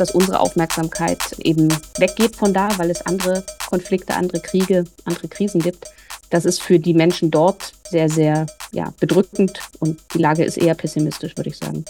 dass 0.00 0.12
unsere 0.12 0.40
Aufmerksamkeit 0.40 1.38
eben 1.40 1.68
weggeht 1.98 2.34
von 2.34 2.54
da, 2.54 2.70
weil 2.78 2.90
es 2.90 3.04
andere 3.06 3.44
Konflikte, 3.68 4.14
andere 4.14 4.40
Kriege, 4.40 4.84
andere 5.04 5.28
Krisen 5.28 5.60
gibt. 5.60 5.84
Das 6.30 6.46
ist 6.46 6.62
für 6.62 6.78
die 6.78 6.94
Menschen 6.94 7.30
dort 7.30 7.74
sehr, 7.90 8.08
sehr 8.08 8.46
ja, 8.72 8.94
bedrückend 8.98 9.60
und 9.78 10.00
die 10.14 10.18
Lage 10.18 10.44
ist 10.44 10.56
eher 10.56 10.74
pessimistisch, 10.74 11.36
würde 11.36 11.50
ich 11.50 11.58
sagen. 11.58 11.84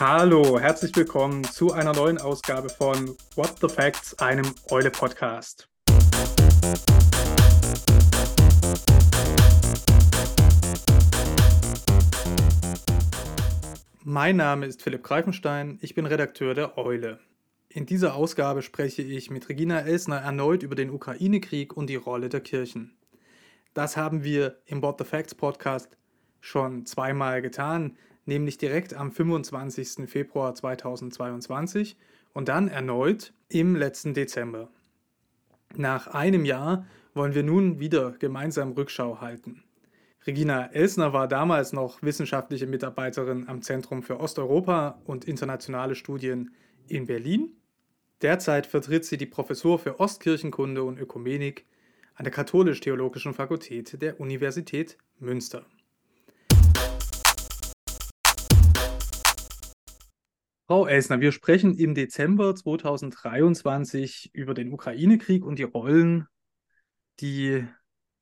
Hallo, 0.00 0.58
herzlich 0.58 0.94
willkommen 0.96 1.44
zu 1.44 1.72
einer 1.72 1.92
neuen 1.92 2.18
Ausgabe 2.18 2.68
von 2.68 3.16
What 3.36 3.52
the 3.60 3.68
Facts, 3.68 4.18
einem 4.18 4.52
Eule-Podcast. 4.70 5.68
Mein 14.04 14.34
Name 14.34 14.66
ist 14.66 14.82
Philipp 14.82 15.04
Greifenstein, 15.04 15.78
ich 15.80 15.94
bin 15.94 16.06
Redakteur 16.06 16.54
der 16.54 16.76
Eule. 16.76 17.20
In 17.68 17.86
dieser 17.86 18.16
Ausgabe 18.16 18.62
spreche 18.62 19.00
ich 19.00 19.30
mit 19.30 19.48
Regina 19.48 19.78
Elsner 19.78 20.16
erneut 20.16 20.64
über 20.64 20.74
den 20.74 20.90
Ukraine-Krieg 20.90 21.76
und 21.76 21.86
die 21.86 21.94
Rolle 21.94 22.28
der 22.28 22.40
Kirchen. 22.40 22.96
Das 23.74 23.96
haben 23.96 24.24
wir 24.24 24.58
im 24.66 24.82
What 24.82 24.98
the 24.98 25.04
Facts 25.04 25.36
Podcast 25.36 25.96
schon 26.40 26.84
zweimal 26.84 27.42
getan, 27.42 27.96
nämlich 28.26 28.58
direkt 28.58 28.92
am 28.92 29.12
25. 29.12 30.10
Februar 30.10 30.52
2022 30.52 31.96
und 32.32 32.48
dann 32.48 32.66
erneut 32.66 33.32
im 33.50 33.76
letzten 33.76 34.14
Dezember. 34.14 34.68
Nach 35.76 36.08
einem 36.08 36.44
Jahr 36.44 36.86
wollen 37.14 37.36
wir 37.36 37.44
nun 37.44 37.78
wieder 37.78 38.16
gemeinsam 38.18 38.72
Rückschau 38.72 39.20
halten. 39.20 39.62
Regina 40.24 40.66
Elsner 40.66 41.12
war 41.12 41.26
damals 41.26 41.72
noch 41.72 42.00
wissenschaftliche 42.00 42.68
Mitarbeiterin 42.68 43.48
am 43.48 43.60
Zentrum 43.60 44.04
für 44.04 44.20
Osteuropa 44.20 45.02
und 45.04 45.24
internationale 45.24 45.96
Studien 45.96 46.52
in 46.86 47.06
Berlin. 47.06 47.56
Derzeit 48.20 48.68
vertritt 48.68 49.04
sie 49.04 49.16
die 49.16 49.26
Professur 49.26 49.80
für 49.80 49.98
Ostkirchenkunde 49.98 50.84
und 50.84 51.00
Ökumenik 51.00 51.66
an 52.14 52.22
der 52.22 52.32
Katholisch-Theologischen 52.32 53.34
Fakultät 53.34 54.00
der 54.00 54.20
Universität 54.20 54.96
Münster. 55.18 55.66
Frau 60.68 60.86
Elsner, 60.86 61.20
wir 61.20 61.32
sprechen 61.32 61.74
im 61.74 61.96
Dezember 61.96 62.54
2023 62.54 64.30
über 64.34 64.54
den 64.54 64.72
Ukraine-Krieg 64.72 65.44
und 65.44 65.58
die 65.58 65.64
Rollen, 65.64 66.28
die 67.18 67.66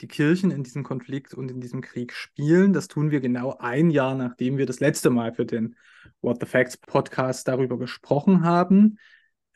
die 0.00 0.08
Kirchen 0.08 0.50
in 0.50 0.62
diesem 0.62 0.82
Konflikt 0.82 1.34
und 1.34 1.50
in 1.50 1.60
diesem 1.60 1.80
Krieg 1.80 2.12
spielen. 2.12 2.72
Das 2.72 2.88
tun 2.88 3.10
wir 3.10 3.20
genau 3.20 3.56
ein 3.58 3.90
Jahr, 3.90 4.14
nachdem 4.14 4.56
wir 4.56 4.66
das 4.66 4.80
letzte 4.80 5.10
Mal 5.10 5.32
für 5.32 5.44
den 5.44 5.76
What 6.22 6.38
the 6.40 6.46
Facts 6.46 6.76
Podcast 6.76 7.46
darüber 7.48 7.78
gesprochen 7.78 8.44
haben, 8.44 8.98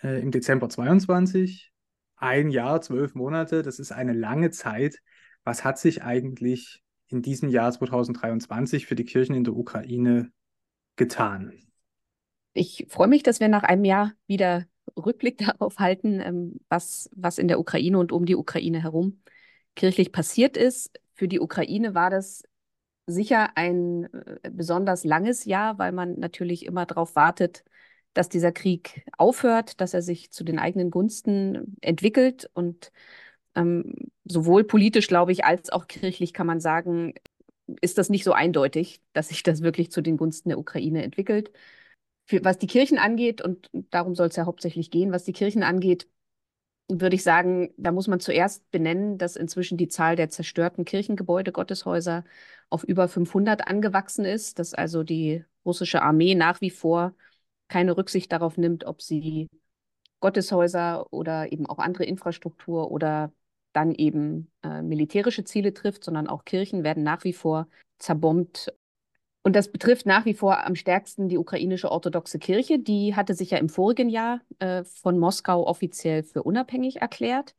äh, 0.03 0.21
im 0.21 0.31
Dezember 0.31 0.69
22. 0.69 1.73
Ein 2.17 2.51
Jahr, 2.51 2.81
zwölf 2.81 3.15
Monate, 3.15 3.63
das 3.63 3.79
ist 3.79 3.93
eine 3.93 4.13
lange 4.13 4.51
Zeit. 4.51 4.99
Was 5.45 5.65
hat 5.65 5.79
sich 5.79 6.03
eigentlich 6.03 6.83
in 7.09 7.23
diesem 7.23 7.49
Jahr 7.49 7.73
2023 7.73 8.87
für 8.87 8.95
die 8.95 9.05
Kirchen 9.05 9.35
in 9.35 9.45
der 9.45 9.57
Ukraine 9.57 10.31
getan? 10.97 11.53
Ich 12.53 12.87
freue 12.89 13.09
mich, 13.09 13.23
dass 13.23 13.41
wir 13.41 13.49
nach 13.49 13.63
einem 13.63 13.85
Jahr 13.85 14.13
wieder 14.27 14.67
Rückblick 14.97 15.39
darauf 15.59 15.79
halten, 15.79 16.21
ähm, 16.21 16.61
was, 16.69 17.09
was 17.15 17.39
in 17.39 17.49
der 17.49 17.59
Ukraine 17.59 17.99
und 17.99 18.13
um 18.13 18.27
die 18.27 18.37
Ukraine 18.37 18.83
herum 18.83 19.21
kirchlich 19.75 20.13
passiert 20.13 20.57
ist. 20.57 20.91
Für 21.15 21.29
die 21.29 21.41
Ukraine 21.41 21.95
war 21.95 22.11
das 22.11 22.43
sicher 23.07 23.57
ein 23.57 24.13
äh, 24.13 24.51
besonders 24.51 25.05
langes 25.05 25.45
Jahr, 25.45 25.79
weil 25.79 25.93
man 25.93 26.19
natürlich 26.19 26.65
immer 26.67 26.87
darauf 26.87 27.17
wartet, 27.17 27.65
dass 28.15 28.29
dieser 28.29 28.53
Krieg 28.53 29.05
aufhört, 29.19 29.81
dass 29.81 29.95
er 29.95 30.03
sich 30.03 30.31
zu 30.31 30.45
den 30.45 30.59
eigenen 30.59 30.91
Gunsten 30.91 31.77
entwickelt. 31.81 32.51
Und 32.55 32.93
ähm, 33.55 33.95
sowohl 34.25 34.65
politisch, 34.65 35.09
glaube 35.09 35.33
ich, 35.33 35.45
als 35.45 35.71
auch 35.71 35.87
kirchlich 35.89 36.33
kann 36.33 36.47
man 36.47 36.61
sagen, 36.61 37.15
ist 37.81 37.99
das 37.99 38.11
nicht 38.11 38.25
so 38.25 38.33
eindeutig, 38.33 39.03
dass 39.13 39.29
sich 39.29 39.43
das 39.43 39.63
wirklich 39.63 39.91
zu 39.91 40.01
den 40.03 40.17
Gunsten 40.17 40.51
der 40.51 40.59
Ukraine 40.59 41.03
entwickelt. 41.03 41.51
Für, 42.27 42.45
was 42.45 42.59
die 42.59 42.67
Kirchen 42.67 42.99
angeht, 42.99 43.43
und 43.43 43.71
darum 43.91 44.15
soll 44.15 44.29
es 44.29 44.37
ja 44.37 44.47
hauptsächlich 44.47 44.91
gehen, 44.91 45.13
was 45.13 45.25
die 45.25 45.33
Kirchen 45.33 45.63
angeht, 45.63 46.09
würde 46.89 47.17
ich 47.17 47.23
sagen, 47.23 47.73
da 47.77 47.93
muss 47.93 48.09
man 48.09 48.21
zuerst 48.21 48.71
benennen, 48.71 49.19
dass 49.19 49.37
inzwischen 49.37 49.79
die 49.79 49.89
Zahl 49.89 50.17
der 50.17 50.29
zerstörten 50.31 50.85
Kirchengebäude, 50.85 51.53
Gotteshäuser 51.53 52.25
auf 52.71 52.85
über 52.85 53.09
500 53.09 53.67
angewachsen 53.67 54.25
ist, 54.25 54.59
dass 54.59 54.75
also 54.75 55.03
die 55.03 55.45
russische 55.65 56.03
Armee 56.03 56.35
nach 56.35 56.61
wie 56.61 56.71
vor 56.71 57.15
keine 57.69 57.97
Rücksicht 57.97 58.31
darauf 58.33 58.59
nimmt, 58.59 58.85
ob 58.85 59.01
sie 59.03 59.49
Gotteshäuser 60.21 61.13
oder 61.13 61.53
eben 61.53 61.67
auch 61.67 61.79
andere 61.79 62.05
Infrastruktur 62.05 62.91
oder 62.91 63.33
dann 63.73 63.93
eben 63.95 64.51
äh, 64.63 64.83
militärische 64.83 65.45
Ziele 65.45 65.75
trifft, 65.75 66.05
sondern 66.05 66.29
auch 66.29 66.45
Kirchen 66.45 66.85
werden 66.85 67.03
nach 67.03 67.25
wie 67.25 67.33
vor 67.33 67.69
zerbombt 67.99 68.73
und 69.45 69.55
das 69.55 69.71
betrifft 69.71 70.07
nach 70.07 70.25
wie 70.25 70.33
vor 70.33 70.65
am 70.65 70.75
stärksten 70.75 71.29
die 71.29 71.37
ukrainische 71.37 71.93
orthodoxe 71.93 72.39
Kirche. 72.39 72.79
Die 72.79 73.15
hatte 73.15 73.35
sich 73.35 73.51
ja 73.51 73.59
im 73.59 73.69
vorigen 73.69 74.09
Jahr 74.09 74.41
äh, 74.59 74.85
von 74.85 75.19
Moskau 75.19 75.67
offiziell 75.67 76.23
für 76.23 76.43
unabhängig 76.43 77.03
erklärt. 77.03 77.55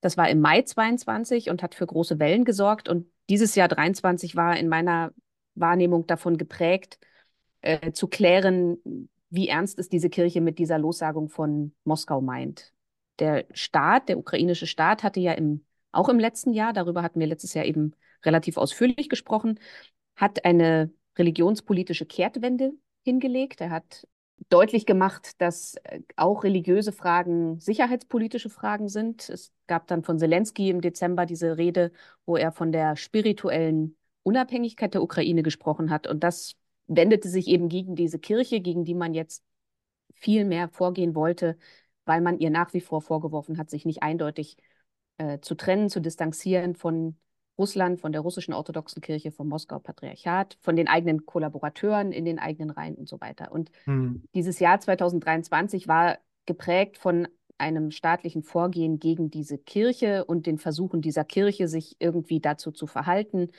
Das 0.00 0.16
war 0.16 0.28
im 0.28 0.40
Mai 0.40 0.62
22 0.62 1.48
und 1.48 1.62
hat 1.62 1.76
für 1.76 1.86
große 1.86 2.18
Wellen 2.18 2.44
gesorgt. 2.44 2.88
Und 2.88 3.06
dieses 3.28 3.54
Jahr 3.54 3.68
23 3.68 4.34
war 4.34 4.56
in 4.56 4.68
meiner 4.68 5.12
Wahrnehmung 5.54 6.04
davon 6.08 6.36
geprägt, 6.36 6.98
äh, 7.60 7.92
zu 7.92 8.08
klären, 8.08 9.08
wie 9.28 9.46
ernst 9.46 9.78
es 9.78 9.88
diese 9.88 10.10
Kirche 10.10 10.40
mit 10.40 10.58
dieser 10.58 10.78
Lossagung 10.80 11.28
von 11.28 11.72
Moskau 11.84 12.20
meint. 12.20 12.72
Der 13.20 13.44
Staat, 13.52 14.08
der 14.08 14.18
ukrainische 14.18 14.66
Staat, 14.66 15.04
hatte 15.04 15.20
ja 15.20 15.32
im, 15.34 15.64
auch 15.92 16.08
im 16.08 16.18
letzten 16.18 16.52
Jahr, 16.54 16.72
darüber 16.72 17.04
hatten 17.04 17.20
wir 17.20 17.28
letztes 17.28 17.54
Jahr 17.54 17.66
eben 17.66 17.92
relativ 18.24 18.56
ausführlich 18.56 19.08
gesprochen, 19.08 19.60
hat 20.16 20.44
eine 20.44 20.92
religionspolitische 21.20 22.06
Kehrtwende 22.06 22.72
hingelegt. 23.04 23.60
Er 23.60 23.70
hat 23.70 24.06
deutlich 24.48 24.86
gemacht, 24.86 25.40
dass 25.40 25.74
äh, 25.84 26.00
auch 26.16 26.44
religiöse 26.44 26.92
Fragen 26.92 27.60
sicherheitspolitische 27.60 28.50
Fragen 28.50 28.88
sind. 28.88 29.28
Es 29.28 29.52
gab 29.66 29.86
dann 29.86 30.02
von 30.02 30.18
Zelensky 30.18 30.70
im 30.70 30.80
Dezember 30.80 31.26
diese 31.26 31.58
Rede, 31.58 31.92
wo 32.26 32.36
er 32.36 32.52
von 32.52 32.72
der 32.72 32.96
spirituellen 32.96 33.96
Unabhängigkeit 34.22 34.94
der 34.94 35.02
Ukraine 35.02 35.42
gesprochen 35.42 35.90
hat. 35.90 36.06
Und 36.06 36.24
das 36.24 36.54
wendete 36.86 37.28
sich 37.28 37.46
eben 37.48 37.68
gegen 37.68 37.94
diese 37.94 38.18
Kirche, 38.18 38.60
gegen 38.60 38.84
die 38.84 38.94
man 38.94 39.14
jetzt 39.14 39.44
viel 40.14 40.44
mehr 40.44 40.68
vorgehen 40.68 41.14
wollte, 41.14 41.56
weil 42.04 42.20
man 42.20 42.38
ihr 42.38 42.50
nach 42.50 42.72
wie 42.74 42.80
vor 42.80 43.02
vorgeworfen 43.02 43.58
hat, 43.58 43.70
sich 43.70 43.84
nicht 43.84 44.02
eindeutig 44.02 44.56
äh, 45.18 45.38
zu 45.40 45.54
trennen, 45.54 45.88
zu 45.88 46.00
distanzieren 46.00 46.74
von 46.74 47.16
Russland, 47.60 48.00
von 48.00 48.12
der 48.12 48.22
russischen 48.22 48.54
orthodoxen 48.54 49.02
Kirche, 49.02 49.30
vom 49.30 49.48
Moskauer 49.48 49.82
Patriarchat, 49.82 50.56
von 50.60 50.76
den 50.76 50.88
eigenen 50.88 51.26
Kollaborateuren 51.26 52.10
in 52.10 52.24
den 52.24 52.38
eigenen 52.38 52.70
Reihen 52.70 52.94
und 52.94 53.08
so 53.08 53.20
weiter. 53.20 53.52
Und 53.52 53.70
hm. 53.84 54.22
dieses 54.34 54.58
Jahr 54.58 54.80
2023 54.80 55.86
war 55.86 56.18
geprägt 56.46 56.96
von 56.96 57.28
einem 57.58 57.90
staatlichen 57.90 58.42
Vorgehen 58.42 58.98
gegen 58.98 59.30
diese 59.30 59.58
Kirche 59.58 60.24
und 60.24 60.46
den 60.46 60.56
Versuchen 60.56 61.02
dieser 61.02 61.24
Kirche, 61.24 61.68
sich 61.68 61.96
irgendwie 61.98 62.40
dazu 62.40 62.72
zu 62.72 62.86
verhalten. 62.86 63.50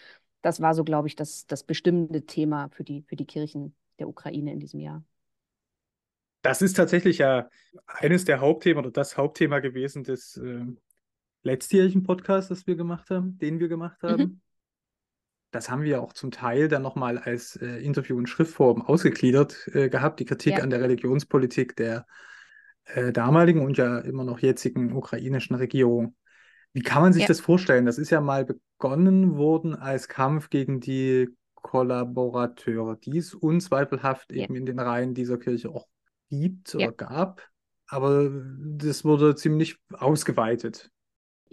Das 0.41 0.59
war 0.59 0.73
so, 0.73 0.83
glaube 0.83 1.07
ich, 1.07 1.15
das, 1.15 1.45
das 1.45 1.63
bestimmende 1.63 2.25
Thema 2.25 2.69
für 2.69 2.83
die, 2.83 3.03
für 3.03 3.15
die 3.15 3.27
Kirchen 3.27 3.75
der 3.99 4.09
Ukraine 4.09 4.51
in 4.51 4.59
diesem 4.59 4.79
Jahr. 4.79 5.03
Das 6.41 6.63
ist 6.63 6.73
tatsächlich 6.73 7.19
ja 7.19 7.47
eines 7.85 8.25
der 8.25 8.41
Hauptthemen 8.41 8.83
oder 8.83 8.91
das 8.91 9.15
Hauptthema 9.15 9.59
gewesen 9.59 10.03
des 10.03 10.37
äh, 10.37 10.65
letztjährigen 11.43 12.03
Podcast, 12.03 12.51
das 12.51 12.67
wir 12.67 12.75
gemacht 12.75 13.09
haben, 13.09 13.37
den 13.37 13.59
wir 13.59 13.67
gemacht 13.67 14.01
haben. 14.03 14.23
Mhm. 14.23 14.41
Das 15.51 15.69
haben 15.69 15.83
wir 15.83 16.01
auch 16.01 16.13
zum 16.13 16.31
Teil 16.31 16.69
dann 16.69 16.81
nochmal 16.81 17.17
als 17.17 17.57
äh, 17.57 17.77
Interview 17.83 18.17
in 18.17 18.25
Schriftform 18.25 18.81
ausgegliedert 18.81 19.67
äh, 19.73 19.89
gehabt, 19.89 20.19
die 20.19 20.25
Kritik 20.25 20.57
ja. 20.57 20.63
an 20.63 20.69
der 20.69 20.81
Religionspolitik 20.81 21.75
der 21.75 22.05
äh, 22.85 23.11
damaligen 23.11 23.63
und 23.65 23.77
ja 23.77 23.99
immer 23.99 24.23
noch 24.23 24.39
jetzigen 24.39 24.93
ukrainischen 24.93 25.55
Regierung. 25.55 26.15
Wie 26.73 26.81
kann 26.81 27.01
man 27.01 27.13
sich 27.13 27.23
ja. 27.23 27.27
das 27.27 27.41
vorstellen? 27.41 27.85
Das 27.85 27.97
ist 27.97 28.11
ja 28.11 28.21
mal 28.21 28.45
begonnen 28.45 29.35
worden 29.35 29.75
als 29.75 30.07
Kampf 30.07 30.49
gegen 30.49 30.79
die 30.79 31.27
Kollaborateure, 31.55 32.95
die 32.95 33.17
es 33.17 33.33
unzweifelhaft 33.33 34.31
ja. 34.31 34.43
eben 34.43 34.55
in 34.55 34.65
den 34.65 34.79
Reihen 34.79 35.13
dieser 35.13 35.37
Kirche 35.37 35.69
auch 35.69 35.87
gibt 36.29 36.73
oder 36.75 36.93
gab. 36.93 37.47
Aber 37.87 38.31
das 38.57 39.03
wurde 39.03 39.35
ziemlich 39.35 39.77
ausgeweitet. 39.91 40.90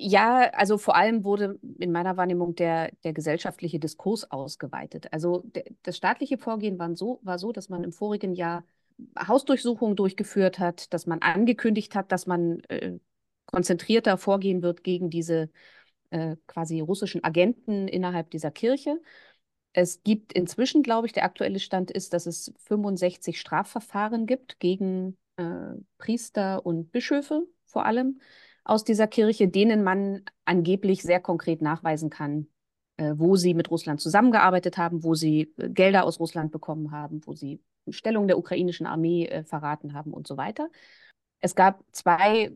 Ja, 0.01 0.51
also 0.53 0.79
vor 0.79 0.95
allem 0.95 1.25
wurde 1.25 1.59
in 1.81 1.91
meiner 1.91 2.17
Wahrnehmung 2.17 2.55
der, 2.55 2.93
der 3.03 3.13
gesellschaftliche 3.13 3.81
Diskurs 3.81 4.31
ausgeweitet. 4.31 5.13
Also 5.13 5.41
der, 5.57 5.65
das 5.83 5.97
staatliche 5.97 6.39
Vorgehen 6.39 6.79
war 6.79 6.95
so, 6.95 7.19
war 7.25 7.39
so, 7.39 7.51
dass 7.51 7.69
man 7.69 7.83
im 7.83 7.91
vorigen 7.93 8.33
Jahr 8.35 8.65
Hausdurchsuchungen 9.19 9.97
durchgeführt 9.97 10.61
hat, 10.61 10.93
dass 10.93 11.07
man 11.07 11.21
angekündigt 11.21 11.97
hat, 11.97 12.13
dass 12.13 12.27
man 12.27 12.61
äh, 12.69 12.99
konzentrierter 13.47 14.19
vorgehen 14.19 14.63
wird 14.63 14.85
gegen 14.85 15.11
diese 15.11 15.51
äh, 16.11 16.37
quasi 16.47 16.79
russischen 16.81 17.25
Agenten 17.25 17.89
innerhalb 17.89 18.31
dieser 18.31 18.53
Kirche. 18.53 19.01
Es 19.73 20.03
gibt 20.05 20.33
inzwischen, 20.33 20.85
glaube 20.85 21.09
ich, 21.09 21.13
der 21.13 21.25
aktuelle 21.25 21.59
Stand 21.59 21.91
ist, 21.91 22.13
dass 22.13 22.27
es 22.27 22.53
65 22.59 23.41
Strafverfahren 23.41 24.27
gibt 24.27 24.61
gegen 24.61 25.17
äh, 25.37 25.75
Priester 25.99 26.65
und 26.65 26.93
Bischöfe 26.93 27.43
vor 27.67 27.85
allem 27.85 28.21
aus 28.69 28.85
dieser 28.85 29.07
Kirche, 29.07 29.49
denen 29.49 29.83
man 29.83 30.23
angeblich 30.45 31.03
sehr 31.03 31.21
konkret 31.21 31.63
nachweisen 31.63 32.11
kann, 32.11 32.47
äh, 32.99 33.15
wo 33.17 33.35
sie 33.37 33.55
mit 33.55 33.71
Russland 33.71 34.01
zusammengearbeitet 34.01 34.77
haben, 34.77 35.03
wo 35.03 35.15
sie 35.15 35.53
äh, 35.57 35.71
Gelder 35.71 36.05
aus 36.05 36.21
Russland 36.21 36.53
bekommen 36.53 36.91
haben, 36.91 37.21
wo 37.25 37.35
sie 37.35 37.63
Stellung 37.89 38.29
der 38.29 38.39
ukrainischen 38.39 38.87
Armee 38.87 39.27
äh, 39.27 39.43
verraten 39.45 39.95
haben 39.95 40.13
und 40.13 40.27
so 40.27 40.37
weiter. 40.37 40.69
Es 41.41 41.55
gab 41.55 41.83
zwei 41.93 42.53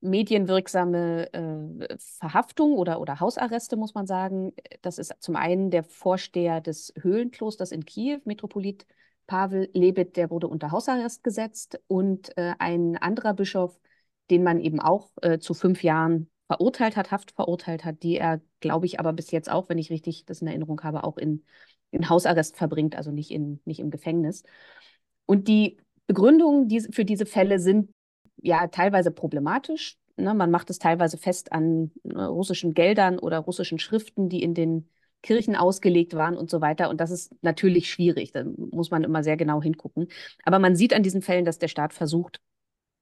medienwirksame 0.00 1.32
äh, 1.32 1.96
Verhaftungen 1.98 2.76
oder, 2.76 3.00
oder 3.00 3.18
Hausarreste, 3.18 3.76
muss 3.76 3.94
man 3.94 4.06
sagen. 4.06 4.52
Das 4.82 4.98
ist 4.98 5.14
zum 5.18 5.34
einen 5.34 5.70
der 5.70 5.82
Vorsteher 5.82 6.60
des 6.60 6.92
Höhlenklosters 7.00 7.72
in 7.72 7.84
Kiew, 7.84 8.20
Metropolit 8.24 8.86
Pavel 9.26 9.68
Lebet, 9.72 10.16
der 10.16 10.30
wurde 10.30 10.46
unter 10.46 10.70
Hausarrest 10.70 11.24
gesetzt 11.24 11.80
und 11.88 12.36
äh, 12.38 12.54
ein 12.60 12.96
anderer 12.96 13.34
Bischof, 13.34 13.80
den 14.30 14.42
man 14.42 14.60
eben 14.60 14.80
auch 14.80 15.10
äh, 15.22 15.38
zu 15.38 15.54
fünf 15.54 15.82
Jahren 15.82 16.28
verurteilt 16.46 16.96
hat, 16.96 17.10
Haft 17.10 17.32
verurteilt 17.32 17.84
hat, 17.84 18.02
die 18.02 18.16
er, 18.16 18.40
glaube 18.60 18.86
ich, 18.86 19.00
aber 19.00 19.12
bis 19.12 19.30
jetzt 19.30 19.50
auch, 19.50 19.68
wenn 19.68 19.78
ich 19.78 19.90
richtig 19.90 20.24
das 20.26 20.42
in 20.42 20.48
Erinnerung 20.48 20.80
habe, 20.82 21.04
auch 21.04 21.16
in, 21.16 21.44
in 21.90 22.08
Hausarrest 22.08 22.56
verbringt, 22.56 22.96
also 22.96 23.10
nicht, 23.10 23.30
in, 23.30 23.60
nicht 23.64 23.80
im 23.80 23.90
Gefängnis. 23.90 24.44
Und 25.26 25.48
die 25.48 25.78
Begründungen 26.06 26.68
für 26.92 27.04
diese 27.04 27.26
Fälle 27.26 27.58
sind 27.58 27.90
ja 28.36 28.68
teilweise 28.68 29.10
problematisch. 29.10 29.96
Ne? 30.16 30.34
Man 30.34 30.50
macht 30.50 30.70
es 30.70 30.78
teilweise 30.78 31.18
fest 31.18 31.52
an 31.52 31.90
ne, 32.04 32.28
russischen 32.28 32.74
Geldern 32.74 33.18
oder 33.18 33.38
russischen 33.38 33.78
Schriften, 33.78 34.28
die 34.28 34.42
in 34.42 34.54
den 34.54 34.88
Kirchen 35.22 35.56
ausgelegt 35.56 36.14
waren 36.14 36.36
und 36.36 36.50
so 36.50 36.60
weiter. 36.60 36.88
Und 36.90 37.00
das 37.00 37.10
ist 37.10 37.34
natürlich 37.42 37.90
schwierig. 37.90 38.30
Da 38.30 38.44
muss 38.44 38.92
man 38.92 39.02
immer 39.02 39.24
sehr 39.24 39.36
genau 39.36 39.60
hingucken. 39.60 40.08
Aber 40.44 40.60
man 40.60 40.76
sieht 40.76 40.94
an 40.94 41.02
diesen 41.02 41.22
Fällen, 41.22 41.44
dass 41.44 41.58
der 41.58 41.68
Staat 41.68 41.92
versucht, 41.92 42.40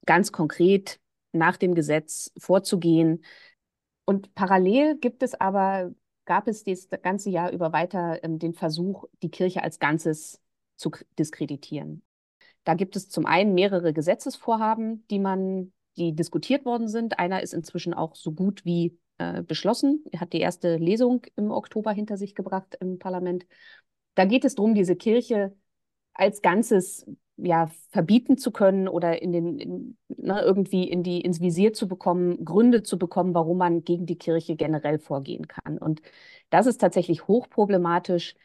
ganz 0.06 0.32
konkret 0.32 0.98
nach 1.34 1.56
dem 1.56 1.74
Gesetz 1.74 2.32
vorzugehen. 2.38 3.24
Und 4.04 4.34
parallel 4.34 4.98
gibt 4.98 5.22
es 5.22 5.34
aber, 5.34 5.92
gab 6.24 6.48
es 6.48 6.64
das 6.64 6.88
ganze 7.02 7.30
Jahr 7.30 7.52
über 7.52 7.72
weiter 7.72 8.22
ähm, 8.22 8.38
den 8.38 8.54
Versuch, 8.54 9.04
die 9.22 9.30
Kirche 9.30 9.62
als 9.62 9.78
Ganzes 9.78 10.40
zu 10.76 10.90
diskreditieren. 11.18 12.02
Da 12.64 12.74
gibt 12.74 12.96
es 12.96 13.08
zum 13.08 13.26
einen 13.26 13.54
mehrere 13.54 13.92
Gesetzesvorhaben, 13.92 15.06
die 15.10 15.18
man, 15.18 15.72
die 15.96 16.14
diskutiert 16.14 16.64
worden 16.64 16.88
sind. 16.88 17.18
Einer 17.18 17.42
ist 17.42 17.54
inzwischen 17.54 17.94
auch 17.94 18.14
so 18.16 18.32
gut 18.32 18.64
wie 18.64 18.98
äh, 19.18 19.42
beschlossen. 19.42 20.04
Er 20.10 20.20
hat 20.20 20.32
die 20.32 20.40
erste 20.40 20.76
Lesung 20.76 21.22
im 21.36 21.50
Oktober 21.50 21.92
hinter 21.92 22.16
sich 22.16 22.34
gebracht 22.34 22.76
im 22.80 22.98
Parlament. 22.98 23.46
Da 24.14 24.24
geht 24.24 24.44
es 24.44 24.54
darum, 24.54 24.74
diese 24.74 24.96
Kirche 24.96 25.54
als 26.14 26.42
Ganzes 26.42 27.06
ja, 27.36 27.68
verbieten 27.90 28.38
zu 28.38 28.50
können 28.50 28.88
oder 28.88 29.20
in 29.20 29.32
den, 29.32 29.58
in, 29.58 29.98
ne, 30.08 30.40
irgendwie 30.42 30.88
in 30.88 31.02
die, 31.02 31.20
ins 31.20 31.40
Visier 31.40 31.72
zu 31.72 31.88
bekommen, 31.88 32.44
Gründe 32.44 32.82
zu 32.82 32.98
bekommen, 32.98 33.34
warum 33.34 33.58
man 33.58 33.84
gegen 33.84 34.06
die 34.06 34.18
Kirche 34.18 34.56
generell 34.56 34.98
vorgehen 34.98 35.48
kann. 35.48 35.78
Und 35.78 36.00
das 36.50 36.66
ist 36.66 36.80
tatsächlich 36.80 37.26
hochproblematisch, 37.26 38.36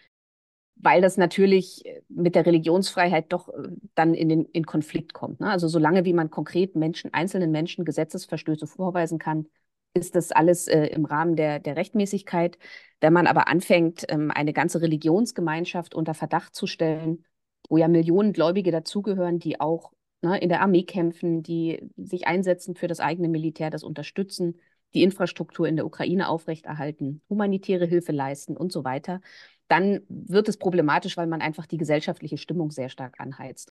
weil 0.76 1.02
das 1.02 1.18
natürlich 1.18 1.84
mit 2.08 2.36
der 2.36 2.46
Religionsfreiheit 2.46 3.32
doch 3.32 3.50
äh, 3.50 3.70
dann 3.96 4.14
in 4.14 4.30
den 4.30 4.46
in 4.46 4.66
Konflikt 4.66 5.14
kommt. 5.14 5.40
Ne? 5.42 5.50
Also 5.50 5.68
solange 5.68 6.06
wie 6.06 6.14
man 6.14 6.30
konkret 6.30 6.76
Menschen, 6.76 7.14
einzelnen 7.14 7.52
Menschen 7.52 7.86
Gesetzesverstöße 7.86 8.66
vorweisen 8.66 9.20
kann, 9.20 9.48
ist 9.94 10.16
das 10.16 10.32
alles 10.32 10.68
äh, 10.68 10.86
im 10.88 11.06
Rahmen 11.06 11.36
der, 11.36 11.60
der 11.60 11.76
Rechtmäßigkeit. 11.76 12.58
Wenn 13.02 13.14
man 13.14 13.28
aber 13.28 13.48
anfängt, 13.48 14.06
ähm, 14.10 14.32
eine 14.32 14.54
ganze 14.54 14.82
Religionsgemeinschaft 14.82 15.96
unter 15.96 16.14
Verdacht 16.14 16.56
zu 16.56 16.68
stellen, 16.68 17.26
wo 17.70 17.78
ja 17.78 17.88
Millionen 17.88 18.34
Gläubige 18.34 18.72
dazugehören, 18.72 19.40
die 19.40 19.60
auch 19.60 19.92
ne, 20.22 20.40
in 20.40 20.50
der 20.50 20.62
Armee 20.62 20.84
kämpfen, 20.84 21.44
die 21.44 21.90
sich 21.96 22.28
einsetzen 22.28 22.76
für 22.76 22.88
das 22.88 23.00
eigene 23.00 23.30
Militär, 23.30 23.70
das 23.70 23.84
unterstützen, 23.84 24.60
die 24.94 25.04
Infrastruktur 25.04 25.68
in 25.68 25.76
der 25.76 25.86
Ukraine 25.86 26.28
aufrechterhalten, 26.28 27.22
humanitäre 27.30 27.86
Hilfe 27.86 28.12
leisten 28.12 28.58
und 28.58 28.72
so 28.72 28.84
weiter, 28.84 29.22
dann 29.68 30.02
wird 30.10 30.50
es 30.50 30.58
problematisch, 30.58 31.16
weil 31.16 31.28
man 31.28 31.42
einfach 31.42 31.68
die 31.68 31.78
gesellschaftliche 31.78 32.38
Stimmung 32.38 32.72
sehr 32.72 32.90
stark 32.90 33.20
anheizt. 33.20 33.72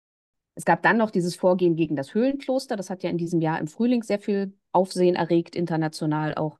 Es 0.54 0.64
gab 0.64 0.82
dann 0.82 0.96
noch 0.96 1.10
dieses 1.10 1.36
Vorgehen 1.36 1.76
gegen 1.76 1.96
das 1.96 2.14
Höhlenkloster. 2.14 2.76
Das 2.76 2.90
hat 2.90 3.02
ja 3.02 3.10
in 3.10 3.18
diesem 3.18 3.40
Jahr 3.40 3.60
im 3.60 3.68
Frühling 3.68 4.02
sehr 4.02 4.18
viel 4.18 4.54
Aufsehen 4.72 5.14
erregt, 5.14 5.54
international 5.54 6.34
auch, 6.34 6.58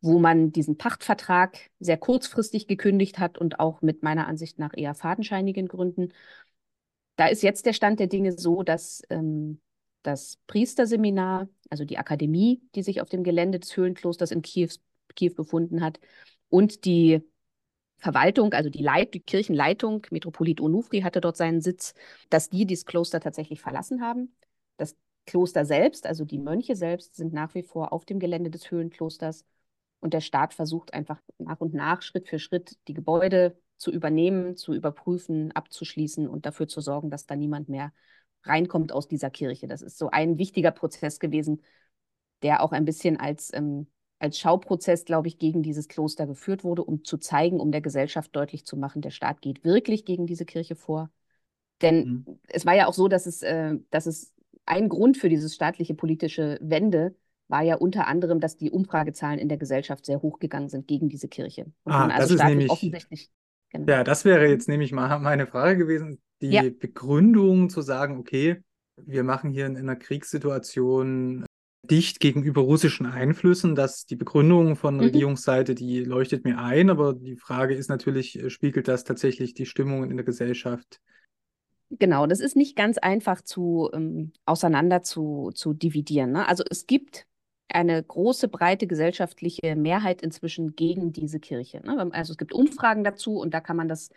wo 0.00 0.18
man 0.18 0.52
diesen 0.52 0.76
Pachtvertrag 0.76 1.56
sehr 1.80 1.98
kurzfristig 1.98 2.66
gekündigt 2.66 3.18
hat 3.18 3.38
und 3.38 3.60
auch 3.60 3.82
mit 3.82 4.02
meiner 4.02 4.26
Ansicht 4.26 4.58
nach 4.58 4.72
eher 4.76 4.94
fadenscheinigen 4.94 5.68
Gründen. 5.68 6.12
Da 7.18 7.26
ist 7.26 7.42
jetzt 7.42 7.66
der 7.66 7.72
Stand 7.72 7.98
der 7.98 8.06
Dinge 8.06 8.30
so, 8.38 8.62
dass 8.62 9.02
ähm, 9.10 9.60
das 10.04 10.38
Priesterseminar, 10.46 11.48
also 11.68 11.84
die 11.84 11.98
Akademie, 11.98 12.62
die 12.76 12.84
sich 12.84 13.00
auf 13.00 13.08
dem 13.08 13.24
Gelände 13.24 13.58
des 13.58 13.76
Höhlenklosters 13.76 14.30
in 14.30 14.40
Kiew, 14.40 14.70
Kiew 15.16 15.34
befunden 15.34 15.82
hat, 15.82 15.98
und 16.48 16.84
die 16.84 17.22
Verwaltung, 17.96 18.52
also 18.52 18.70
die, 18.70 18.84
Leit 18.84 19.14
die 19.14 19.20
Kirchenleitung, 19.20 20.06
Metropolit 20.12 20.60
Onufri 20.60 21.00
hatte 21.00 21.20
dort 21.20 21.36
seinen 21.36 21.60
Sitz, 21.60 21.94
dass 22.30 22.50
die 22.50 22.66
dieses 22.66 22.86
Kloster 22.86 23.18
tatsächlich 23.18 23.60
verlassen 23.60 24.00
haben. 24.00 24.36
Das 24.76 24.94
Kloster 25.26 25.64
selbst, 25.64 26.06
also 26.06 26.24
die 26.24 26.38
Mönche 26.38 26.76
selbst, 26.76 27.16
sind 27.16 27.32
nach 27.32 27.52
wie 27.56 27.64
vor 27.64 27.92
auf 27.92 28.04
dem 28.04 28.20
Gelände 28.20 28.50
des 28.50 28.70
Höhlenklosters. 28.70 29.44
Und 29.98 30.14
der 30.14 30.20
Staat 30.20 30.54
versucht 30.54 30.94
einfach 30.94 31.20
nach 31.38 31.60
und 31.60 31.74
nach, 31.74 32.02
Schritt 32.02 32.28
für 32.28 32.38
Schritt, 32.38 32.78
die 32.86 32.94
Gebäude 32.94 33.58
zu 33.78 33.90
übernehmen, 33.90 34.56
zu 34.56 34.74
überprüfen, 34.74 35.52
abzuschließen 35.52 36.28
und 36.28 36.46
dafür 36.46 36.68
zu 36.68 36.80
sorgen, 36.80 37.10
dass 37.10 37.26
da 37.26 37.36
niemand 37.36 37.68
mehr 37.68 37.92
reinkommt 38.44 38.92
aus 38.92 39.08
dieser 39.08 39.30
Kirche. 39.30 39.66
Das 39.68 39.82
ist 39.82 39.98
so 39.98 40.10
ein 40.10 40.38
wichtiger 40.38 40.70
Prozess 40.70 41.18
gewesen, 41.20 41.62
der 42.42 42.62
auch 42.62 42.72
ein 42.72 42.84
bisschen 42.84 43.18
als 43.18 43.52
ähm, 43.54 43.88
als 44.18 44.38
Schauprozess, 44.38 45.04
glaube 45.04 45.28
ich, 45.28 45.38
gegen 45.38 45.62
dieses 45.62 45.88
Kloster 45.88 46.26
geführt 46.26 46.64
wurde, 46.64 46.82
um 46.84 47.04
zu 47.04 47.18
zeigen, 47.18 47.60
um 47.60 47.70
der 47.70 47.80
Gesellschaft 47.80 48.34
deutlich 48.34 48.64
zu 48.64 48.76
machen, 48.76 49.00
der 49.00 49.10
Staat 49.10 49.40
geht 49.40 49.64
wirklich 49.64 50.04
gegen 50.04 50.26
diese 50.26 50.44
Kirche 50.44 50.74
vor. 50.74 51.10
Denn 51.82 52.24
mhm. 52.26 52.38
es 52.48 52.66
war 52.66 52.74
ja 52.74 52.86
auch 52.88 52.94
so, 52.94 53.08
dass 53.08 53.26
es, 53.26 53.42
äh, 53.42 53.76
dass 53.90 54.06
es 54.06 54.32
ein 54.66 54.88
Grund 54.88 55.16
für 55.16 55.28
dieses 55.28 55.54
staatliche 55.54 55.94
politische 55.94 56.58
Wende 56.60 57.14
war 57.46 57.62
ja 57.62 57.76
unter 57.76 58.06
anderem, 58.06 58.40
dass 58.40 58.56
die 58.56 58.70
Umfragezahlen 58.70 59.38
in 59.38 59.48
der 59.48 59.56
Gesellschaft 59.56 60.04
sehr 60.04 60.20
hochgegangen 60.20 60.68
sind 60.68 60.86
gegen 60.86 61.08
diese 61.08 61.28
Kirche. 61.28 61.66
Und 61.84 61.92
ah, 61.92 62.08
also 62.08 62.34
das 62.34 62.42
ist 62.42 62.48
nämlich 62.48 62.70
offensichtlich. 62.70 63.30
Genau. 63.70 63.92
Ja, 63.92 64.04
das 64.04 64.24
wäre 64.24 64.46
jetzt 64.46 64.68
nämlich 64.68 64.92
mal 64.92 65.18
meine 65.20 65.46
Frage 65.46 65.78
gewesen, 65.78 66.20
die 66.40 66.50
ja. 66.50 66.62
Begründung 66.62 67.70
zu 67.70 67.82
sagen, 67.82 68.18
okay, 68.18 68.62
wir 68.96 69.24
machen 69.24 69.50
hier 69.50 69.66
in 69.66 69.76
einer 69.76 69.96
Kriegssituation 69.96 71.44
dicht 71.82 72.20
gegenüber 72.20 72.62
russischen 72.62 73.06
Einflüssen. 73.06 73.74
Dass 73.74 74.06
die 74.06 74.16
Begründung 74.16 74.76
von 74.76 74.94
mhm. 74.94 75.00
Regierungsseite, 75.00 75.74
die 75.74 76.00
leuchtet 76.00 76.44
mir 76.44 76.58
ein, 76.58 76.90
aber 76.90 77.14
die 77.14 77.36
Frage 77.36 77.74
ist 77.74 77.88
natürlich, 77.88 78.38
äh, 78.38 78.50
spiegelt 78.50 78.88
das 78.88 79.04
tatsächlich 79.04 79.54
die 79.54 79.66
Stimmung 79.66 80.10
in 80.10 80.16
der 80.16 80.24
Gesellschaft? 80.24 81.00
Genau, 81.90 82.26
das 82.26 82.40
ist 82.40 82.54
nicht 82.54 82.76
ganz 82.76 82.98
einfach 82.98 83.40
zu 83.40 83.88
ähm, 83.94 84.32
auseinander 84.44 85.02
zu, 85.02 85.50
zu 85.54 85.72
dividieren. 85.72 86.32
Ne? 86.32 86.46
Also 86.46 86.62
es 86.68 86.86
gibt 86.86 87.26
eine 87.68 88.02
große, 88.02 88.48
breite 88.48 88.86
gesellschaftliche 88.86 89.76
Mehrheit 89.76 90.22
inzwischen 90.22 90.74
gegen 90.74 91.12
diese 91.12 91.40
Kirche. 91.40 91.80
Ne? 91.84 92.08
Also 92.12 92.32
es 92.32 92.38
gibt 92.38 92.52
Umfragen 92.52 93.04
dazu 93.04 93.38
und 93.38 93.52
da 93.52 93.60
kann 93.60 93.76
man 93.76 93.88
das 93.88 94.10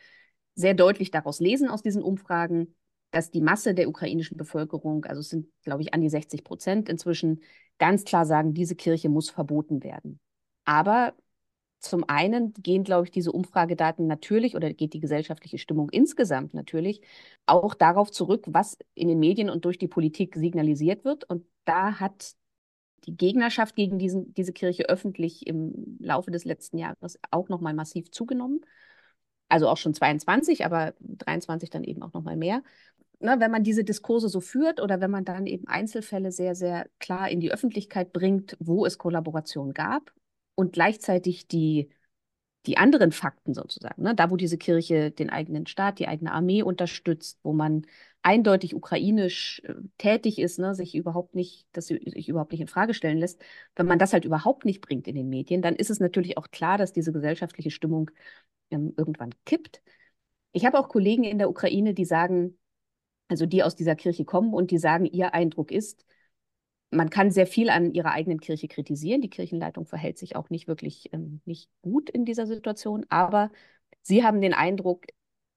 sehr 0.56 0.74
deutlich 0.74 1.12
daraus 1.12 1.40
lesen 1.40 1.70
aus 1.70 1.82
diesen 1.82 2.04
Umfragen 2.04 2.76
dass 3.12 3.30
die 3.30 3.42
Masse 3.42 3.74
der 3.74 3.90
ukrainischen 3.90 4.38
Bevölkerung, 4.38 5.06
also 5.06 5.20
es 5.20 5.30
sind, 5.30 5.48
glaube 5.64 5.84
ich, 5.84 5.94
an 5.94 6.02
die 6.02 6.10
60 6.10 6.44
Prozent 6.44 6.90
inzwischen, 6.90 7.42
ganz 7.78 8.06
klar 8.06 8.26
sagen, 8.26 8.54
diese 8.54 8.76
Kirche 8.76 9.10
muss 9.10 9.30
verboten 9.30 9.84
werden. 9.84 10.20
Aber 10.66 11.14
zum 11.80 12.06
einen 12.08 12.54
gehen, 12.54 12.84
glaube 12.84 13.06
ich, 13.06 13.12
diese 13.12 13.32
Umfragedaten 13.32 14.08
natürlich 14.08 14.56
oder 14.56 14.72
geht 14.74 14.94
die 14.94 15.00
gesellschaftliche 15.00 15.58
Stimmung 15.58 15.90
insgesamt 15.90 16.54
natürlich 16.54 17.02
auch 17.46 17.74
darauf 17.74 18.12
zurück, 18.12 18.46
was 18.48 18.78
in 18.94 19.08
den 19.08 19.20
Medien 19.20 19.50
und 19.50 19.66
durch 19.66 19.78
die 19.78 19.88
Politik 19.88 20.36
signalisiert 20.36 21.04
wird. 21.04 21.24
Und 21.24 21.46
da 21.66 22.00
hat 22.00 22.34
die 23.06 23.16
Gegnerschaft 23.16 23.76
gegen 23.76 23.98
diesen, 23.98 24.34
diese 24.34 24.54
Kirche 24.54 24.90
öffentlich 24.90 25.48
im 25.48 25.98
Laufe 26.00 26.32
des 26.32 26.46
letzten 26.46 26.78
Jahres 26.78 27.20
auch 27.32 27.50
nochmal 27.50 27.74
massiv 27.74 28.12
zugenommen. 28.12 28.62
Also 29.50 29.68
auch 29.68 29.78
schon 29.78 29.94
22, 29.94 30.66
aber 30.66 30.94
23 31.00 31.70
dann 31.70 31.84
eben 31.84 32.04
auch 32.04 32.14
nochmal 32.14 32.38
mehr 32.38 32.62
ne, 33.22 33.36
wenn 33.40 33.52
man 33.52 33.64
diese 33.64 33.84
Diskurse 33.84 34.30
so 34.30 34.42
führt 34.42 34.82
oder 34.82 35.00
wenn 35.02 35.12
man 35.12 35.26
dann 35.26 35.46
eben 35.46 35.68
Einzelfälle 35.68 36.32
sehr, 36.32 36.56
sehr 36.56 36.90
klar 37.00 37.30
in 37.30 37.40
die 37.40 37.52
Öffentlichkeit 37.52 38.14
bringt, 38.14 38.58
wo 38.60 38.86
es 38.86 38.98
Kollaboration 38.98 39.74
gab 39.74 40.12
und 40.56 40.74
gleichzeitig 40.74 41.48
die, 41.48 41.90
die 42.66 42.78
anderen 42.78 43.12
Fakten 43.12 43.54
sozusagen, 43.54 44.04
ne, 44.04 44.14
da 44.16 44.30
wo 44.30 44.36
diese 44.36 44.58
Kirche 44.58 45.12
den 45.12 45.30
eigenen 45.30 45.66
Staat, 45.66 46.00
die 46.00 46.08
eigene 46.08 46.32
Armee 46.32 46.62
unterstützt, 46.62 47.40
wo 47.44 47.54
man 47.54 47.88
eindeutig 48.22 48.76
ukrainisch 48.76 49.62
äh, 49.66 49.74
tätig 49.98 50.38
ist, 50.40 50.60
ne, 50.60 50.76
sich 50.76 50.96
überhaupt 50.96 51.34
nicht, 51.36 51.68
das 51.72 51.88
sich 51.88 52.30
überhaupt 52.30 52.52
nicht 52.52 52.62
in 52.62 52.68
Frage 52.68 52.94
stellen 52.94 53.18
lässt, 53.18 53.44
wenn 53.76 53.88
man 53.88 54.00
das 54.00 54.14
halt 54.14 54.26
überhaupt 54.26 54.66
nicht 54.66 54.82
bringt 54.82 55.08
in 55.08 55.16
den 55.16 55.30
Medien, 55.30 55.62
dann 55.62 55.76
ist 55.76 55.90
es 55.90 56.00
natürlich 56.00 56.38
auch 56.38 56.52
klar, 56.52 56.78
dass 56.78 56.94
diese 56.94 57.12
gesellschaftliche 57.12 57.72
Stimmung 57.72 58.12
ähm, 58.70 58.94
irgendwann 58.98 59.32
kippt. 59.46 59.82
Ich 60.52 60.66
habe 60.66 60.80
auch 60.80 60.90
Kollegen 60.90 61.24
in 61.24 61.40
der 61.40 61.50
Ukraine, 61.50 61.94
die 61.94 62.06
sagen, 62.06 62.58
also 63.28 63.46
die 63.46 63.64
aus 63.64 63.76
dieser 63.76 63.96
Kirche 63.96 64.26
kommen 64.26 64.54
und 64.54 64.72
die 64.72 64.78
sagen, 64.78 65.06
ihr 65.06 65.34
Eindruck 65.34 65.72
ist, 65.72 66.06
man 66.92 67.10
kann 67.10 67.32
sehr 67.32 67.48
viel 67.48 67.70
an 67.70 67.94
ihrer 67.94 68.12
eigenen 68.12 68.40
Kirche 68.40 68.68
kritisieren. 68.68 69.22
Die 69.22 69.30
Kirchenleitung 69.30 69.86
verhält 69.86 70.20
sich 70.20 70.36
auch 70.36 70.50
nicht 70.50 70.68
wirklich 70.68 71.12
ähm, 71.14 71.42
nicht 71.46 71.70
gut 71.82 72.10
in 72.10 72.26
dieser 72.26 72.46
Situation, 72.46 73.06
aber 73.10 73.52
sie 74.02 74.24
haben 74.24 74.42
den 74.42 74.54
Eindruck, 74.54 75.06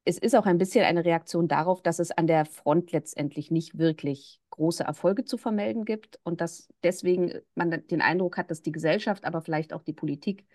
es 0.04 0.18
ist 0.18 0.36
auch 0.36 0.46
ein 0.46 0.58
bisschen 0.58 0.84
eine 0.84 1.04
Reaktion 1.04 1.48
darauf, 1.48 1.82
dass 1.82 1.98
es 1.98 2.10
an 2.12 2.26
der 2.26 2.44
Front 2.44 2.92
letztendlich 2.92 3.50
nicht 3.50 3.78
wirklich 3.78 4.40
große 4.50 4.84
Erfolge 4.84 5.24
zu 5.24 5.36
vermelden 5.38 5.84
gibt 5.84 6.20
und 6.24 6.40
dass 6.40 6.68
deswegen 6.82 7.40
man 7.54 7.84
den 7.88 8.02
Eindruck 8.02 8.36
hat, 8.36 8.50
dass 8.50 8.62
die 8.62 8.72
Gesellschaft, 8.72 9.24
aber 9.24 9.40
vielleicht 9.42 9.72
auch 9.72 9.82
die 9.82 9.92
Politik 9.92 10.46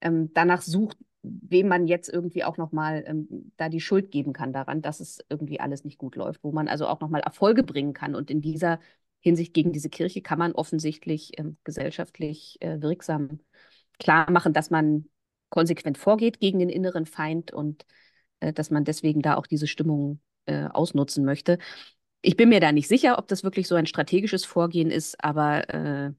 ähm, 0.00 0.32
danach 0.34 0.62
sucht, 0.62 0.96
wem 1.22 1.68
man 1.68 1.86
jetzt 1.86 2.08
irgendwie 2.08 2.44
auch 2.44 2.56
nochmal 2.56 3.04
ähm, 3.06 3.52
da 3.56 3.68
die 3.68 3.80
Schuld 3.80 4.10
geben 4.10 4.32
kann 4.32 4.52
daran, 4.52 4.82
dass 4.82 5.00
es 5.00 5.18
irgendwie 5.28 5.60
alles 5.60 5.84
nicht 5.84 5.98
gut 5.98 6.16
läuft, 6.16 6.42
wo 6.42 6.52
man 6.52 6.68
also 6.68 6.86
auch 6.86 7.00
nochmal 7.00 7.20
Erfolge 7.20 7.62
bringen 7.62 7.92
kann. 7.92 8.14
Und 8.14 8.30
in 8.30 8.40
dieser 8.40 8.80
Hinsicht 9.20 9.54
gegen 9.54 9.72
diese 9.72 9.90
Kirche 9.90 10.22
kann 10.22 10.38
man 10.38 10.52
offensichtlich 10.52 11.32
ähm, 11.38 11.56
gesellschaftlich 11.64 12.56
äh, 12.60 12.80
wirksam 12.80 13.40
klar 13.98 14.30
machen, 14.30 14.52
dass 14.52 14.70
man 14.70 15.06
konsequent 15.50 15.98
vorgeht 15.98 16.40
gegen 16.40 16.58
den 16.58 16.68
inneren 16.68 17.06
Feind 17.06 17.52
und 17.52 17.84
äh, 18.40 18.52
dass 18.52 18.70
man 18.70 18.84
deswegen 18.84 19.22
da 19.22 19.36
auch 19.36 19.46
diese 19.46 19.66
Stimmung 19.66 20.20
äh, 20.46 20.66
ausnutzen 20.66 21.24
möchte. 21.24 21.58
Ich 22.22 22.36
bin 22.36 22.48
mir 22.48 22.60
da 22.60 22.72
nicht 22.72 22.88
sicher, 22.88 23.18
ob 23.18 23.28
das 23.28 23.44
wirklich 23.44 23.68
so 23.68 23.74
ein 23.74 23.86
strategisches 23.86 24.44
Vorgehen 24.44 24.90
ist, 24.90 25.22
aber 25.22 25.68
äh, 25.72 26.12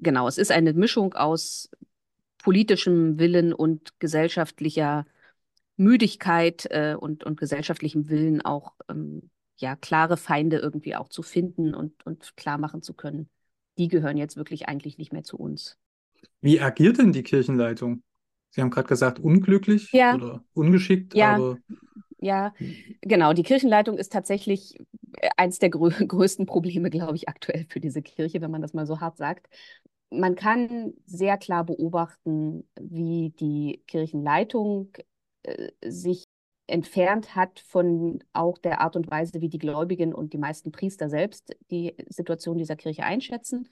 genau, 0.00 0.28
es 0.28 0.38
ist 0.38 0.50
eine 0.50 0.72
Mischung 0.72 1.14
aus 1.14 1.70
politischem 2.38 3.18
Willen 3.18 3.52
und 3.52 3.98
gesellschaftlicher 4.00 5.06
Müdigkeit 5.76 6.66
äh, 6.70 6.96
und, 6.98 7.24
und 7.24 7.38
gesellschaftlichem 7.38 8.08
Willen 8.08 8.42
auch 8.42 8.74
ähm, 8.88 9.30
ja, 9.56 9.76
klare 9.76 10.16
Feinde 10.16 10.58
irgendwie 10.58 10.96
auch 10.96 11.08
zu 11.08 11.22
finden 11.22 11.74
und, 11.74 12.04
und 12.04 12.36
klar 12.36 12.58
machen 12.58 12.82
zu 12.82 12.94
können. 12.94 13.28
Die 13.78 13.88
gehören 13.88 14.16
jetzt 14.16 14.36
wirklich 14.36 14.68
eigentlich 14.68 14.98
nicht 14.98 15.12
mehr 15.12 15.22
zu 15.22 15.36
uns. 15.36 15.78
Wie 16.40 16.60
agiert 16.60 16.98
denn 16.98 17.12
die 17.12 17.22
Kirchenleitung? 17.22 18.02
Sie 18.50 18.60
haben 18.60 18.70
gerade 18.70 18.88
gesagt, 18.88 19.18
unglücklich 19.18 19.92
ja. 19.92 20.14
oder 20.14 20.44
ungeschickt, 20.52 21.14
ja. 21.14 21.34
aber. 21.34 21.58
Ja, 22.18 22.54
genau. 23.00 23.32
Die 23.32 23.42
Kirchenleitung 23.42 23.98
ist 23.98 24.12
tatsächlich 24.12 24.78
äh, 25.16 25.30
eins 25.36 25.58
der 25.58 25.70
grö 25.70 25.90
größten 26.06 26.46
Probleme, 26.46 26.90
glaube 26.90 27.16
ich, 27.16 27.28
aktuell 27.28 27.66
für 27.68 27.80
diese 27.80 28.02
Kirche, 28.02 28.40
wenn 28.40 28.50
man 28.50 28.62
das 28.62 28.74
mal 28.74 28.86
so 28.86 29.00
hart 29.00 29.16
sagt. 29.16 29.48
Man 30.10 30.36
kann 30.36 30.92
sehr 31.06 31.38
klar 31.38 31.64
beobachten, 31.64 32.68
wie 32.78 33.30
die 33.30 33.82
Kirchenleitung 33.86 34.92
äh, 35.42 35.70
sich 35.84 36.24
entfernt 36.66 37.34
hat 37.34 37.60
von 37.60 38.22
auch 38.32 38.58
der 38.58 38.80
Art 38.80 38.96
und 38.96 39.10
Weise, 39.10 39.40
wie 39.40 39.48
die 39.48 39.58
Gläubigen 39.58 40.14
und 40.14 40.32
die 40.32 40.38
meisten 40.38 40.72
Priester 40.72 41.08
selbst 41.08 41.56
die 41.70 41.96
Situation 42.08 42.58
dieser 42.58 42.76
Kirche 42.76 43.04
einschätzen. 43.04 43.68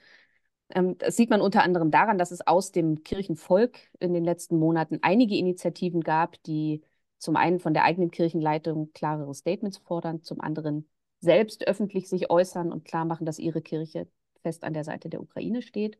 Ähm, 0.71 0.99
das 0.99 1.17
sieht 1.17 1.31
man 1.31 1.41
unter 1.41 1.63
anderem 1.63 1.91
daran, 1.91 2.19
dass 2.19 2.31
es 2.31 2.47
aus 2.47 2.73
dem 2.73 3.03
Kirchenvolk 3.03 3.79
in 4.01 4.13
den 4.15 4.25
letzten 4.25 4.59
Monaten 4.59 4.99
einige 5.03 5.37
Initiativen 5.37 6.03
gab, 6.03 6.43
die 6.45 6.83
zum 7.19 7.37
einen 7.37 7.61
von 7.61 7.75
der 7.75 7.85
eigenen 7.85 8.11
Kirchenleitung 8.11 8.93
klarere 8.93 9.35
Statements 9.35 9.79
fordern, 9.79 10.23
zum 10.23 10.41
anderen 10.41 10.89
selbst 11.21 11.67
öffentlich 11.69 12.09
sich 12.09 12.31
äußern 12.31 12.73
und 12.73 12.85
klar 12.85 13.05
machen, 13.05 13.27
dass 13.27 13.39
ihre 13.39 13.61
Kirche 13.61 14.09
fest 14.43 14.65
an 14.65 14.73
der 14.73 14.85
Seite 14.85 15.11
der 15.11 15.21
Ukraine 15.21 15.63
steht. 15.63 15.99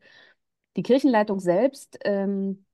Die 0.77 0.83
Kirchenleitung 0.83 1.41
selbst 1.41 1.99
ähm, 2.05 2.65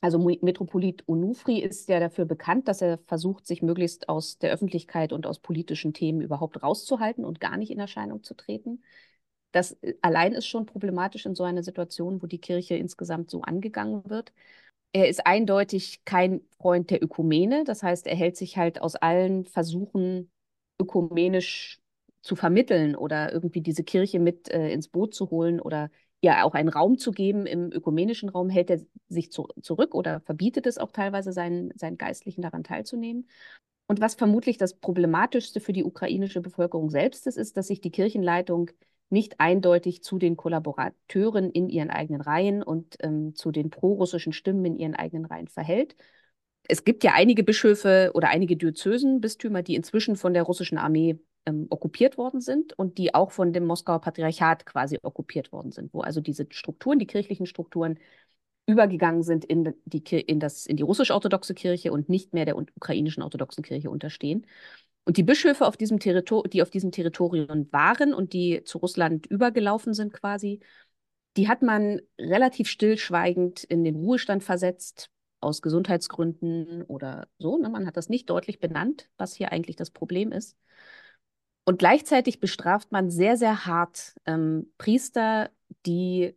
also 0.00 0.18
Metropolit 0.18 1.04
Onufri 1.08 1.58
ist 1.60 1.88
ja 1.88 2.00
dafür 2.00 2.24
bekannt, 2.24 2.68
dass 2.68 2.80
er 2.80 2.98
versucht, 3.06 3.46
sich 3.46 3.62
möglichst 3.62 4.08
aus 4.08 4.38
der 4.38 4.52
Öffentlichkeit 4.52 5.12
und 5.12 5.26
aus 5.26 5.40
politischen 5.40 5.92
Themen 5.92 6.22
überhaupt 6.22 6.62
rauszuhalten 6.62 7.24
und 7.24 7.40
gar 7.40 7.56
nicht 7.58 7.70
in 7.70 7.78
Erscheinung 7.78 8.22
zu 8.22 8.34
treten. 8.34 8.82
Das 9.52 9.72
äh, 9.82 9.94
allein 10.02 10.32
ist 10.32 10.46
schon 10.46 10.66
problematisch 10.66 11.26
in 11.26 11.34
so 11.34 11.44
einer 11.44 11.62
Situation, 11.62 12.22
wo 12.22 12.26
die 12.26 12.38
Kirche 12.40 12.76
insgesamt 12.76 13.30
so 13.30 13.42
angegangen 13.42 14.08
wird. 14.08 14.32
Er 14.92 15.08
ist 15.08 15.26
eindeutig 15.26 16.04
kein 16.04 16.40
Freund 16.58 16.90
der 16.90 17.02
Ökumene, 17.02 17.64
das 17.64 17.82
heißt, 17.82 18.06
er 18.06 18.16
hält 18.16 18.36
sich 18.36 18.56
halt 18.58 18.82
aus 18.82 18.96
allen 18.96 19.44
Versuchen, 19.46 20.30
ökumenisch 20.80 21.80
zu 22.22 22.36
vermitteln 22.36 22.96
oder 22.96 23.32
irgendwie 23.32 23.60
diese 23.60 23.84
Kirche 23.84 24.18
mit 24.18 24.48
äh, 24.50 24.70
ins 24.72 24.88
Boot 24.88 25.14
zu 25.14 25.30
holen 25.30 25.60
oder 25.60 25.90
ja 26.22 26.44
auch 26.44 26.54
einen 26.54 26.68
Raum 26.68 26.98
zu 26.98 27.12
geben 27.12 27.46
im 27.46 27.72
ökumenischen 27.72 28.28
Raum, 28.28 28.50
hält 28.50 28.70
er 28.70 28.80
sich 29.08 29.32
zu, 29.32 29.48
zurück 29.62 29.94
oder 29.94 30.20
verbietet 30.20 30.66
es 30.66 30.78
auch 30.78 30.92
teilweise 30.92 31.32
seinen, 31.32 31.72
seinen 31.76 31.98
Geistlichen 31.98 32.42
daran 32.42 32.64
teilzunehmen. 32.64 33.26
Und 33.86 34.00
was 34.00 34.14
vermutlich 34.14 34.56
das 34.56 34.74
Problematischste 34.74 35.60
für 35.60 35.72
die 35.72 35.84
ukrainische 35.84 36.40
Bevölkerung 36.40 36.90
selbst 36.90 37.26
ist, 37.26 37.36
ist, 37.36 37.56
dass 37.56 37.66
sich 37.66 37.80
die 37.80 37.90
Kirchenleitung 37.90 38.70
nicht 39.08 39.40
eindeutig 39.40 40.04
zu 40.04 40.18
den 40.18 40.36
Kollaborateuren 40.36 41.50
in 41.50 41.68
ihren 41.68 41.90
eigenen 41.90 42.20
Reihen 42.20 42.62
und 42.62 42.96
ähm, 43.00 43.34
zu 43.34 43.50
den 43.50 43.70
prorussischen 43.70 44.32
Stimmen 44.32 44.64
in 44.64 44.76
ihren 44.76 44.94
eigenen 44.94 45.24
Reihen 45.24 45.48
verhält. 45.48 45.96
Es 46.68 46.84
gibt 46.84 47.02
ja 47.02 47.14
einige 47.14 47.42
Bischöfe 47.42 48.12
oder 48.14 48.28
einige 48.28 48.56
Diözesen, 48.56 49.20
Bistümer, 49.20 49.62
die 49.62 49.74
inzwischen 49.74 50.14
von 50.14 50.34
der 50.34 50.44
russischen 50.44 50.78
Armee 50.78 51.18
ähm, 51.46 51.66
okkupiert 51.70 52.18
worden 52.18 52.40
sind 52.40 52.72
und 52.78 52.98
die 52.98 53.14
auch 53.14 53.30
von 53.32 53.52
dem 53.52 53.66
Moskauer 53.66 54.00
Patriarchat 54.00 54.66
quasi 54.66 54.98
okkupiert 55.02 55.52
worden 55.52 55.72
sind, 55.72 55.92
wo 55.94 56.00
also 56.00 56.20
diese 56.20 56.46
Strukturen, 56.50 56.98
die 56.98 57.06
kirchlichen 57.06 57.46
Strukturen, 57.46 57.98
übergegangen 58.66 59.22
sind 59.22 59.44
in 59.44 59.74
die, 59.84 60.02
in 60.20 60.40
in 60.40 60.76
die 60.76 60.82
russisch-orthodoxe 60.82 61.54
Kirche 61.54 61.92
und 61.92 62.08
nicht 62.08 62.32
mehr 62.32 62.44
der 62.44 62.56
ukrainischen 62.56 63.22
orthodoxen 63.22 63.64
Kirche 63.64 63.90
unterstehen. 63.90 64.46
Und 65.04 65.16
die 65.16 65.22
Bischöfe, 65.22 65.66
auf 65.66 65.76
diesem 65.76 65.98
die 65.98 66.62
auf 66.62 66.70
diesem 66.70 66.92
Territorium 66.92 67.66
waren 67.72 68.14
und 68.14 68.32
die 68.32 68.62
zu 68.64 68.78
Russland 68.78 69.26
übergelaufen 69.26 69.94
sind 69.94 70.12
quasi, 70.12 70.60
die 71.36 71.48
hat 71.48 71.62
man 71.62 72.00
relativ 72.18 72.68
stillschweigend 72.68 73.64
in 73.64 73.84
den 73.84 73.96
Ruhestand 73.96 74.44
versetzt, 74.44 75.10
aus 75.40 75.62
Gesundheitsgründen 75.62 76.82
oder 76.82 77.26
so. 77.38 77.56
Ne? 77.56 77.68
Man 77.70 77.86
hat 77.86 77.96
das 77.96 78.08
nicht 78.08 78.28
deutlich 78.28 78.60
benannt, 78.60 79.08
was 79.16 79.34
hier 79.34 79.52
eigentlich 79.52 79.76
das 79.76 79.90
Problem 79.90 80.32
ist. 80.32 80.56
Und 81.64 81.78
gleichzeitig 81.78 82.40
bestraft 82.40 82.90
man 82.92 83.10
sehr, 83.10 83.36
sehr 83.36 83.66
hart 83.66 84.14
ähm, 84.26 84.72
Priester, 84.78 85.50
die 85.86 86.34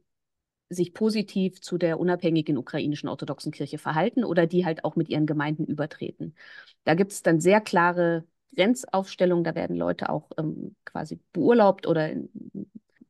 sich 0.70 0.94
positiv 0.94 1.62
zu 1.62 1.78
der 1.78 2.00
unabhängigen 2.00 2.58
ukrainischen 2.58 3.10
orthodoxen 3.10 3.52
Kirche 3.52 3.78
verhalten 3.78 4.24
oder 4.24 4.48
die 4.48 4.66
halt 4.66 4.84
auch 4.84 4.96
mit 4.96 5.10
ihren 5.10 5.26
Gemeinden 5.26 5.66
übertreten. 5.66 6.36
Da 6.84 6.96
gibt 6.96 7.12
es 7.12 7.22
dann 7.22 7.40
sehr 7.40 7.62
klare 7.62 8.26
Grenzaufstellungen, 8.56 9.44
da 9.44 9.56
werden 9.56 9.76
Leute 9.76 10.10
auch 10.10 10.32
ähm, 10.38 10.76
quasi 10.86 11.20
beurlaubt 11.32 11.88
oder 11.88 12.12
in, 12.12 12.30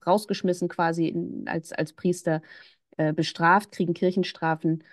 rausgeschmissen 0.06 0.68
quasi 0.68 1.08
in, 1.08 1.48
als, 1.48 1.72
als 1.72 1.94
Priester 1.94 2.42
äh, 2.98 3.14
bestraft, 3.14 3.72
kriegen 3.72 3.94
Kirchenstrafen. 3.94 4.84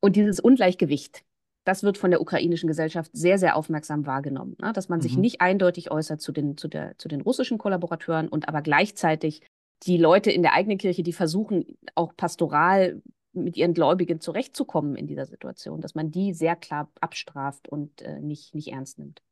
Und 0.00 0.16
dieses 0.16 0.40
Ungleichgewicht 0.40 1.24
das 1.68 1.82
wird 1.82 1.98
von 1.98 2.10
der 2.10 2.22
ukrainischen 2.22 2.66
Gesellschaft 2.66 3.10
sehr, 3.12 3.38
sehr 3.38 3.54
aufmerksam 3.54 4.06
wahrgenommen, 4.06 4.56
ne? 4.58 4.72
dass 4.72 4.88
man 4.88 5.00
mhm. 5.00 5.02
sich 5.02 5.18
nicht 5.18 5.42
eindeutig 5.42 5.90
äußert 5.90 6.18
zu 6.18 6.32
den, 6.32 6.56
zu, 6.56 6.66
der, 6.66 6.96
zu 6.96 7.08
den 7.08 7.20
russischen 7.20 7.58
Kollaborateuren 7.58 8.28
und 8.28 8.48
aber 8.48 8.62
gleichzeitig 8.62 9.42
die 9.82 9.98
Leute 9.98 10.30
in 10.30 10.40
der 10.40 10.54
eigenen 10.54 10.78
Kirche, 10.78 11.02
die 11.02 11.12
versuchen, 11.12 11.76
auch 11.94 12.16
pastoral 12.16 13.02
mit 13.34 13.58
ihren 13.58 13.74
Gläubigen 13.74 14.18
zurechtzukommen 14.18 14.96
in 14.96 15.06
dieser 15.06 15.26
Situation, 15.26 15.82
dass 15.82 15.94
man 15.94 16.10
die 16.10 16.32
sehr 16.32 16.56
klar 16.56 16.90
abstraft 17.02 17.68
und 17.68 18.00
äh, 18.00 18.18
nicht, 18.18 18.54
nicht 18.54 18.68
ernst 18.68 18.98
nimmt. 18.98 19.22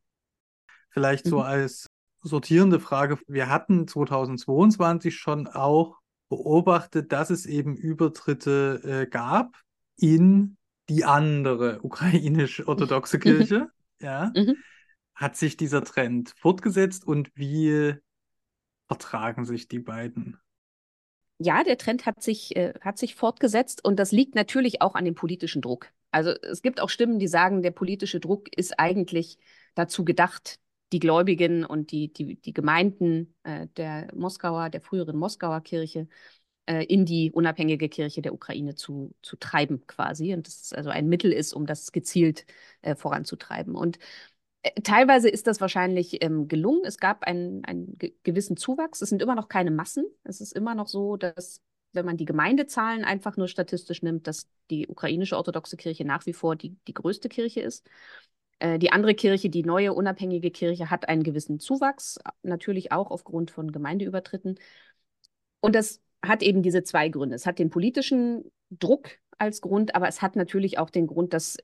Vielleicht 0.91 1.25
mhm. 1.25 1.31
so 1.31 1.41
als 1.41 1.87
sortierende 2.21 2.81
Frage, 2.81 3.19
wir 3.27 3.49
hatten 3.49 3.89
2022 3.89 5.17
schon 5.17 5.47
auch 5.47 6.01
beobachtet, 6.29 7.13
dass 7.13 7.31
es 7.31 7.47
eben 7.47 7.77
Übertritte 7.77 8.83
äh, 8.85 9.07
gab 9.07 9.59
in 9.97 10.59
die 10.89 11.05
andere 11.05 11.81
ukrainisch-orthodoxe 11.83 13.19
Kirche. 13.21 13.69
ja. 14.01 14.33
Mhm. 14.35 14.57
Hat 15.15 15.37
sich 15.37 15.57
dieser 15.57 15.83
Trend 15.83 16.35
fortgesetzt 16.37 17.07
und 17.07 17.31
wie 17.35 17.95
vertragen 18.87 19.45
sich 19.47 19.67
die 19.67 19.79
beiden? 19.79 20.39
Ja, 21.39 21.65
der 21.65 21.79
Trend 21.79 22.07
hat 22.07 22.23
sich, 22.23 22.57
äh, 22.57 22.75
hat 22.81 22.99
sich 22.99 23.15
fortgesetzt 23.15 23.85
und 23.85 23.99
das 23.99 24.13
liegt 24.13 24.35
natürlich 24.35 24.81
auch 24.81 24.95
an 24.95 25.05
dem 25.05 25.15
politischen 25.15 25.61
Druck. 25.61 25.91
Also 26.11 26.31
es 26.31 26.63
gibt 26.63 26.81
auch 26.81 26.89
Stimmen, 26.89 27.19
die 27.19 27.29
sagen, 27.29 27.63
der 27.63 27.73
politische 27.73 28.21
Druck 28.21 28.55
ist 28.57 28.79
eigentlich 28.79 29.39
dazu 29.75 30.05
gedacht, 30.05 30.59
die 30.93 30.99
Gläubigen 30.99 31.65
und 31.65 31.91
die, 31.91 32.13
die, 32.13 32.37
die 32.37 32.53
Gemeinden 32.53 33.35
äh, 33.43 33.67
der 33.77 34.09
Moskauer, 34.15 34.71
der 34.71 34.81
früheren 34.81 35.17
Moskauer 35.17 35.61
Kirche 35.61 36.09
äh, 36.67 36.85
in 36.85 37.05
die 37.05 37.33
unabhängige 37.33 37.89
Kirche 37.89 38.23
der 38.23 38.35
Ukraine 38.35 38.75
zu, 38.75 39.15
zu 39.23 39.37
treiben 39.37 39.87
quasi. 39.87 40.35
Und 40.35 40.47
das 40.47 40.73
also 40.73 40.91
ein 40.91 41.09
Mittel 41.09 41.33
ist, 41.33 41.53
um 41.53 41.67
das 41.67 41.93
gezielt 41.93 42.47
äh, 42.83 42.95
voranzutreiben. 42.95 43.75
Und 43.75 43.99
äh, 44.63 44.81
teilweise 44.83 45.29
ist 45.29 45.47
das 45.47 45.61
wahrscheinlich 45.61 46.23
ähm, 46.25 46.49
gelungen. 46.49 46.83
Es 46.85 46.99
gab 46.99 47.25
einen, 47.25 47.65
einen 47.65 47.99
gewissen 48.23 48.57
Zuwachs. 48.57 49.03
Es 49.03 49.09
sind 49.09 49.23
immer 49.23 49.35
noch 49.35 49.49
keine 49.49 49.71
Massen. 49.71 50.05
Es 50.25 50.41
ist 50.41 50.53
immer 50.53 50.75
noch 50.75 50.89
so, 50.89 51.17
dass 51.17 51.61
wenn 51.93 52.07
man 52.07 52.17
die 52.17 52.25
Gemeindezahlen 52.27 53.05
einfach 53.05 53.37
nur 53.37 53.49
statistisch 53.49 54.03
nimmt, 54.03 54.27
dass 54.27 54.49
die 54.71 54.87
ukrainische 54.89 55.37
orthodoxe 55.37 55.77
Kirche 55.77 56.05
nach 56.05 56.27
wie 56.27 56.33
vor 56.33 56.57
die, 56.57 56.77
die 56.87 56.95
größte 56.95 57.29
Kirche 57.29 57.61
ist. 57.61 57.89
Äh, 58.59 58.79
die 58.79 58.93
andere 58.93 59.15
Kirche, 59.15 59.51
die 59.51 59.63
neue 59.65 59.93
unabhängige 59.95 60.51
Kirche, 60.51 60.91
hat 60.91 61.09
einen 61.09 61.23
gewissen 61.23 61.59
Zuwachs, 61.61 62.19
natürlich 62.43 62.93
auch 62.93 63.11
aufgrund 63.11 63.51
von 63.51 63.73
Gemeindeübertritten. 63.73 64.59
Und 65.61 65.75
das 65.75 66.01
hat 66.25 66.43
eben 66.43 66.63
diese 66.63 66.83
zwei 66.83 67.09
Gründe. 67.09 67.37
Es 67.37 67.47
hat 67.47 67.59
den 67.59 67.71
politischen 67.71 68.51
Druck 68.71 69.11
als 69.39 69.61
Grund, 69.61 69.95
aber 69.95 70.09
es 70.09 70.23
hat 70.23 70.37
natürlich 70.37 70.79
auch 70.79 70.91
den 70.91 71.07
Grund, 71.07 71.33
dass 71.33 71.57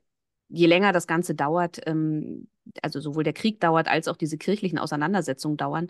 je 0.49 0.67
länger 0.67 0.91
das 0.91 1.07
Ganze 1.07 1.35
dauert, 1.35 1.81
ähm, 1.85 2.47
also 2.81 2.99
sowohl 2.99 3.23
der 3.23 3.33
Krieg 3.33 3.59
dauert, 3.59 3.87
als 3.87 4.07
auch 4.07 4.17
diese 4.17 4.37
kirchlichen 4.37 4.77
Auseinandersetzungen 4.77 5.57
dauern, 5.57 5.89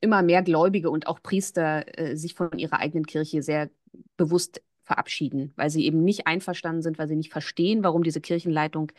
immer 0.00 0.22
mehr 0.22 0.42
Gläubige 0.42 0.90
und 0.90 1.06
auch 1.06 1.22
Priester 1.22 1.98
äh, 1.98 2.16
sich 2.16 2.34
von 2.34 2.58
ihrer 2.58 2.78
eigenen 2.78 3.06
Kirche 3.06 3.42
sehr 3.42 3.70
bewusst 4.16 4.62
verabschieden, 4.84 5.52
weil 5.56 5.70
sie 5.70 5.84
eben 5.84 6.02
nicht 6.02 6.26
einverstanden 6.26 6.82
sind, 6.82 6.98
weil 6.98 7.08
sie 7.08 7.16
nicht 7.16 7.32
verstehen, 7.32 7.82
warum 7.84 8.02
diese 8.02 8.20
Kirchenleitung 8.20 8.92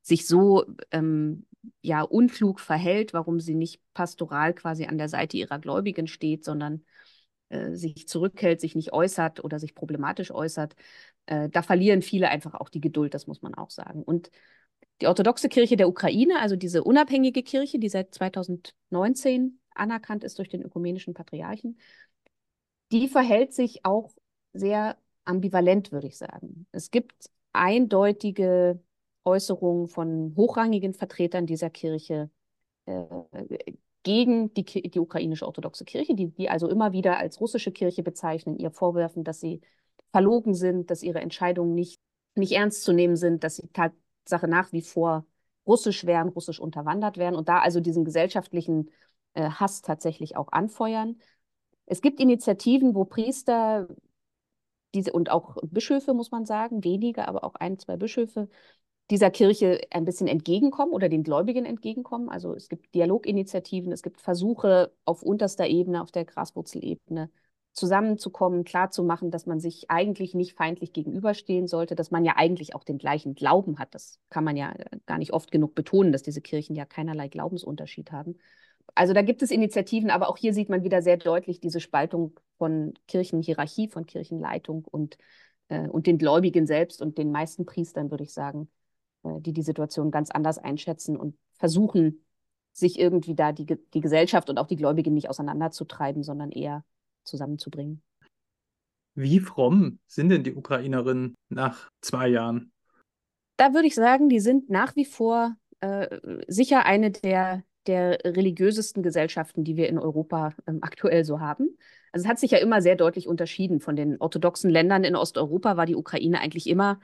sich 0.00 0.26
so 0.26 0.64
ähm, 0.90 1.46
ja 1.82 2.02
unklug 2.02 2.60
verhält, 2.60 3.12
warum 3.12 3.40
sie 3.40 3.54
nicht 3.54 3.80
pastoral 3.92 4.54
quasi 4.54 4.86
an 4.86 4.98
der 4.98 5.08
Seite 5.08 5.36
ihrer 5.36 5.58
Gläubigen 5.58 6.06
steht, 6.06 6.44
sondern 6.44 6.84
sich 7.74 8.08
zurückhält, 8.08 8.60
sich 8.60 8.74
nicht 8.74 8.92
äußert 8.92 9.42
oder 9.44 9.58
sich 9.58 9.74
problematisch 9.74 10.30
äußert. 10.30 10.74
Äh, 11.26 11.48
da 11.48 11.62
verlieren 11.62 12.02
viele 12.02 12.28
einfach 12.28 12.54
auch 12.54 12.68
die 12.68 12.80
Geduld, 12.80 13.14
das 13.14 13.26
muss 13.26 13.42
man 13.42 13.54
auch 13.54 13.70
sagen. 13.70 14.02
Und 14.02 14.30
die 15.00 15.06
orthodoxe 15.06 15.48
Kirche 15.48 15.76
der 15.76 15.88
Ukraine, 15.88 16.40
also 16.40 16.56
diese 16.56 16.84
unabhängige 16.84 17.42
Kirche, 17.42 17.78
die 17.78 17.88
seit 17.88 18.14
2019 18.14 19.60
anerkannt 19.74 20.24
ist 20.24 20.38
durch 20.38 20.48
den 20.48 20.62
ökumenischen 20.62 21.14
Patriarchen, 21.14 21.78
die 22.92 23.08
verhält 23.08 23.52
sich 23.52 23.84
auch 23.84 24.12
sehr 24.52 24.96
ambivalent, 25.24 25.90
würde 25.92 26.06
ich 26.06 26.16
sagen. 26.16 26.66
Es 26.72 26.90
gibt 26.90 27.30
eindeutige 27.52 28.80
Äußerungen 29.24 29.88
von 29.88 30.34
hochrangigen 30.36 30.94
Vertretern 30.94 31.46
dieser 31.46 31.70
Kirche 31.70 32.30
äh, 32.86 33.04
gegen 34.04 34.54
die, 34.54 34.64
die 34.64 35.00
ukrainische 35.00 35.46
orthodoxe 35.46 35.84
Kirche, 35.84 36.14
die, 36.14 36.28
die 36.28 36.48
also 36.48 36.68
immer 36.68 36.92
wieder 36.92 37.18
als 37.18 37.40
russische 37.40 37.72
Kirche 37.72 38.04
bezeichnen, 38.04 38.56
ihr 38.58 38.70
vorwerfen, 38.70 39.24
dass 39.24 39.40
sie 39.40 39.60
verlogen 40.12 40.54
sind, 40.54 40.90
dass 40.90 41.02
ihre 41.02 41.20
Entscheidungen 41.20 41.74
nicht, 41.74 41.98
nicht 42.36 42.52
ernst 42.52 42.84
zu 42.84 42.92
nehmen 42.92 43.16
sind, 43.16 43.42
dass 43.42 43.56
sie 43.56 43.68
Tatsache 43.72 44.46
nach 44.46 44.72
wie 44.72 44.82
vor 44.82 45.26
russisch 45.66 46.04
wären, 46.06 46.28
russisch 46.28 46.60
unterwandert 46.60 47.16
werden 47.16 47.34
und 47.34 47.48
da 47.48 47.58
also 47.60 47.80
diesen 47.80 48.04
gesellschaftlichen 48.04 48.90
äh, 49.32 49.50
Hass 49.50 49.82
tatsächlich 49.82 50.36
auch 50.36 50.52
anfeuern. 50.52 51.16
Es 51.86 52.00
gibt 52.00 52.20
Initiativen, 52.20 52.94
wo 52.94 53.04
Priester 53.04 53.88
diese, 54.94 55.12
und 55.12 55.30
auch 55.30 55.56
Bischöfe, 55.62 56.14
muss 56.14 56.30
man 56.30 56.46
sagen, 56.46 56.84
wenige, 56.84 57.26
aber 57.26 57.44
auch 57.44 57.54
ein, 57.56 57.78
zwei 57.78 57.96
Bischöfe, 57.96 58.48
dieser 59.10 59.30
Kirche 59.30 59.80
ein 59.90 60.04
bisschen 60.04 60.26
entgegenkommen 60.28 60.92
oder 60.92 61.08
den 61.08 61.22
Gläubigen 61.22 61.66
entgegenkommen. 61.66 62.28
Also 62.30 62.54
es 62.54 62.68
gibt 62.68 62.94
Dialoginitiativen, 62.94 63.92
es 63.92 64.02
gibt 64.02 64.20
Versuche 64.20 64.92
auf 65.04 65.22
unterster 65.22 65.66
Ebene, 65.66 66.02
auf 66.02 66.10
der 66.10 66.24
Graswurzelebene 66.24 67.30
zusammenzukommen, 67.74 68.64
klarzumachen, 68.64 69.30
dass 69.30 69.46
man 69.46 69.60
sich 69.60 69.90
eigentlich 69.90 70.34
nicht 70.34 70.54
feindlich 70.54 70.92
gegenüberstehen 70.92 71.66
sollte, 71.66 71.96
dass 71.96 72.12
man 72.12 72.24
ja 72.24 72.36
eigentlich 72.36 72.74
auch 72.74 72.84
den 72.84 72.98
gleichen 72.98 73.34
Glauben 73.34 73.78
hat. 73.78 73.94
Das 73.94 74.20
kann 74.30 74.44
man 74.44 74.56
ja 74.56 74.72
gar 75.06 75.18
nicht 75.18 75.32
oft 75.32 75.50
genug 75.50 75.74
betonen, 75.74 76.12
dass 76.12 76.22
diese 76.22 76.40
Kirchen 76.40 76.76
ja 76.76 76.84
keinerlei 76.84 77.28
Glaubensunterschied 77.28 78.12
haben. 78.12 78.38
Also 78.94 79.12
da 79.12 79.22
gibt 79.22 79.42
es 79.42 79.50
Initiativen, 79.50 80.10
aber 80.10 80.28
auch 80.28 80.36
hier 80.36 80.54
sieht 80.54 80.68
man 80.68 80.84
wieder 80.84 81.02
sehr 81.02 81.16
deutlich 81.16 81.60
diese 81.60 81.80
Spaltung 81.80 82.38
von 82.58 82.94
Kirchenhierarchie, 83.08 83.88
von 83.88 84.06
Kirchenleitung 84.06 84.84
und, 84.84 85.18
äh, 85.68 85.88
und 85.88 86.06
den 86.06 86.18
Gläubigen 86.18 86.66
selbst 86.66 87.02
und 87.02 87.18
den 87.18 87.32
meisten 87.32 87.66
Priestern, 87.66 88.10
würde 88.10 88.24
ich 88.24 88.32
sagen, 88.32 88.68
äh, 88.68 88.83
die 89.40 89.52
die 89.52 89.62
Situation 89.62 90.10
ganz 90.10 90.30
anders 90.30 90.58
einschätzen 90.58 91.16
und 91.16 91.36
versuchen, 91.54 92.24
sich 92.72 92.98
irgendwie 92.98 93.34
da 93.34 93.52
die, 93.52 93.66
die 93.66 94.00
Gesellschaft 94.00 94.50
und 94.50 94.58
auch 94.58 94.66
die 94.66 94.76
Gläubigen 94.76 95.14
nicht 95.14 95.30
auseinanderzutreiben, 95.30 96.22
sondern 96.22 96.50
eher 96.50 96.84
zusammenzubringen. 97.24 98.02
Wie 99.14 99.38
fromm 99.38 100.00
sind 100.06 100.28
denn 100.30 100.42
die 100.42 100.54
Ukrainerinnen 100.54 101.34
nach 101.48 101.88
zwei 102.00 102.28
Jahren? 102.28 102.72
Da 103.56 103.72
würde 103.72 103.86
ich 103.86 103.94
sagen, 103.94 104.28
die 104.28 104.40
sind 104.40 104.70
nach 104.70 104.96
wie 104.96 105.04
vor 105.04 105.56
äh, 105.80 106.18
sicher 106.48 106.84
eine 106.84 107.12
der, 107.12 107.62
der 107.86 108.18
religiösesten 108.24 109.04
Gesellschaften, 109.04 109.62
die 109.62 109.76
wir 109.76 109.88
in 109.88 110.00
Europa 110.00 110.52
ähm, 110.66 110.80
aktuell 110.82 111.24
so 111.24 111.38
haben. 111.38 111.78
Also 112.10 112.24
es 112.24 112.28
hat 112.28 112.40
sich 112.40 112.50
ja 112.50 112.58
immer 112.58 112.82
sehr 112.82 112.96
deutlich 112.96 113.28
unterschieden. 113.28 113.80
Von 113.80 113.94
den 113.94 114.20
orthodoxen 114.20 114.70
Ländern 114.70 115.04
in 115.04 115.14
Osteuropa 115.14 115.76
war 115.76 115.86
die 115.86 115.96
Ukraine 115.96 116.40
eigentlich 116.40 116.68
immer 116.68 117.00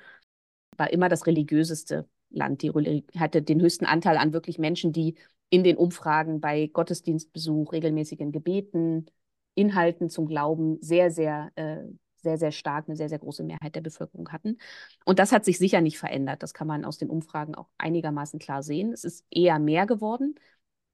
war 0.77 0.93
immer 0.93 1.09
das 1.09 1.27
religiöseste 1.27 2.09
Land. 2.31 2.63
Die 2.63 2.73
hatte 3.19 3.43
den 3.43 3.61
höchsten 3.61 3.87
Anteil 3.87 4.17
an 4.17 4.33
wirklich 4.33 4.59
Menschen, 4.59 4.93
die 4.93 5.17
in 5.51 5.65
den 5.65 5.77
Umfragen 5.77 6.41
bei 6.41 6.69
Gottesdienstbesuch, 6.69 7.73
regelmäßigen 7.73 8.33
Gebeten, 8.33 9.07
Inhalten 9.55 10.09
zum 10.09 10.27
Glauben 10.27 10.79
sehr, 10.81 11.11
sehr, 11.11 11.51
äh, 11.57 11.83
sehr, 12.23 12.39
sehr 12.39 12.53
stark, 12.53 12.87
eine 12.87 12.97
sehr, 12.97 13.09
sehr 13.09 13.19
große 13.19 13.43
Mehrheit 13.43 13.75
der 13.75 13.81
Bevölkerung 13.81 14.31
hatten. 14.31 14.59
Und 15.05 15.19
das 15.19 15.33
hat 15.33 15.45
sich 15.45 15.59
sicher 15.59 15.81
nicht 15.81 15.99
verändert. 15.99 16.43
Das 16.43 16.55
kann 16.55 16.69
man 16.69 16.85
aus 16.85 16.99
den 16.99 17.11
Umfragen 17.11 17.55
auch 17.55 17.69
einigermaßen 17.79 18.39
klar 18.39 18.63
sehen. 18.63 18.93
Es 18.93 19.05
ist 19.05 19.25
eher 19.31 19.59
mehr 19.59 19.87
geworden. 19.87 20.35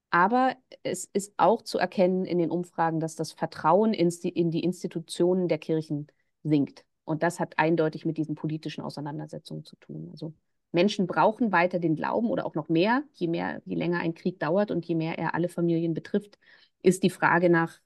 Aber 0.09 0.55
es 0.83 1.05
ist 1.11 1.33
auch 1.37 1.61
zu 1.61 1.77
erkennen 1.77 2.25
in 2.25 2.37
den 2.37 2.49
Umfragen, 2.49 2.99
dass 2.99 3.15
das 3.15 3.33
Vertrauen 3.33 3.93
in 3.93 4.51
die 4.51 4.63
Institutionen 4.63 5.49
der 5.49 5.57
Kirchen 5.57 6.07
sinkt. 6.43 6.86
Und 7.07 7.23
das 7.23 7.39
hat 7.39 7.57
eindeutig 7.57 8.03
mit 8.03 8.17
diesen 8.17 8.35
politischen 8.35 8.81
Auseinandersetzungen 8.83 9.63
zu 9.63 9.77
tun. 9.77 10.09
Also 10.11 10.33
Menschen 10.73 11.07
brauchen 11.07 11.53
weiter 11.53 11.79
den 11.79 11.95
Glauben 11.95 12.29
oder 12.29 12.45
auch 12.45 12.53
noch 12.53 12.67
mehr. 12.67 13.01
Je 13.13 13.27
mehr, 13.27 13.61
je 13.63 13.75
länger 13.75 13.99
ein 13.99 14.13
Krieg 14.13 14.39
dauert 14.39 14.71
und 14.71 14.85
je 14.85 14.93
mehr 14.93 15.17
er 15.17 15.33
alle 15.33 15.47
Familien 15.47 15.93
betrifft, 15.93 16.37
ist 16.81 17.03
die 17.03 17.09
Frage 17.09 17.49
nach, 17.49 17.79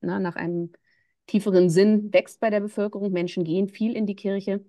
na, 0.00 0.18
nach 0.18 0.34
einem 0.34 0.72
tieferen 1.28 1.70
Sinn 1.70 2.12
wächst 2.12 2.40
bei 2.40 2.50
der 2.50 2.58
Bevölkerung. 2.58 3.12
Menschen 3.12 3.44
gehen 3.44 3.68
viel 3.68 3.94
in 3.94 4.06
die 4.06 4.16
Kirche, 4.16 4.64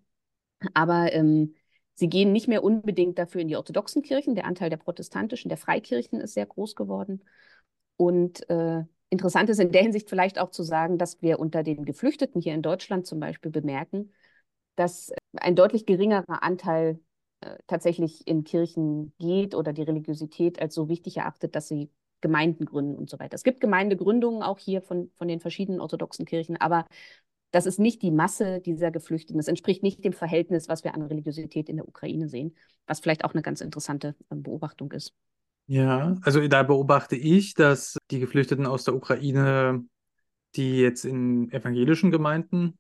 aber 0.76 1.12
ähm, 1.12 1.56
sie 1.96 2.10
gehen 2.10 2.32
nicht 2.32 2.48
mehr 2.48 2.64
unbedingt 2.64 3.18
dafür 3.18 3.42
in 3.42 3.48
die 3.48 3.56
orthodoxen 3.56 4.04
Kirchen. 4.04 4.36
Der 4.36 4.46
Anteil 4.46 4.70
der 4.70 4.78
protestantischen, 4.78 5.50
der 5.50 5.58
Freikirchen 5.58 6.22
ist 6.22 6.36
sehr 6.36 6.46
groß 6.46 6.76
geworden. 6.76 7.24
Und 7.98 8.48
äh, 8.52 8.84
Interessant 9.14 9.48
ist 9.52 9.60
in 9.60 9.72
der 9.72 9.84
Hinsicht 9.84 10.10
vielleicht 10.10 10.40
auch 10.40 10.50
zu 10.50 10.64
sagen, 10.64 10.98
dass 10.98 11.22
wir 11.22 11.40
unter 11.40 11.62
den 11.62 11.86
Geflüchteten 11.86 12.42
hier 12.42 12.56
in 12.56 12.64
Deutschland 12.64 13.06
zum 13.06 13.20
Beispiel 13.20 13.52
bemerken, 13.52 14.12
dass 14.76 15.14
ein 15.34 15.56
deutlich 15.56 15.86
geringerer 15.86 16.42
Anteil 16.42 17.00
äh, 17.42 17.58
tatsächlich 17.68 18.28
in 18.28 18.44
Kirchen 18.44 19.14
geht 19.20 19.54
oder 19.54 19.72
die 19.72 19.84
Religiosität 19.84 20.60
als 20.60 20.74
so 20.74 20.90
wichtig 20.90 21.18
erachtet, 21.18 21.56
dass 21.56 21.68
sie 21.68 21.92
Gemeinden 22.22 22.66
gründen 22.66 22.96
und 22.96 23.08
so 23.08 23.20
weiter. 23.20 23.36
Es 23.36 23.44
gibt 23.44 23.62
Gemeindegründungen 23.62 24.42
auch 24.42 24.58
hier 24.58 24.82
von, 24.82 25.12
von 25.14 25.28
den 25.28 25.42
verschiedenen 25.42 25.80
orthodoxen 25.80 26.26
Kirchen, 26.26 26.60
aber 26.60 26.88
das 27.52 27.68
ist 27.68 27.78
nicht 27.78 28.02
die 28.02 28.10
Masse 28.10 28.62
dieser 28.62 28.90
Geflüchteten. 28.90 29.38
Das 29.38 29.48
entspricht 29.48 29.84
nicht 29.84 30.04
dem 30.04 30.14
Verhältnis, 30.14 30.70
was 30.70 30.84
wir 30.84 30.96
an 30.96 31.04
Religiosität 31.04 31.70
in 31.70 31.76
der 31.78 31.88
Ukraine 31.88 32.30
sehen, 32.30 32.56
was 32.88 33.00
vielleicht 33.00 33.26
auch 33.26 33.34
eine 33.36 33.44
ganz 33.44 33.62
interessante 33.62 34.16
ähm, 34.32 34.42
Beobachtung 34.42 34.92
ist. 34.92 35.14
Ja, 35.68 36.18
also 36.22 36.46
da 36.48 36.64
beobachte 36.64 37.16
ich, 37.16 37.54
dass 37.54 37.98
die 38.12 38.20
Geflüchteten 38.20 38.66
aus 38.66 38.84
der 38.84 38.96
Ukraine, 38.96 39.86
die 40.56 40.80
jetzt 40.80 41.06
in 41.06 41.52
evangelischen 41.52 42.12
Gemeinden 42.12 42.78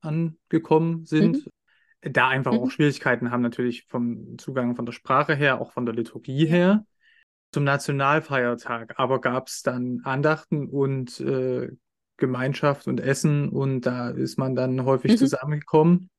angekommen 0.00 1.04
sind, 1.06 1.46
mhm. 1.46 2.12
da 2.12 2.28
einfach 2.28 2.52
mhm. 2.52 2.58
auch 2.58 2.70
Schwierigkeiten 2.70 3.30
haben, 3.30 3.42
natürlich 3.42 3.86
vom 3.88 4.38
Zugang 4.38 4.76
von 4.76 4.86
der 4.86 4.92
Sprache 4.92 5.34
her, 5.34 5.60
auch 5.60 5.72
von 5.72 5.86
der 5.86 5.94
Liturgie 5.94 6.44
ja. 6.44 6.50
her. 6.50 6.86
Zum 7.50 7.64
Nationalfeiertag 7.64 8.98
aber 8.98 9.22
gab 9.22 9.48
es 9.48 9.62
dann 9.62 10.02
Andachten 10.04 10.68
und 10.68 11.18
äh, 11.20 11.70
Gemeinschaft 12.18 12.88
und 12.88 13.00
Essen 13.00 13.48
und 13.48 13.82
da 13.82 14.10
ist 14.10 14.36
man 14.36 14.54
dann 14.54 14.84
häufig 14.84 15.12
mhm. 15.12 15.16
zusammengekommen. 15.16 16.10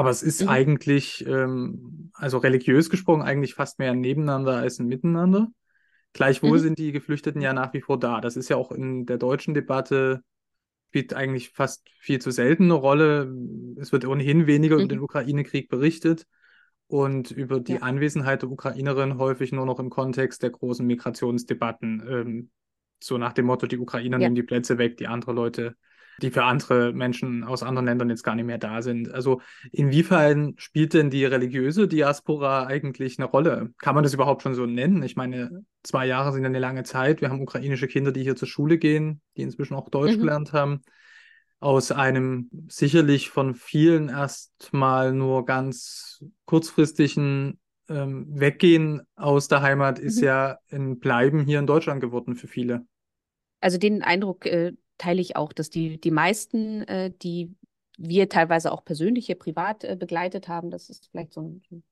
Aber 0.00 0.08
es 0.08 0.22
ist 0.22 0.40
mhm. 0.40 0.48
eigentlich, 0.48 1.26
ähm, 1.26 2.10
also 2.14 2.38
religiös 2.38 2.88
gesprochen, 2.88 3.20
eigentlich 3.20 3.52
fast 3.52 3.78
mehr 3.78 3.90
ein 3.90 4.00
Nebeneinander 4.00 4.56
als 4.56 4.78
ein 4.78 4.86
Miteinander. 4.86 5.48
Gleichwohl 6.14 6.56
mhm. 6.56 6.62
sind 6.62 6.78
die 6.78 6.92
Geflüchteten 6.92 7.42
ja 7.42 7.52
nach 7.52 7.74
wie 7.74 7.82
vor 7.82 8.00
da. 8.00 8.22
Das 8.22 8.34
ist 8.34 8.48
ja 8.48 8.56
auch 8.56 8.72
in 8.72 9.04
der 9.04 9.18
deutschen 9.18 9.52
Debatte 9.52 10.22
spielt 10.88 11.12
eigentlich 11.12 11.50
fast 11.50 11.86
viel 11.98 12.18
zu 12.18 12.30
selten 12.30 12.64
eine 12.64 12.72
Rolle. 12.72 13.30
Es 13.78 13.92
wird 13.92 14.06
ohnehin 14.06 14.46
weniger 14.46 14.76
mhm. 14.76 14.84
über 14.84 14.88
den 14.88 15.00
Ukraine-Krieg 15.00 15.68
berichtet 15.68 16.26
und 16.86 17.30
über 17.30 17.60
die 17.60 17.74
ja. 17.74 17.82
Anwesenheit 17.82 18.40
der 18.40 18.50
Ukrainerin 18.50 19.18
häufig 19.18 19.52
nur 19.52 19.66
noch 19.66 19.80
im 19.80 19.90
Kontext 19.90 20.42
der 20.42 20.48
großen 20.48 20.86
Migrationsdebatten. 20.86 22.02
Ähm, 22.08 22.50
so 23.02 23.18
nach 23.18 23.34
dem 23.34 23.44
Motto, 23.44 23.66
die 23.66 23.76
Ukrainer 23.76 24.16
ja. 24.16 24.20
nehmen 24.20 24.34
die 24.34 24.44
Plätze 24.44 24.78
weg, 24.78 24.96
die 24.96 25.08
andere 25.08 25.34
Leute 25.34 25.76
die 26.22 26.30
für 26.30 26.44
andere 26.44 26.92
Menschen 26.92 27.44
aus 27.44 27.62
anderen 27.62 27.86
Ländern 27.86 28.10
jetzt 28.10 28.22
gar 28.22 28.34
nicht 28.34 28.44
mehr 28.44 28.58
da 28.58 28.82
sind. 28.82 29.12
Also 29.12 29.40
inwiefern 29.72 30.54
spielt 30.56 30.94
denn 30.94 31.10
die 31.10 31.24
religiöse 31.24 31.88
Diaspora 31.88 32.66
eigentlich 32.66 33.18
eine 33.18 33.26
Rolle? 33.26 33.72
Kann 33.78 33.94
man 33.94 34.04
das 34.04 34.14
überhaupt 34.14 34.42
schon 34.42 34.54
so 34.54 34.66
nennen? 34.66 35.02
Ich 35.02 35.16
meine, 35.16 35.64
zwei 35.82 36.06
Jahre 36.06 36.32
sind 36.32 36.44
eine 36.44 36.58
lange 36.58 36.84
Zeit. 36.84 37.20
Wir 37.20 37.30
haben 37.30 37.40
ukrainische 37.40 37.88
Kinder, 37.88 38.12
die 38.12 38.22
hier 38.22 38.36
zur 38.36 38.48
Schule 38.48 38.78
gehen, 38.78 39.20
die 39.36 39.42
inzwischen 39.42 39.74
auch 39.74 39.88
Deutsch 39.88 40.16
mhm. 40.16 40.20
gelernt 40.20 40.52
haben. 40.52 40.82
Aus 41.58 41.92
einem 41.92 42.48
sicherlich 42.68 43.28
von 43.30 43.54
vielen 43.54 44.08
erstmal 44.08 45.12
nur 45.12 45.44
ganz 45.44 46.24
kurzfristigen 46.46 47.58
ähm, 47.90 48.26
Weggehen 48.30 49.02
aus 49.16 49.48
der 49.48 49.60
Heimat 49.60 49.98
ist 49.98 50.18
mhm. 50.18 50.24
ja 50.24 50.58
ein 50.70 50.98
Bleiben 51.00 51.44
hier 51.44 51.58
in 51.58 51.66
Deutschland 51.66 52.00
geworden 52.00 52.34
für 52.36 52.46
viele. 52.46 52.86
Also 53.60 53.76
den 53.76 54.02
Eindruck 54.02 54.46
äh, 54.46 54.72
teile 55.00 55.20
ich 55.20 55.34
auch, 55.36 55.52
dass 55.52 55.70
die, 55.70 55.98
die 55.98 56.10
meisten, 56.10 56.82
äh, 56.82 57.10
die 57.22 57.54
wir 57.96 58.28
teilweise 58.28 58.70
auch 58.70 58.84
persönlich 58.84 59.26
hier 59.26 59.38
privat 59.38 59.82
äh, 59.84 59.96
begleitet 59.96 60.46
haben, 60.46 60.70
das 60.70 60.90
ist 60.90 61.08
vielleicht 61.10 61.32
so 61.32 61.40
ein, 61.40 61.82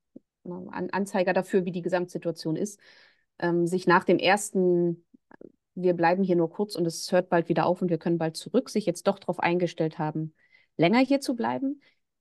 ein 0.70 0.90
Anzeiger 0.90 1.32
dafür, 1.32 1.64
wie 1.64 1.72
die 1.72 1.82
Gesamtsituation 1.82 2.56
ist, 2.56 2.78
ähm, 3.38 3.66
sich 3.66 3.86
nach 3.86 4.04
dem 4.04 4.18
ersten, 4.18 5.06
wir 5.74 5.94
bleiben 5.94 6.22
hier 6.22 6.36
nur 6.36 6.50
kurz 6.50 6.76
und 6.76 6.86
es 6.86 7.10
hört 7.10 7.30
bald 7.30 7.48
wieder 7.48 7.66
auf 7.66 7.80
und 7.80 7.88
wir 7.88 7.98
können 7.98 8.18
bald 8.18 8.36
zurück, 8.36 8.68
sich 8.68 8.84
jetzt 8.84 9.06
doch 9.06 9.18
darauf 9.18 9.40
eingestellt 9.40 9.98
haben, 9.98 10.34
länger 10.76 11.00
hier 11.00 11.20
zu 11.20 11.34
bleiben. 11.34 11.80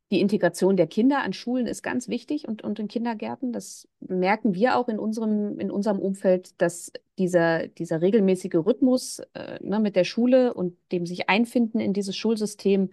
Die 0.09 0.21
Integration 0.21 0.77
der 0.77 0.87
Kinder 0.87 1.21
an 1.21 1.33
Schulen 1.33 1.67
ist 1.67 1.83
ganz 1.83 2.07
wichtig 2.07 2.47
und, 2.47 2.63
und 2.63 2.79
in 2.79 2.87
Kindergärten. 2.87 3.51
Das 3.51 3.89
merken 3.99 4.53
wir 4.53 4.77
auch 4.77 4.87
in 4.87 4.99
unserem, 4.99 5.59
in 5.59 5.69
unserem 5.69 5.99
Umfeld, 5.99 6.61
dass 6.61 6.93
dieser, 7.17 7.67
dieser 7.67 8.01
regelmäßige 8.01 8.55
Rhythmus 8.55 9.19
äh, 9.33 9.59
ne, 9.61 9.79
mit 9.79 9.95
der 9.95 10.03
Schule 10.03 10.53
und 10.53 10.77
dem 10.91 11.05
sich 11.05 11.29
einfinden 11.29 11.79
in 11.79 11.93
dieses 11.93 12.15
Schulsystem 12.15 12.89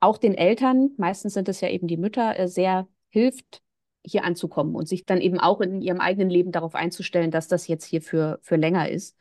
auch 0.00 0.18
den 0.18 0.34
Eltern, 0.34 0.90
meistens 0.98 1.34
sind 1.34 1.48
es 1.48 1.60
ja 1.60 1.68
eben 1.68 1.86
die 1.86 1.96
Mütter, 1.96 2.38
äh, 2.38 2.48
sehr 2.48 2.88
hilft, 3.08 3.62
hier 4.04 4.24
anzukommen 4.24 4.74
und 4.74 4.88
sich 4.88 5.04
dann 5.04 5.20
eben 5.20 5.40
auch 5.40 5.60
in 5.60 5.82
ihrem 5.82 6.00
eigenen 6.00 6.30
Leben 6.30 6.52
darauf 6.52 6.74
einzustellen, 6.74 7.30
dass 7.30 7.48
das 7.48 7.66
jetzt 7.66 7.84
hier 7.84 8.02
für, 8.02 8.38
für 8.42 8.56
länger 8.56 8.88
ist. 8.88 9.16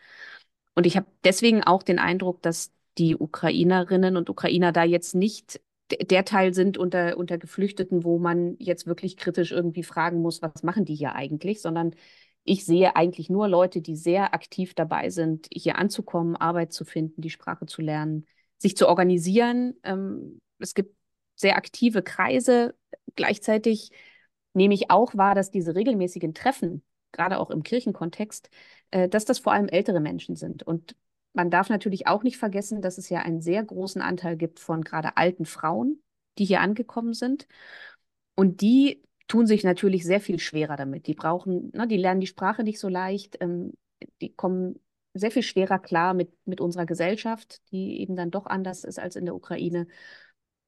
Und 0.76 0.86
ich 0.86 0.96
habe 0.96 1.08
deswegen 1.24 1.64
auch 1.64 1.82
den 1.82 2.00
Eindruck, 2.00 2.42
dass 2.42 2.72
die 2.98 3.16
Ukrainerinnen 3.16 4.16
und 4.18 4.30
Ukrainer 4.30 4.72
da 4.72 4.84
jetzt 4.84 5.16
nicht 5.16 5.60
der 5.92 6.26
Teil 6.26 6.54
sind 6.54 6.78
unter, 6.78 7.18
unter 7.18 7.38
Geflüchteten, 7.38 8.04
wo 8.04 8.18
man 8.18 8.56
jetzt 8.60 8.88
wirklich 8.88 9.18
kritisch 9.18 9.52
irgendwie 9.52 9.84
fragen 9.84 10.22
muss, 10.22 10.42
was 10.42 10.64
machen 10.64 10.86
die 10.86 10.96
hier 10.96 11.14
eigentlich, 11.14 11.62
sondern 11.62 11.96
ich 12.46 12.64
sehe 12.64 12.96
eigentlich 12.96 13.30
nur 13.30 13.48
Leute, 13.48 13.82
die 13.82 13.96
sehr 13.96 14.34
aktiv 14.34 14.76
dabei 14.76 15.10
sind, 15.10 15.48
hier 15.52 15.78
anzukommen, 15.78 16.36
Arbeit 16.36 16.72
zu 16.74 16.86
finden, 16.86 17.22
die 17.22 17.32
Sprache 17.32 17.66
zu 17.66 17.82
lernen, 17.82 18.28
sich 18.60 18.78
zu 18.78 18.88
organisieren. 18.88 19.74
Ähm, 19.84 20.40
es 20.60 20.76
gibt 20.76 20.96
sehr 21.36 21.58
aktive 21.58 22.04
Kreise. 22.04 22.76
Gleichzeitig 23.16 23.90
nehme 24.54 24.76
ich 24.76 24.92
auch 24.92 25.16
wahr, 25.16 25.34
dass 25.34 25.52
diese 25.52 25.76
regelmäßigen 25.76 26.36
Treffen, 26.36 26.84
gerade 27.12 27.40
auch 27.40 27.50
im 27.50 27.64
Kirchenkontext, 27.64 28.50
äh, 28.92 29.10
dass 29.10 29.26
das 29.26 29.40
vor 29.40 29.54
allem 29.54 29.68
ältere 29.68 30.00
Menschen 30.00 30.36
sind. 30.36 30.62
Und 30.62 30.96
man 31.34 31.50
darf 31.50 31.70
natürlich 31.70 32.08
auch 32.08 32.22
nicht 32.22 32.38
vergessen, 32.38 32.82
dass 32.82 33.00
es 33.00 33.10
ja 33.10 33.22
einen 33.22 33.42
sehr 33.42 33.64
großen 33.64 34.02
Anteil 34.02 34.38
gibt 34.38 34.60
von 34.60 34.84
gerade 34.84 35.18
alten 35.18 35.46
Frauen, 35.46 36.02
die 36.38 36.46
hier 36.46 36.62
angekommen 36.62 37.14
sind. 37.14 37.48
Und 38.36 38.62
die 38.62 39.05
tun 39.28 39.48
sich 39.48 39.64
natürlich 39.64 40.04
sehr 40.04 40.22
viel 40.22 40.40
schwerer 40.40 40.76
damit. 40.76 41.08
Die 41.08 41.14
brauchen, 41.14 41.72
ne, 41.74 41.88
die 41.88 41.98
lernen 41.98 42.22
die 42.22 42.28
Sprache 42.28 42.64
nicht 42.64 42.80
so 42.80 42.90
leicht, 42.90 43.38
ähm, 43.42 43.74
die 44.22 44.34
kommen 44.34 44.80
sehr 45.14 45.32
viel 45.32 45.44
schwerer 45.44 45.80
klar 45.80 46.14
mit, 46.14 46.32
mit 46.46 46.62
unserer 46.62 46.86
Gesellschaft, 46.86 47.62
die 47.72 48.02
eben 48.02 48.16
dann 48.16 48.32
doch 48.32 48.46
anders 48.46 48.84
ist 48.84 49.00
als 49.00 49.16
in 49.16 49.26
der 49.26 49.36
Ukraine. 49.36 49.88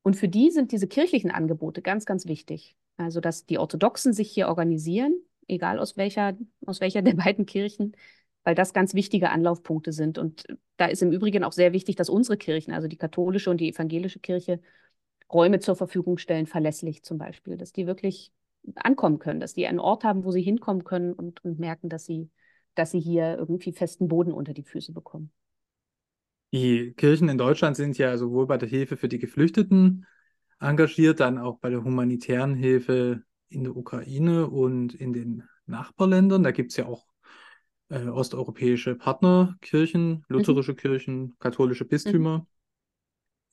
Und 0.03 0.15
für 0.15 0.29
die 0.29 0.51
sind 0.51 0.71
diese 0.71 0.87
kirchlichen 0.87 1.31
Angebote 1.31 1.81
ganz, 1.81 2.05
ganz 2.05 2.25
wichtig. 2.25 2.77
Also, 2.95 3.19
dass 3.19 3.45
die 3.45 3.59
Orthodoxen 3.59 4.13
sich 4.13 4.31
hier 4.31 4.47
organisieren, 4.47 5.13
egal 5.47 5.79
aus 5.79 5.97
welcher, 5.97 6.35
aus 6.65 6.81
welcher 6.81 7.01
der 7.01 7.13
beiden 7.15 7.45
Kirchen, 7.45 7.95
weil 8.43 8.55
das 8.55 8.73
ganz 8.73 8.93
wichtige 8.93 9.29
Anlaufpunkte 9.29 9.91
sind. 9.91 10.17
Und 10.17 10.45
da 10.77 10.85
ist 10.85 11.01
im 11.01 11.11
Übrigen 11.11 11.43
auch 11.43 11.51
sehr 11.51 11.73
wichtig, 11.73 11.97
dass 11.97 12.09
unsere 12.09 12.37
Kirchen, 12.37 12.73
also 12.73 12.87
die 12.87 12.97
katholische 12.97 13.49
und 13.49 13.59
die 13.59 13.69
evangelische 13.69 14.19
Kirche, 14.19 14.61
Räume 15.31 15.59
zur 15.59 15.75
Verfügung 15.75 16.17
stellen, 16.17 16.47
verlässlich 16.47 17.03
zum 17.03 17.17
Beispiel, 17.17 17.57
dass 17.57 17.73
die 17.73 17.85
wirklich 17.85 18.31
ankommen 18.75 19.19
können, 19.19 19.39
dass 19.39 19.53
die 19.53 19.67
einen 19.67 19.79
Ort 19.79 20.03
haben, 20.03 20.23
wo 20.23 20.31
sie 20.31 20.41
hinkommen 20.41 20.83
können 20.83 21.13
und, 21.13 21.43
und 21.43 21.59
merken, 21.59 21.89
dass 21.89 22.05
sie, 22.05 22.29
dass 22.75 22.91
sie 22.91 22.99
hier 22.99 23.37
irgendwie 23.37 23.71
festen 23.71 24.07
Boden 24.07 24.31
unter 24.31 24.53
die 24.53 24.63
Füße 24.63 24.93
bekommen. 24.93 25.31
Die 26.53 26.93
Kirchen 26.93 27.29
in 27.29 27.37
Deutschland 27.37 27.75
sind 27.75 27.97
ja 27.97 28.17
sowohl 28.17 28.47
bei 28.47 28.57
der 28.57 28.69
Hilfe 28.69 28.97
für 28.97 29.09
die 29.09 29.19
Geflüchteten 29.19 30.05
engagiert, 30.59 31.19
dann 31.19 31.37
auch 31.37 31.59
bei 31.59 31.69
der 31.69 31.83
humanitären 31.83 32.55
Hilfe 32.55 33.23
in 33.49 33.63
der 33.63 33.75
Ukraine 33.75 34.47
und 34.47 34.93
in 34.93 35.13
den 35.13 35.43
Nachbarländern. 35.65 36.43
Da 36.43 36.51
gibt 36.51 36.71
es 36.71 36.77
ja 36.77 36.85
auch 36.85 37.05
äh, 37.89 38.07
osteuropäische 38.07 38.95
Partnerkirchen, 38.95 40.09
mhm. 40.09 40.23
lutherische 40.27 40.73
mhm. 40.73 40.77
Kirchen, 40.77 41.35
katholische 41.39 41.85
Bistümer. 41.85 42.39
Mhm. 42.39 42.47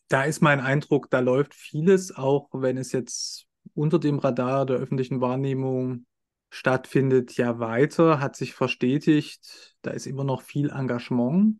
Da 0.08 0.24
ist 0.24 0.42
mein 0.42 0.60
Eindruck, 0.60 1.10
da 1.10 1.20
läuft 1.20 1.54
vieles, 1.54 2.14
auch 2.14 2.48
wenn 2.52 2.76
es 2.76 2.92
jetzt 2.92 3.46
unter 3.74 3.98
dem 3.98 4.18
Radar 4.18 4.66
der 4.66 4.76
öffentlichen 4.76 5.20
Wahrnehmung 5.20 6.06
stattfindet, 6.50 7.36
ja 7.36 7.58
weiter, 7.58 8.20
hat 8.20 8.36
sich 8.36 8.54
verstetigt. 8.54 9.76
Da 9.82 9.90
ist 9.90 10.06
immer 10.06 10.24
noch 10.24 10.42
viel 10.42 10.70
Engagement, 10.70 11.58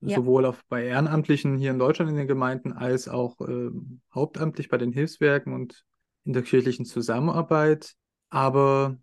ja. 0.00 0.16
sowohl 0.16 0.46
auf, 0.46 0.62
bei 0.68 0.86
Ehrenamtlichen 0.86 1.56
hier 1.56 1.72
in 1.72 1.78
Deutschland 1.78 2.10
in 2.10 2.16
den 2.16 2.28
Gemeinden 2.28 2.72
als 2.72 3.08
auch 3.08 3.40
äh, 3.40 3.70
hauptamtlich 4.14 4.68
bei 4.68 4.78
den 4.78 4.92
Hilfswerken 4.92 5.52
und 5.52 5.84
in 6.24 6.32
der 6.32 6.42
kirchlichen 6.42 6.84
Zusammenarbeit. 6.84 7.94
Aber 8.28 8.98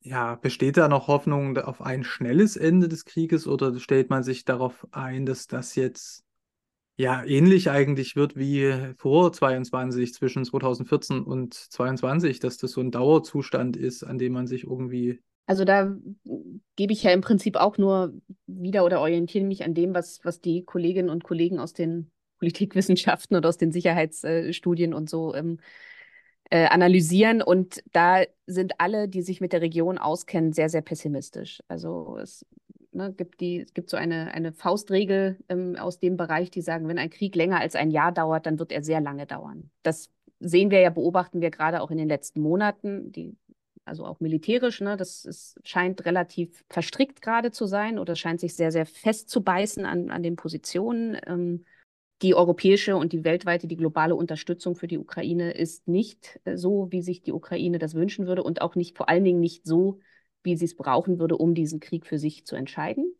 ja, 0.00 0.34
besteht 0.34 0.76
da 0.76 0.88
noch 0.88 1.08
Hoffnung 1.08 1.56
auf 1.58 1.80
ein 1.80 2.04
schnelles 2.04 2.56
Ende 2.56 2.88
des 2.88 3.04
Krieges 3.04 3.46
oder 3.46 3.78
stellt 3.78 4.10
man 4.10 4.22
sich 4.22 4.44
darauf 4.44 4.86
ein, 4.90 5.26
dass 5.26 5.46
das 5.46 5.74
jetzt 5.74 6.25
ja 6.96 7.24
ähnlich 7.24 7.70
eigentlich 7.70 8.16
wird 8.16 8.36
wie 8.36 8.94
vor 8.98 9.32
22, 9.32 10.14
zwischen 10.14 10.44
2014 10.44 11.22
und 11.22 11.54
22, 11.54 12.40
dass 12.40 12.56
das 12.56 12.72
so 12.72 12.80
ein 12.80 12.90
Dauerzustand 12.90 13.76
ist, 13.76 14.02
an 14.02 14.18
dem 14.18 14.32
man 14.32 14.46
sich 14.46 14.64
irgendwie. 14.64 15.20
Also 15.46 15.64
da 15.64 15.94
gebe 16.74 16.92
ich 16.92 17.02
ja 17.02 17.12
im 17.12 17.20
Prinzip 17.20 17.56
auch 17.56 17.78
nur 17.78 18.14
wieder 18.46 18.84
oder 18.84 19.00
orientiere 19.00 19.44
mich 19.44 19.64
an 19.64 19.74
dem, 19.74 19.94
was, 19.94 20.20
was 20.24 20.40
die 20.40 20.64
Kolleginnen 20.64 21.10
und 21.10 21.22
Kollegen 21.22 21.60
aus 21.60 21.72
den 21.72 22.10
Politikwissenschaften 22.38 23.36
oder 23.36 23.48
aus 23.48 23.56
den 23.56 23.72
Sicherheitsstudien 23.72 24.92
und 24.92 25.08
so 25.08 25.34
ähm, 25.34 25.58
äh, 26.50 26.66
analysieren. 26.66 27.42
Und 27.42 27.82
da 27.92 28.22
sind 28.46 28.80
alle, 28.80 29.08
die 29.08 29.22
sich 29.22 29.40
mit 29.40 29.52
der 29.52 29.60
Region 29.60 29.98
auskennen, 29.98 30.52
sehr, 30.52 30.68
sehr 30.68 30.82
pessimistisch. 30.82 31.60
Also 31.68 32.18
es 32.20 32.44
ne, 32.96 33.12
gibt, 33.12 33.40
die, 33.40 33.60
es 33.60 33.74
gibt 33.74 33.90
so 33.90 33.96
eine, 33.96 34.32
eine 34.34 34.52
Faustregel 34.52 35.38
ähm, 35.48 35.76
aus 35.76 36.00
dem 36.00 36.16
Bereich, 36.16 36.50
die 36.50 36.62
sagen, 36.62 36.88
wenn 36.88 36.98
ein 36.98 37.10
Krieg 37.10 37.34
länger 37.34 37.60
als 37.60 37.76
ein 37.76 37.90
Jahr 37.90 38.12
dauert, 38.12 38.46
dann 38.46 38.58
wird 38.58 38.72
er 38.72 38.82
sehr 38.82 39.00
lange 39.00 39.26
dauern. 39.26 39.70
Das 39.82 40.10
sehen 40.40 40.70
wir 40.70 40.80
ja, 40.80 40.90
beobachten 40.90 41.40
wir 41.40 41.50
gerade 41.50 41.80
auch 41.80 41.90
in 41.90 41.98
den 41.98 42.08
letzten 42.08 42.40
Monaten. 42.40 43.12
Die 43.12 43.36
also 43.86 44.04
auch 44.04 44.18
militärisch, 44.18 44.80
ne, 44.80 44.96
das 44.96 45.24
ist, 45.24 45.60
scheint 45.62 46.04
relativ 46.04 46.64
verstrickt 46.68 47.22
gerade 47.22 47.52
zu 47.52 47.66
sein 47.66 47.98
oder 47.98 48.16
scheint 48.16 48.40
sich 48.40 48.56
sehr, 48.56 48.72
sehr 48.72 48.84
fest 48.84 49.30
zu 49.30 49.42
beißen 49.42 49.86
an, 49.86 50.10
an 50.10 50.22
den 50.22 50.36
Positionen. 50.36 51.16
Ähm, 51.26 51.64
die 52.22 52.34
europäische 52.34 52.96
und 52.96 53.12
die 53.12 53.24
weltweite, 53.24 53.66
die 53.66 53.76
globale 53.76 54.14
Unterstützung 54.14 54.74
für 54.74 54.88
die 54.88 54.98
Ukraine 54.98 55.52
ist 55.52 55.86
nicht 55.86 56.40
äh, 56.44 56.56
so, 56.56 56.88
wie 56.90 57.02
sich 57.02 57.22
die 57.22 57.32
Ukraine 57.32 57.78
das 57.78 57.94
wünschen 57.94 58.26
würde 58.26 58.42
und 58.42 58.60
auch 58.60 58.74
nicht, 58.74 58.96
vor 58.96 59.08
allen 59.08 59.24
Dingen 59.24 59.40
nicht 59.40 59.66
so, 59.66 60.00
wie 60.46 60.56
sie 60.56 60.64
es 60.64 60.76
brauchen 60.76 61.18
würde, 61.18 61.36
um 61.36 61.54
diesen 61.54 61.80
Krieg 61.80 62.06
für 62.06 62.18
sich 62.18 62.46
zu 62.46 62.56
entscheiden. 62.56 63.14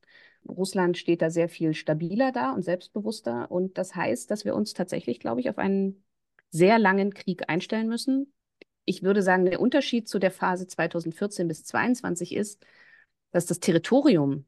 Russland 0.49 0.97
steht 0.97 1.21
da 1.21 1.29
sehr 1.29 1.49
viel 1.49 1.75
stabiler 1.75 2.33
da 2.33 2.53
und 2.53 2.63
selbstbewusster. 2.63 3.51
Und 3.51 3.77
das 3.77 3.95
heißt, 3.95 4.31
dass 4.31 4.45
wir 4.47 4.55
uns 4.55 4.73
tatsächlich, 4.73 5.21
glaube 5.21 5.41
ich, 5.41 5.51
auf 5.51 5.59
einen 5.59 6.03
sehr 6.51 6.79
langen 6.79 7.13
Krieg 7.13 7.49
einstellen 7.49 7.89
müssen. 7.89 8.33
Ich 8.85 9.03
würde 9.03 9.23
sagen, 9.23 9.45
der 9.45 9.61
Unterschied 9.61 10.09
zu 10.09 10.19
der 10.19 10.31
Phase 10.31 10.67
2014 10.67 11.49
bis 11.49 11.65
2022 11.65 12.35
ist, 12.35 12.65
dass 13.33 13.47
das 13.47 13.61
Territorium 13.61 14.47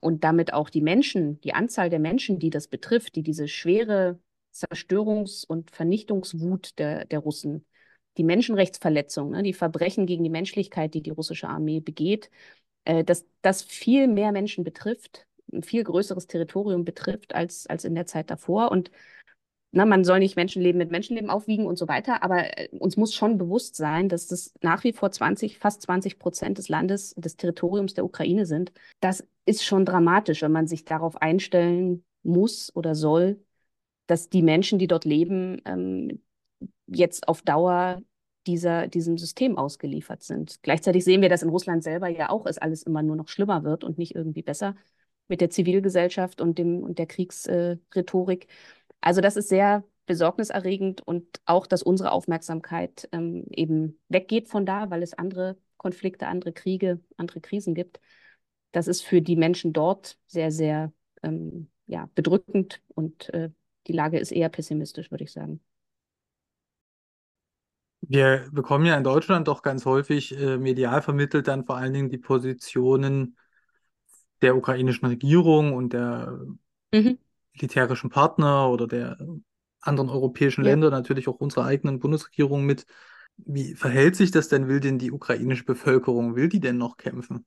und 0.00 0.24
damit 0.24 0.52
auch 0.52 0.68
die 0.68 0.82
Menschen, 0.82 1.40
die 1.40 1.54
Anzahl 1.54 1.88
der 1.90 2.00
Menschen, 2.00 2.38
die 2.38 2.50
das 2.50 2.68
betrifft, 2.68 3.14
die 3.16 3.22
diese 3.22 3.48
schwere 3.48 4.20
Zerstörungs- 4.52 5.46
und 5.46 5.70
Vernichtungswut 5.70 6.78
der, 6.78 7.04
der 7.04 7.20
Russen, 7.20 7.64
die 8.16 8.24
Menschenrechtsverletzungen, 8.24 9.32
ne, 9.32 9.42
die 9.42 9.52
Verbrechen 9.52 10.06
gegen 10.06 10.24
die 10.24 10.30
Menschlichkeit, 10.30 10.94
die 10.94 11.02
die 11.02 11.10
russische 11.10 11.48
Armee 11.48 11.80
begeht, 11.80 12.30
äh, 12.84 13.04
dass 13.04 13.26
das 13.42 13.62
viel 13.62 14.08
mehr 14.08 14.32
Menschen 14.32 14.64
betrifft, 14.64 15.26
ein 15.52 15.62
viel 15.62 15.84
größeres 15.84 16.26
Territorium 16.26 16.84
betrifft 16.84 17.34
als, 17.34 17.66
als 17.66 17.84
in 17.84 17.94
der 17.94 18.06
Zeit 18.06 18.30
davor. 18.30 18.70
Und 18.70 18.90
na, 19.72 19.84
man 19.84 20.04
soll 20.04 20.20
nicht 20.20 20.36
Menschenleben 20.36 20.78
mit 20.78 20.90
Menschenleben 20.90 21.30
aufwiegen 21.30 21.66
und 21.66 21.76
so 21.76 21.88
weiter, 21.88 22.22
aber 22.22 22.58
äh, 22.58 22.68
uns 22.78 22.96
muss 22.96 23.14
schon 23.14 23.38
bewusst 23.38 23.76
sein, 23.76 24.08
dass 24.08 24.26
das 24.26 24.54
nach 24.62 24.84
wie 24.84 24.92
vor 24.92 25.10
20, 25.10 25.58
fast 25.58 25.82
20 25.82 26.18
Prozent 26.18 26.58
des 26.58 26.68
Landes, 26.68 27.14
des 27.16 27.36
Territoriums 27.36 27.94
der 27.94 28.04
Ukraine 28.04 28.46
sind. 28.46 28.72
Das 29.00 29.26
ist 29.44 29.64
schon 29.64 29.84
dramatisch, 29.84 30.42
wenn 30.42 30.52
man 30.52 30.66
sich 30.66 30.84
darauf 30.84 31.20
einstellen 31.20 32.04
muss 32.22 32.74
oder 32.74 32.94
soll, 32.94 33.44
dass 34.06 34.28
die 34.28 34.42
Menschen, 34.42 34.78
die 34.78 34.86
dort 34.86 35.04
leben, 35.04 35.60
ähm, 35.64 36.22
jetzt 36.86 37.28
auf 37.28 37.42
Dauer 37.42 38.00
dieser, 38.46 38.86
diesem 38.88 39.18
System 39.18 39.58
ausgeliefert 39.58 40.22
sind. 40.22 40.62
Gleichzeitig 40.62 41.04
sehen 41.04 41.22
wir, 41.22 41.28
dass 41.28 41.42
in 41.42 41.48
Russland 41.48 41.82
selber 41.82 42.08
ja 42.08 42.30
auch 42.30 42.46
es 42.46 42.58
alles 42.58 42.82
immer 42.82 43.02
nur 43.02 43.16
noch 43.16 43.28
schlimmer 43.28 43.64
wird 43.64 43.84
und 43.84 43.98
nicht 43.98 44.14
irgendwie 44.14 44.42
besser 44.42 44.76
mit 45.28 45.40
der 45.40 45.50
Zivilgesellschaft 45.50 46.40
und, 46.40 46.58
dem, 46.58 46.82
und 46.82 46.98
der 46.98 47.06
Kriegsrhetorik. 47.06 48.46
Also 49.00 49.20
das 49.20 49.36
ist 49.36 49.48
sehr 49.48 49.84
besorgniserregend 50.06 51.00
und 51.06 51.26
auch, 51.44 51.66
dass 51.66 51.82
unsere 51.82 52.12
Aufmerksamkeit 52.12 53.08
ähm, 53.12 53.44
eben 53.50 53.98
weggeht 54.08 54.48
von 54.48 54.64
da, 54.64 54.90
weil 54.90 55.02
es 55.02 55.14
andere 55.14 55.56
Konflikte, 55.76 56.28
andere 56.28 56.52
Kriege, 56.52 57.00
andere 57.16 57.40
Krisen 57.40 57.74
gibt. 57.74 58.00
Das 58.72 58.86
ist 58.86 59.02
für 59.02 59.20
die 59.20 59.36
Menschen 59.36 59.72
dort 59.72 60.18
sehr, 60.26 60.52
sehr 60.52 60.92
ähm, 61.22 61.68
ja, 61.86 62.08
bedrückend 62.14 62.82
und 62.94 63.32
äh, 63.34 63.50
die 63.88 63.92
Lage 63.92 64.18
ist 64.18 64.32
eher 64.32 64.48
pessimistisch, 64.48 65.10
würde 65.10 65.24
ich 65.24 65.32
sagen. 65.32 65.60
Wir 68.08 68.48
bekommen 68.52 68.86
ja 68.86 68.96
in 68.96 69.04
Deutschland 69.04 69.48
doch 69.48 69.62
ganz 69.62 69.84
häufig 69.84 70.38
äh, 70.38 70.58
medial 70.58 71.02
vermittelt 71.02 71.48
dann 71.48 71.64
vor 71.64 71.76
allen 71.76 71.92
Dingen 71.92 72.08
die 72.08 72.18
Positionen 72.18 73.36
der 74.42 74.56
ukrainischen 74.56 75.06
Regierung 75.06 75.72
und 75.72 75.92
der 75.92 76.38
mhm. 76.92 77.18
militärischen 77.54 78.10
Partner 78.10 78.70
oder 78.70 78.86
der 78.86 79.16
anderen 79.80 80.10
europäischen 80.10 80.64
ja. 80.64 80.70
Länder, 80.70 80.90
natürlich 80.90 81.28
auch 81.28 81.36
unserer 81.36 81.64
eigenen 81.64 81.98
Bundesregierung 81.98 82.64
mit. 82.64 82.86
Wie 83.38 83.74
verhält 83.74 84.16
sich 84.16 84.30
das 84.30 84.48
denn? 84.48 84.68
Will 84.68 84.80
denn 84.80 84.98
die 84.98 85.12
ukrainische 85.12 85.64
Bevölkerung, 85.64 86.36
will 86.36 86.48
die 86.48 86.60
denn 86.60 86.78
noch 86.78 86.96
kämpfen? 86.96 87.44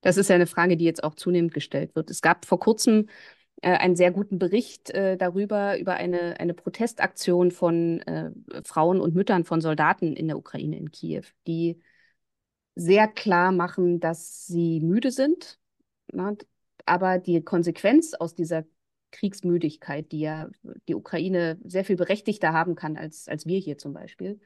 Das 0.00 0.16
ist 0.16 0.28
ja 0.28 0.34
eine 0.34 0.46
Frage, 0.46 0.76
die 0.76 0.84
jetzt 0.84 1.02
auch 1.02 1.14
zunehmend 1.14 1.54
gestellt 1.54 1.94
wird. 1.94 2.10
Es 2.10 2.20
gab 2.20 2.44
vor 2.44 2.60
kurzem 2.60 3.08
einen 3.72 3.96
sehr 3.96 4.10
guten 4.10 4.38
Bericht 4.38 4.90
äh, 4.90 5.16
darüber, 5.16 5.78
über 5.78 5.94
eine, 5.94 6.38
eine 6.40 6.54
Protestaktion 6.54 7.50
von 7.50 8.00
äh, 8.02 8.30
Frauen 8.64 9.00
und 9.00 9.14
Müttern 9.14 9.44
von 9.44 9.60
Soldaten 9.60 10.14
in 10.14 10.28
der 10.28 10.38
Ukraine, 10.38 10.76
in 10.76 10.90
Kiew, 10.90 11.24
die 11.46 11.80
sehr 12.74 13.08
klar 13.08 13.52
machen, 13.52 14.00
dass 14.00 14.46
sie 14.46 14.80
müde 14.80 15.10
sind. 15.10 15.58
Ne? 16.12 16.36
aber 16.86 17.18
die 17.18 17.42
Konsequenz 17.42 18.14
aus 18.14 18.34
dieser 18.34 18.64
Kriegsmüdigkeit, 19.10 20.10
die 20.12 20.20
ja 20.20 20.48
die 20.88 20.94
Ukraine 20.94 21.58
sehr 21.64 21.84
viel 21.84 21.96
berechtigter 21.96 22.52
haben 22.52 22.74
kann 22.74 22.96
als, 22.96 23.28
als 23.28 23.46
wir 23.46 23.58
hier 23.58 23.78
zum 23.78 23.92
Beispiel. 23.92 24.40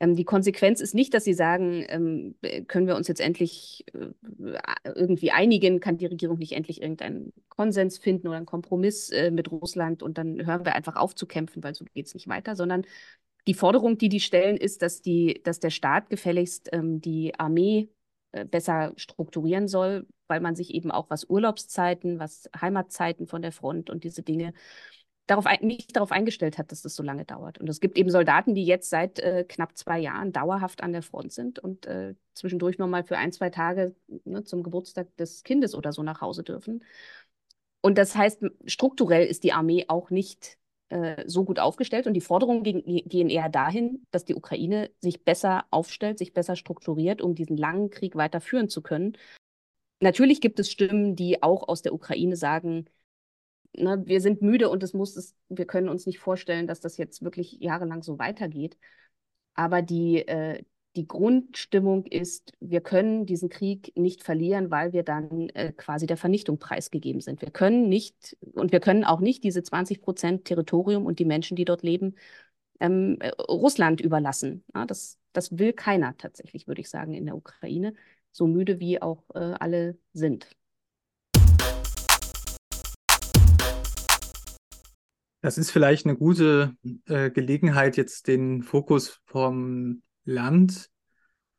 Ähm, 0.00 0.14
die 0.14 0.24
Konsequenz 0.24 0.80
ist 0.80 0.94
nicht, 0.94 1.12
dass 1.14 1.24
sie 1.24 1.34
sagen, 1.34 1.84
ähm, 1.88 2.34
können 2.68 2.86
wir 2.86 2.96
uns 2.96 3.08
jetzt 3.08 3.20
endlich 3.20 3.84
äh, 3.94 4.08
irgendwie 4.84 5.32
einigen, 5.32 5.80
kann 5.80 5.98
die 5.98 6.06
Regierung 6.06 6.38
nicht 6.38 6.52
endlich 6.52 6.82
irgendeinen 6.82 7.32
Konsens 7.48 7.98
finden 7.98 8.28
oder 8.28 8.36
einen 8.36 8.46
Kompromiss 8.46 9.10
äh, 9.10 9.30
mit 9.30 9.50
Russland 9.50 10.02
und 10.02 10.18
dann 10.18 10.44
hören 10.46 10.64
wir 10.64 10.74
einfach 10.74 10.96
auf 10.96 11.14
zu 11.14 11.26
kämpfen, 11.26 11.62
weil 11.62 11.74
so 11.74 11.84
geht 11.84 12.06
es 12.06 12.14
nicht 12.14 12.28
weiter, 12.28 12.54
sondern 12.54 12.84
die 13.46 13.54
Forderung, 13.54 13.98
die 13.98 14.08
die 14.08 14.20
stellen, 14.20 14.56
ist, 14.56 14.82
dass, 14.82 15.00
die, 15.00 15.40
dass 15.42 15.58
der 15.58 15.70
Staat 15.70 16.10
gefälligst 16.10 16.68
ähm, 16.72 17.00
die 17.00 17.34
Armee 17.38 17.88
äh, 18.32 18.44
besser 18.44 18.92
strukturieren 18.96 19.68
soll, 19.68 20.06
weil 20.28 20.40
man 20.40 20.54
sich 20.54 20.74
eben 20.74 20.90
auch 20.90 21.08
was 21.10 21.24
Urlaubszeiten, 21.24 22.18
was 22.18 22.50
Heimatzeiten 22.60 23.26
von 23.26 23.42
der 23.42 23.52
Front 23.52 23.90
und 23.90 24.04
diese 24.04 24.22
Dinge 24.22 24.52
darauf 25.28 25.44
nicht 25.60 25.94
darauf 25.94 26.10
eingestellt 26.10 26.58
hat, 26.58 26.72
dass 26.72 26.82
das 26.82 26.96
so 26.96 27.02
lange 27.02 27.24
dauert. 27.24 27.58
Und 27.58 27.68
es 27.68 27.80
gibt 27.80 27.96
eben 27.96 28.10
Soldaten, 28.10 28.54
die 28.54 28.64
jetzt 28.64 28.90
seit 28.90 29.20
äh, 29.20 29.44
knapp 29.46 29.76
zwei 29.76 29.98
Jahren 30.00 30.32
dauerhaft 30.32 30.82
an 30.82 30.92
der 30.92 31.02
Front 31.02 31.32
sind 31.32 31.58
und 31.58 31.86
äh, 31.86 32.14
zwischendurch 32.34 32.78
nochmal 32.78 33.04
für 33.04 33.16
ein, 33.16 33.30
zwei 33.30 33.50
Tage 33.50 33.94
ne, 34.24 34.42
zum 34.44 34.62
Geburtstag 34.62 35.14
des 35.16 35.44
Kindes 35.44 35.74
oder 35.74 35.92
so 35.92 36.02
nach 36.02 36.20
Hause 36.20 36.42
dürfen. 36.42 36.82
Und 37.80 37.98
das 37.98 38.16
heißt, 38.16 38.42
strukturell 38.66 39.26
ist 39.26 39.44
die 39.44 39.52
Armee 39.52 39.84
auch 39.88 40.10
nicht 40.10 40.58
äh, 40.88 41.24
so 41.26 41.44
gut 41.44 41.58
aufgestellt. 41.58 42.06
Und 42.06 42.14
die 42.14 42.20
Forderungen 42.20 42.62
gegen, 42.62 42.82
gehen 43.08 43.28
eher 43.28 43.50
dahin, 43.50 44.06
dass 44.10 44.24
die 44.24 44.34
Ukraine 44.34 44.90
sich 45.00 45.24
besser 45.24 45.66
aufstellt, 45.70 46.18
sich 46.18 46.32
besser 46.32 46.56
strukturiert, 46.56 47.20
um 47.20 47.34
diesen 47.34 47.56
langen 47.56 47.90
Krieg 47.90 48.16
weiter 48.16 48.40
führen 48.40 48.68
zu 48.68 48.82
können. 48.82 49.16
Natürlich 50.00 50.40
gibt 50.40 50.58
es 50.60 50.70
Stimmen, 50.70 51.16
die 51.16 51.42
auch 51.42 51.68
aus 51.68 51.82
der 51.82 51.92
Ukraine 51.92 52.36
sagen, 52.36 52.86
ne, 53.78 54.02
wir 54.06 54.20
sind 54.20 54.42
müde 54.42 54.68
und 54.70 54.82
es 54.82 54.92
muss 54.94 55.16
es, 55.16 55.34
wir 55.48 55.66
können 55.66 55.88
uns 55.88 56.06
nicht 56.06 56.18
vorstellen, 56.18 56.66
dass 56.66 56.80
das 56.80 56.96
jetzt 56.96 57.22
wirklich 57.22 57.52
jahrelang 57.60 58.02
so 58.02 58.18
weitergeht. 58.18 58.78
Aber 59.54 59.82
die, 59.82 60.26
äh, 60.28 60.62
die 60.96 61.06
Grundstimmung 61.06 62.06
ist, 62.06 62.52
wir 62.60 62.80
können 62.80 63.26
diesen 63.26 63.48
Krieg 63.48 63.92
nicht 63.96 64.22
verlieren, 64.24 64.70
weil 64.70 64.92
wir 64.92 65.02
dann 65.04 65.48
äh, 65.50 65.72
quasi 65.72 66.06
der 66.06 66.16
Vernichtung 66.16 66.58
preisgegeben 66.58 67.20
sind. 67.20 67.42
Wir 67.42 67.50
können 67.50 67.88
nicht 67.88 68.36
und 68.54 68.72
wir 68.72 68.80
können 68.80 69.04
auch 69.04 69.20
nicht 69.20 69.44
diese 69.44 69.62
20 69.62 70.00
Prozent 70.02 70.44
Territorium 70.44 71.06
und 71.06 71.18
die 71.18 71.24
Menschen, 71.24 71.56
die 71.56 71.64
dort 71.64 71.82
leben, 71.82 72.16
ähm, 72.80 73.18
äh, 73.20 73.30
Russland 73.30 74.00
überlassen. 74.00 74.64
Ja, 74.74 74.86
das, 74.86 75.18
das 75.32 75.58
will 75.58 75.72
keiner 75.72 76.16
tatsächlich, 76.16 76.66
würde 76.66 76.80
ich 76.80 76.90
sagen, 76.90 77.14
in 77.14 77.26
der 77.26 77.36
Ukraine, 77.36 77.94
so 78.32 78.46
müde 78.46 78.80
wie 78.80 79.00
auch 79.02 79.24
äh, 79.34 79.38
alle 79.38 79.98
sind. 80.12 80.48
Das 85.40 85.56
ist 85.56 85.70
vielleicht 85.70 86.04
eine 86.04 86.16
gute 86.16 86.74
äh, 87.06 87.30
Gelegenheit, 87.30 87.96
jetzt 87.96 88.26
den 88.26 88.62
Fokus 88.62 89.20
vom 89.24 90.02
Land 90.24 90.90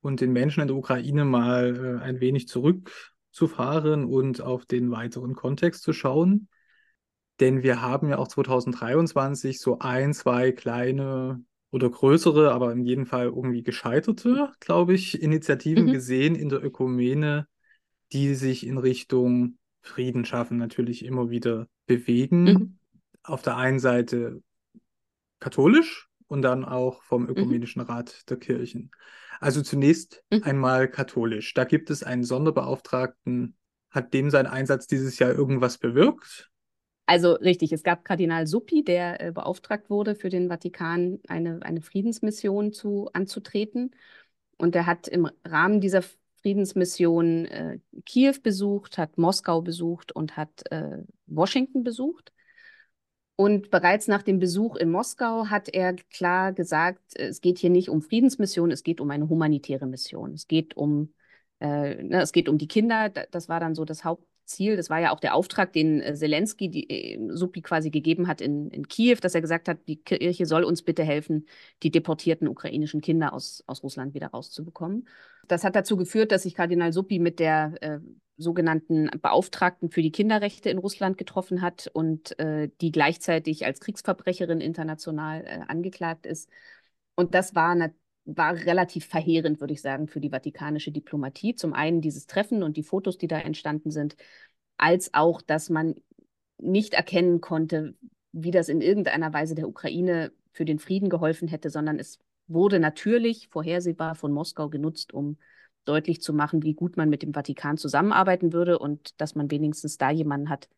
und 0.01 0.21
den 0.21 0.31
Menschen 0.31 0.61
in 0.61 0.67
der 0.67 0.77
Ukraine 0.77 1.25
mal 1.25 1.99
äh, 2.01 2.03
ein 2.03 2.19
wenig 2.19 2.47
zurückzufahren 2.47 4.05
und 4.05 4.41
auf 4.41 4.65
den 4.65 4.91
weiteren 4.91 5.33
Kontext 5.33 5.83
zu 5.83 5.93
schauen. 5.93 6.49
Denn 7.39 7.63
wir 7.63 7.81
haben 7.81 8.09
ja 8.09 8.17
auch 8.17 8.27
2023 8.27 9.59
so 9.59 9.79
ein, 9.79 10.13
zwei 10.13 10.51
kleine 10.51 11.41
oder 11.71 11.89
größere, 11.89 12.51
aber 12.51 12.71
in 12.71 12.83
jedem 12.83 13.05
Fall 13.05 13.27
irgendwie 13.27 13.63
gescheiterte, 13.63 14.51
glaube 14.59 14.93
ich, 14.93 15.21
Initiativen 15.21 15.85
mhm. 15.85 15.91
gesehen 15.93 16.35
in 16.35 16.49
der 16.49 16.63
Ökumene, 16.63 17.47
die 18.11 18.35
sich 18.35 18.65
in 18.65 18.77
Richtung 18.77 19.57
Frieden 19.81 20.25
schaffen 20.25 20.57
natürlich 20.57 21.05
immer 21.05 21.29
wieder 21.29 21.67
bewegen. 21.85 22.43
Mhm. 22.43 22.78
Auf 23.23 23.41
der 23.41 23.57
einen 23.57 23.79
Seite 23.79 24.41
katholisch, 25.39 26.09
und 26.29 26.43
dann 26.43 26.63
auch 26.63 27.03
vom 27.03 27.23
mhm. 27.23 27.29
Ökumenischen 27.29 27.81
mhm. 27.81 27.89
Rat 27.89 28.29
der 28.29 28.37
Kirchen. 28.37 28.91
Also 29.41 29.61
zunächst 29.61 30.23
mhm. 30.29 30.43
einmal 30.43 30.87
katholisch. 30.87 31.53
Da 31.53 31.65
gibt 31.65 31.89
es 31.89 32.03
einen 32.03 32.23
Sonderbeauftragten. 32.23 33.57
Hat 33.89 34.13
dem 34.13 34.29
sein 34.29 34.45
Einsatz 34.45 34.87
dieses 34.87 35.19
Jahr 35.19 35.33
irgendwas 35.33 35.79
bewirkt? 35.79 36.49
Also 37.07 37.33
richtig, 37.33 37.71
es 37.71 37.81
gab 37.81 38.05
Kardinal 38.05 38.45
Suppi, 38.45 38.83
der 38.83 39.19
äh, 39.19 39.31
beauftragt 39.31 39.89
wurde, 39.89 40.13
für 40.13 40.29
den 40.29 40.47
Vatikan 40.47 41.19
eine, 41.27 41.59
eine 41.63 41.81
Friedensmission 41.81 42.71
zu, 42.71 43.09
anzutreten. 43.13 43.95
Und 44.57 44.75
er 44.75 44.85
hat 44.85 45.07
im 45.07 45.27
Rahmen 45.43 45.81
dieser 45.81 46.03
Friedensmission 46.43 47.45
äh, 47.45 47.79
Kiew 48.05 48.35
besucht, 48.43 48.99
hat 48.99 49.17
Moskau 49.17 49.63
besucht 49.63 50.11
und 50.11 50.37
hat 50.37 50.71
äh, 50.71 50.99
Washington 51.25 51.83
besucht. 51.83 52.31
Und 53.39 53.71
bereits 53.71 54.09
nach 54.09 54.21
dem 54.21 54.37
Besuch 54.37 54.75
in 54.75 54.91
Moskau 54.91 55.45
hat 55.45 55.69
er 55.69 55.93
klar 55.93 56.51
gesagt, 56.51 56.99
es 57.15 57.39
geht 57.39 57.57
hier 57.57 57.69
nicht 57.69 57.87
um 57.87 58.01
Friedensmission, 58.01 58.69
es 58.69 58.83
geht 58.83 58.99
um 58.99 59.09
eine 59.11 59.29
humanitäre 59.29 59.85
Mission. 59.85 60.33
Es 60.33 60.49
geht 60.49 60.75
um, 60.75 61.13
äh, 61.61 62.03
ne, 62.03 62.21
es 62.21 62.33
geht 62.33 62.49
um 62.49 62.57
die 62.57 62.67
Kinder. 62.67 63.07
Das 63.07 63.47
war 63.47 63.61
dann 63.61 63.75
so 63.75 63.85
das 63.85 64.03
Hauptziel. 64.03 64.75
Das 64.75 64.89
war 64.89 64.99
ja 64.99 65.11
auch 65.11 65.21
der 65.21 65.35
Auftrag, 65.35 65.71
den 65.71 66.01
äh, 66.01 66.15
Zelensky, 66.15 66.67
die 66.69 66.89
äh, 66.89 67.17
Suppi 67.29 67.61
quasi 67.61 67.91
gegeben 67.91 68.27
hat 68.27 68.41
in, 68.41 68.71
in 68.71 68.89
Kiew, 68.89 69.19
dass 69.21 69.35
er 69.35 69.41
gesagt 69.41 69.69
hat, 69.69 69.87
die 69.87 70.03
Kirche 70.03 70.45
soll 70.45 70.65
uns 70.65 70.81
bitte 70.81 71.05
helfen, 71.05 71.47
die 71.81 71.91
deportierten 71.91 72.45
ukrainischen 72.45 72.99
Kinder 72.99 73.31
aus, 73.31 73.63
aus 73.67 73.83
Russland 73.83 74.13
wieder 74.13 74.27
rauszubekommen. 74.27 75.07
Das 75.47 75.63
hat 75.63 75.77
dazu 75.77 75.95
geführt, 75.95 76.33
dass 76.33 76.43
sich 76.43 76.55
Kardinal 76.55 76.91
Suppi 76.91 77.19
mit 77.19 77.39
der 77.39 77.73
äh, 77.79 77.99
sogenannten 78.39 79.09
Beauftragten 79.21 79.91
für 79.91 80.01
die 80.01 80.11
Kinderrechte 80.11 80.69
in 80.69 80.77
Russland 80.77 81.17
getroffen 81.17 81.61
hat 81.61 81.89
und 81.93 82.39
äh, 82.39 82.69
die 82.81 82.91
gleichzeitig 82.91 83.65
als 83.65 83.81
Kriegsverbrecherin 83.81 84.61
international 84.61 85.43
äh, 85.45 85.59
angeklagt 85.67 86.25
ist. 86.25 86.49
Und 87.15 87.35
das 87.35 87.53
war, 87.53 87.75
war 88.25 88.55
relativ 88.55 89.05
verheerend, 89.05 89.59
würde 89.59 89.73
ich 89.73 89.81
sagen, 89.81 90.07
für 90.07 90.21
die 90.21 90.29
vatikanische 90.29 90.91
Diplomatie. 90.91 91.53
Zum 91.55 91.73
einen 91.73 92.01
dieses 92.01 92.27
Treffen 92.27 92.63
und 92.63 92.77
die 92.77 92.83
Fotos, 92.83 93.17
die 93.17 93.27
da 93.27 93.39
entstanden 93.39 93.91
sind, 93.91 94.15
als 94.77 95.13
auch, 95.13 95.41
dass 95.41 95.69
man 95.69 95.95
nicht 96.57 96.93
erkennen 96.93 97.41
konnte, 97.41 97.95
wie 98.31 98.51
das 98.51 98.69
in 98.69 98.81
irgendeiner 98.81 99.33
Weise 99.33 99.55
der 99.55 99.67
Ukraine 99.67 100.31
für 100.53 100.65
den 100.65 100.79
Frieden 100.79 101.09
geholfen 101.09 101.47
hätte, 101.47 101.69
sondern 101.69 101.99
es 101.99 102.19
wurde 102.47 102.79
natürlich 102.79 103.49
vorhersehbar 103.49 104.15
von 104.15 104.31
Moskau 104.31 104.69
genutzt, 104.69 105.13
um 105.13 105.37
deutlich 105.85 106.21
zu 106.21 106.33
machen, 106.33 106.63
wie 106.63 106.73
gut 106.73 106.97
man 106.97 107.09
mit 107.09 107.23
dem 107.23 107.33
Vatikan 107.33 107.77
zusammenarbeiten 107.77 108.53
würde 108.53 108.79
und 108.79 109.19
dass 109.19 109.35
man 109.35 109.49
wenigstens 109.51 109.97
da 109.97 110.11
jemanden 110.11 110.49
hat, 110.49 110.69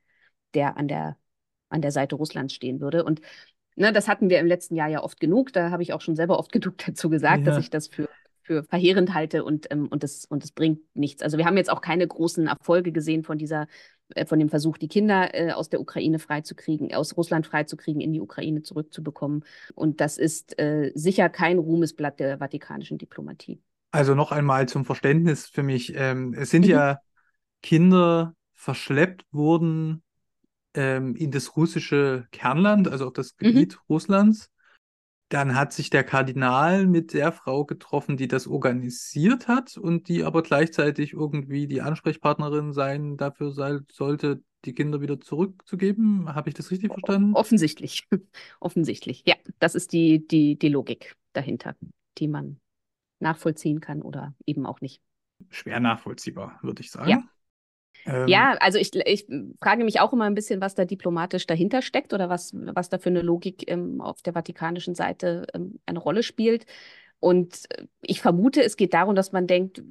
der 0.53 0.77
an 0.77 0.87
der, 0.87 1.17
an 1.69 1.81
der 1.81 1.91
Seite 1.91 2.15
Russlands 2.15 2.53
stehen 2.53 2.79
würde. 2.79 3.03
Und 3.03 3.21
ne, 3.75 3.91
das 3.91 4.07
hatten 4.07 4.29
wir 4.29 4.39
im 4.39 4.47
letzten 4.47 4.75
Jahr 4.75 4.89
ja 4.89 5.03
oft 5.03 5.19
genug. 5.19 5.53
Da 5.53 5.71
habe 5.71 5.83
ich 5.83 5.93
auch 5.93 6.01
schon 6.01 6.15
selber 6.15 6.39
oft 6.39 6.51
genug 6.51 6.77
dazu 6.85 7.09
gesagt, 7.09 7.45
ja. 7.45 7.51
dass 7.51 7.57
ich 7.57 7.69
das 7.69 7.87
für, 7.87 8.09
für 8.43 8.63
verheerend 8.63 9.13
halte 9.13 9.43
und, 9.43 9.69
ähm, 9.71 9.87
und, 9.87 10.03
das, 10.03 10.25
und 10.25 10.43
das 10.43 10.51
bringt 10.51 10.79
nichts. 10.93 11.21
Also 11.21 11.37
wir 11.37 11.45
haben 11.45 11.57
jetzt 11.57 11.71
auch 11.71 11.81
keine 11.81 12.07
großen 12.07 12.47
Erfolge 12.47 12.91
gesehen 12.91 13.23
von 13.23 13.37
dieser 13.37 13.67
äh, 14.15 14.25
von 14.25 14.39
dem 14.39 14.49
Versuch, 14.49 14.77
die 14.77 14.87
Kinder 14.87 15.33
äh, 15.33 15.51
aus 15.51 15.69
der 15.69 15.81
Ukraine 15.81 16.19
freizukriegen, 16.19 16.93
aus 16.93 17.15
Russland 17.17 17.47
freizukriegen, 17.47 18.01
in 18.01 18.13
die 18.13 18.21
Ukraine 18.21 18.61
zurückzubekommen. 18.61 19.43
Und 19.75 20.01
das 20.01 20.17
ist 20.17 20.57
äh, 20.59 20.91
sicher 20.95 21.29
kein 21.29 21.59
Ruhmesblatt 21.59 22.19
der 22.19 22.39
vatikanischen 22.39 22.97
Diplomatie. 22.97 23.61
Also 23.91 24.15
noch 24.15 24.31
einmal 24.31 24.67
zum 24.69 24.85
Verständnis 24.85 25.47
für 25.47 25.63
mich. 25.63 25.93
Ähm, 25.95 26.33
es 26.33 26.49
sind 26.49 26.63
mhm. 26.63 26.71
ja 26.71 26.97
Kinder 27.61 28.33
verschleppt 28.53 29.25
worden 29.31 30.01
ähm, 30.73 31.15
in 31.15 31.31
das 31.31 31.57
russische 31.57 32.27
Kernland, 32.31 32.87
also 32.87 33.07
auch 33.07 33.13
das 33.13 33.33
mhm. 33.39 33.47
Gebiet 33.47 33.73
mhm. 33.73 33.79
Russlands. 33.89 34.49
dann 35.29 35.55
hat 35.55 35.71
sich 35.73 35.89
der 35.89 36.03
Kardinal 36.03 36.87
mit 36.87 37.13
der 37.13 37.31
Frau 37.31 37.65
getroffen, 37.65 38.17
die 38.17 38.27
das 38.27 38.47
organisiert 38.47 39.47
hat 39.47 39.77
und 39.77 40.07
die 40.07 40.23
aber 40.23 40.41
gleichzeitig 40.41 41.13
irgendwie 41.13 41.67
die 41.67 41.81
Ansprechpartnerin 41.81 42.73
sein 42.73 43.17
dafür 43.17 43.51
sei, 43.51 43.79
sollte, 43.91 44.41
die 44.65 44.73
Kinder 44.73 45.01
wieder 45.01 45.19
zurückzugeben. 45.19 46.35
Habe 46.35 46.49
ich 46.49 46.55
das 46.55 46.69
richtig 46.69 46.91
verstanden? 46.91 47.33
Offensichtlich. 47.33 48.07
Offensichtlich. 48.59 49.23
Ja, 49.25 49.35
das 49.59 49.73
ist 49.75 49.93
die, 49.93 50.27
die, 50.27 50.57
die 50.57 50.69
Logik 50.69 51.15
dahinter, 51.33 51.75
die 52.17 52.27
man 52.27 52.59
nachvollziehen 53.21 53.79
kann 53.79 54.01
oder 54.01 54.33
eben 54.45 54.65
auch 54.65 54.81
nicht. 54.81 55.01
Schwer 55.49 55.79
nachvollziehbar, 55.79 56.59
würde 56.61 56.81
ich 56.81 56.91
sagen. 56.91 57.09
Ja. 57.09 57.23
Ähm, 58.05 58.27
ja, 58.27 58.53
also 58.59 58.77
ich, 58.77 58.95
ich 58.95 59.27
frage 59.61 59.83
mich 59.83 59.99
auch 59.99 60.13
immer 60.13 60.25
ein 60.25 60.35
bisschen, 60.35 60.61
was 60.61 60.75
da 60.75 60.85
diplomatisch 60.85 61.45
dahinter 61.45 61.81
steckt 61.81 62.13
oder 62.13 62.29
was, 62.29 62.53
was 62.53 62.89
da 62.89 62.97
für 62.97 63.09
eine 63.09 63.21
Logik 63.21 63.69
ähm, 63.69 64.01
auf 64.01 64.21
der 64.21 64.33
vatikanischen 64.33 64.95
Seite 64.95 65.45
ähm, 65.53 65.79
eine 65.85 65.99
Rolle 65.99 66.23
spielt. 66.23 66.65
Und 67.19 67.69
äh, 67.69 67.85
ich 68.01 68.21
vermute, 68.21 68.63
es 68.63 68.77
geht 68.77 68.93
darum, 68.93 69.15
dass 69.15 69.31
man 69.31 69.47
denkt, 69.47 69.83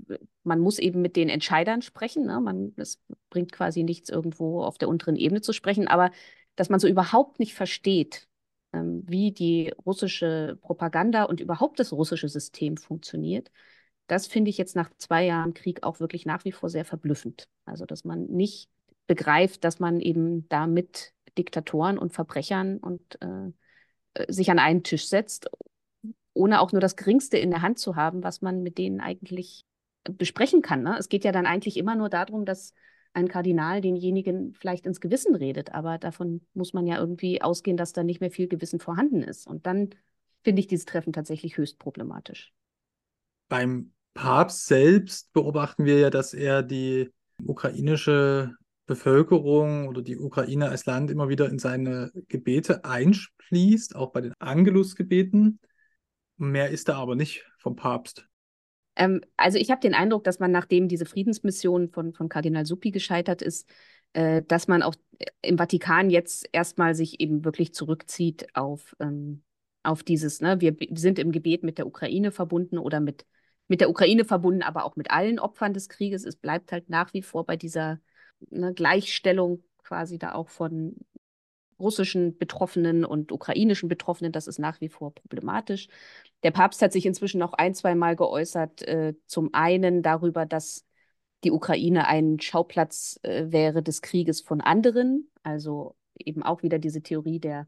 man 0.43 0.61
muss 0.61 0.79
eben 0.79 1.01
mit 1.01 1.17
den 1.17 1.29
Entscheidern 1.29 1.83
sprechen. 1.83 2.27
Ne? 2.27 2.41
Man, 2.41 2.73
es 2.77 3.01
bringt 3.31 3.53
quasi 3.53 3.85
nichts, 3.85 4.11
irgendwo 4.11 4.63
auf 4.63 4.79
der 4.79 4.89
unteren 4.89 5.17
Ebene 5.17 5.41
zu 5.41 5.53
sprechen, 5.53 5.87
aber 5.87 6.11
dass 6.57 6.69
man 6.69 6.81
so 6.81 6.89
überhaupt 6.89 7.39
nicht 7.39 7.55
versteht, 7.55 8.29
wie 8.73 9.33
die 9.33 9.73
russische 9.85 10.59
Propaganda 10.61 11.25
und 11.25 11.41
überhaupt 11.41 11.81
das 11.81 11.93
russische 11.93 12.29
System 12.29 12.77
funktioniert 12.77 13.51
das 14.11 14.27
finde 14.27 14.51
ich 14.51 14.59
jetzt 14.59 14.75
nach 14.75 14.91
zwei 14.97 15.25
Jahren 15.25 15.55
Krieg 15.55 15.85
auch 15.85 16.01
wirklich 16.01 16.27
nach 16.27 16.45
wie 16.45 16.51
vor 16.51 16.69
sehr 16.69 16.85
verblüffend. 16.85 17.49
Also, 17.65 17.87
dass 17.87 18.05
man 18.05 18.27
nicht 18.27 18.69
begreift, 19.07 19.63
dass 19.63 19.79
man 19.79 20.01
eben 20.01 20.49
da 20.49 20.67
mit 20.67 21.13
Diktatoren 21.39 21.97
und 21.97 22.13
Verbrechern 22.13 22.79
und 22.79 23.01
äh, 23.23 23.53
äh, 24.15 24.33
sich 24.33 24.51
an 24.51 24.59
einen 24.59 24.83
Tisch 24.83 25.07
setzt, 25.07 25.49
ohne 26.35 26.61
auch 26.61 26.73
nur 26.73 26.81
das 26.81 26.97
Geringste 26.97 27.39
in 27.39 27.51
der 27.51 27.63
Hand 27.63 27.79
zu 27.79 27.95
haben, 27.95 28.25
was 28.25 28.43
man 28.43 28.65
mit 28.65 28.79
denen 28.79 29.01
eigentlich 29.01 29.65
besprechen 30.03 30.61
kann. 30.61 30.83
Ne? 30.83 30.97
Es 30.99 31.09
geht 31.09 31.23
ja 31.23 31.31
dann 31.31 31.47
eigentlich 31.47 31.77
immer 31.77 31.95
nur 31.95 32.09
darum, 32.09 32.45
dass 32.45 32.75
ein 33.13 33.29
Kardinal 33.29 33.81
denjenigen 33.81 34.55
vielleicht 34.55 34.87
ins 34.87 35.01
Gewissen 35.01 35.35
redet, 35.35 35.73
aber 35.75 35.99
davon 35.99 36.43
muss 36.55 36.73
man 36.73 36.87
ja 36.87 36.99
irgendwie 36.99 37.43
ausgehen, 37.43 37.77
dass 37.77 37.93
da 37.93 38.05
nicht 38.05 38.21
mehr 38.21 38.31
viel 38.31 38.49
Gewissen 38.49 38.79
vorhanden 38.79 39.23
ist. 39.23 39.47
Und 39.47 39.67
dann 39.67 39.91
finde 40.43 40.61
ich 40.61 40.69
dieses 40.69 40.87
Treffen 40.87 41.13
tatsächlich 41.13 41.57
höchst 41.57 41.79
problematisch. 41.79 42.53
Beim 43.49 43.93
Papst 44.15 44.67
selbst 44.67 45.33
beobachten 45.33 45.85
wir 45.85 45.99
ja, 45.99 46.11
dass 46.11 46.35
er 46.35 46.63
die 46.63 47.11
ukrainische 47.45 48.55
Bevölkerung 48.87 49.89
oder 49.89 50.03
die 50.03 50.19
Ukraine 50.19 50.69
als 50.69 50.87
Land 50.87 51.11
immer 51.11 51.29
wieder 51.29 51.49
in 51.49 51.59
seine 51.59 52.11
Gebete 52.29 52.85
einschließt, 52.85 53.95
auch 53.97 54.13
bei 54.13 54.21
den 54.21 54.35
Angelusgebeten. 54.39 55.61
Mehr 56.37 56.71
ist 56.71 56.89
da 56.89 56.97
aber 56.97 57.15
nicht 57.15 57.47
vom 57.59 57.77
Papst. 57.77 58.27
Ähm, 59.01 59.23
also 59.37 59.59
ich 59.59 59.71
habe 59.71 59.81
den 59.81 59.95
Eindruck, 59.95 60.25
dass 60.25 60.39
man, 60.41 60.53
nachdem 60.53 60.87
diese 60.87 61.07
Friedensmission 61.07 61.89
von, 61.89 62.13
von 62.13 62.29
Kardinal 62.29 62.67
Suppi 62.67 62.91
gescheitert 62.91 63.41
ist, 63.43 63.69
äh, 64.13 64.43
dass 64.43 64.69
man 64.69 64.83
auch 64.83 64.95
im 65.43 65.57
Vatikan 65.59 66.11
jetzt 66.11 66.47
erstmal 66.53 66.95
sich 66.95 67.21
eben 67.21 67.45
wirklich 67.45 67.73
zurückzieht 67.75 68.55
auf, 68.55 68.95
ähm, 69.01 69.43
auf 69.83 70.03
dieses, 70.03 70.41
ne, 70.43 70.61
wir 70.61 70.77
sind 70.93 71.19
im 71.19 71.33
Gebet 71.33 71.63
mit 71.65 71.79
der 71.79 71.87
Ukraine 71.87 72.31
verbunden 72.31 72.79
oder 72.79 73.01
mit 73.01 73.27
mit 73.69 73.81
der 73.81 73.89
Ukraine 73.89 74.25
verbunden, 74.25 74.63
aber 74.63 74.85
auch 74.85 74.97
mit 74.97 75.13
allen 75.13 75.39
Opfern 75.39 75.73
des 75.73 75.89
Krieges. 75.89 76.25
Es 76.25 76.35
bleibt 76.35 76.73
halt 76.73 76.89
nach 76.91 77.15
wie 77.15 77.23
vor 77.23 77.47
bei 77.47 77.57
dieser 77.57 78.01
ne, 78.51 78.75
Gleichstellung 78.75 79.63
quasi 79.85 80.19
da 80.19 80.35
auch 80.35 80.49
von 80.49 80.97
russischen 81.81 82.39
Betroffenen 82.39 83.05
und 83.05 83.33
ukrainischen 83.33 83.89
Betroffenen. 83.89 84.33
Das 84.33 84.47
ist 84.47 84.59
nach 84.59 84.81
wie 84.81 84.89
vor 84.89 85.15
problematisch. 85.15 85.89
Der 86.43 86.51
Papst 86.51 86.83
hat 86.83 86.93
sich 86.93 87.07
inzwischen 87.07 87.39
noch 87.39 87.53
ein, 87.55 87.75
zwei 87.75 87.95
Mal 87.95 88.17
geäußert, 88.17 88.83
äh, 88.83 89.15
zum 89.27 89.51
einen 89.53 90.03
darüber, 90.03 90.47
dass 90.47 90.87
die 91.45 91.51
Ukraine 91.51 92.07
ein 92.07 92.39
Schauplatz 92.41 93.19
äh, 93.23 93.47
wäre 93.51 93.83
des 93.83 94.03
Krieges 94.03 94.41
von 94.41 94.61
anderen, 94.61 95.31
also 95.43 95.97
eben 96.19 96.43
auch 96.43 96.63
wieder 96.63 96.79
diese 96.79 97.03
Theorie 97.03 97.41
der 97.41 97.67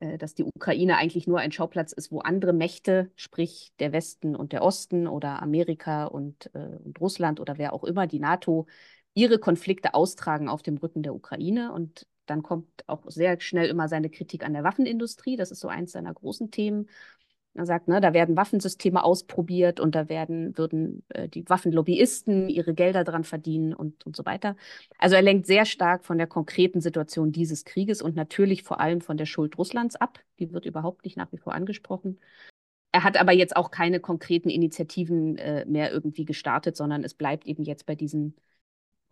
äh, 0.00 0.18
dass 0.18 0.34
die 0.34 0.44
Ukraine 0.44 0.96
eigentlich 0.96 1.26
nur 1.26 1.38
ein 1.38 1.52
Schauplatz 1.52 1.92
ist, 1.92 2.10
wo 2.10 2.20
andere 2.20 2.52
Mächte, 2.52 3.10
sprich 3.16 3.72
der 3.78 3.92
Westen 3.92 4.34
und 4.36 4.52
der 4.52 4.62
Osten 4.62 5.06
oder 5.06 5.40
Amerika 5.42 6.04
und, 6.06 6.50
äh, 6.54 6.78
und 6.84 7.00
Russland 7.00 7.40
oder 7.40 7.58
wer 7.58 7.72
auch 7.72 7.84
immer, 7.84 8.06
die 8.06 8.18
NATO, 8.18 8.66
ihre 9.14 9.38
Konflikte 9.38 9.94
austragen 9.94 10.48
auf 10.48 10.62
dem 10.62 10.76
Rücken 10.76 11.02
der 11.02 11.14
Ukraine. 11.14 11.72
Und 11.72 12.06
dann 12.26 12.42
kommt 12.42 12.66
auch 12.86 13.10
sehr 13.10 13.40
schnell 13.40 13.68
immer 13.68 13.88
seine 13.88 14.10
Kritik 14.10 14.44
an 14.44 14.52
der 14.52 14.64
Waffenindustrie. 14.64 15.36
Das 15.36 15.50
ist 15.50 15.60
so 15.60 15.68
eins 15.68 15.92
seiner 15.92 16.12
großen 16.12 16.50
Themen. 16.50 16.88
Er 17.56 17.66
sagt, 17.66 17.86
ne, 17.86 18.00
da 18.00 18.12
werden 18.12 18.36
Waffensysteme 18.36 19.04
ausprobiert 19.04 19.78
und 19.78 19.94
da 19.94 20.08
werden, 20.08 20.58
würden 20.58 21.04
äh, 21.10 21.28
die 21.28 21.48
Waffenlobbyisten 21.48 22.48
ihre 22.48 22.74
Gelder 22.74 23.04
dran 23.04 23.22
verdienen 23.22 23.72
und, 23.74 24.04
und 24.04 24.16
so 24.16 24.24
weiter. 24.24 24.56
Also 24.98 25.14
er 25.14 25.22
lenkt 25.22 25.46
sehr 25.46 25.64
stark 25.64 26.04
von 26.04 26.18
der 26.18 26.26
konkreten 26.26 26.80
Situation 26.80 27.30
dieses 27.30 27.64
Krieges 27.64 28.02
und 28.02 28.16
natürlich 28.16 28.64
vor 28.64 28.80
allem 28.80 29.00
von 29.00 29.16
der 29.16 29.26
Schuld 29.26 29.56
Russlands 29.56 29.94
ab. 29.94 30.18
Die 30.40 30.52
wird 30.52 30.66
überhaupt 30.66 31.04
nicht 31.04 31.16
nach 31.16 31.30
wie 31.30 31.38
vor 31.38 31.54
angesprochen. 31.54 32.18
Er 32.90 33.04
hat 33.04 33.16
aber 33.16 33.32
jetzt 33.32 33.56
auch 33.56 33.70
keine 33.70 34.00
konkreten 34.00 34.48
Initiativen 34.50 35.36
äh, 35.38 35.64
mehr 35.66 35.92
irgendwie 35.92 36.24
gestartet, 36.24 36.76
sondern 36.76 37.04
es 37.04 37.14
bleibt 37.14 37.46
eben 37.46 37.62
jetzt 37.64 37.86
bei 37.86 37.94
diesen 37.94 38.34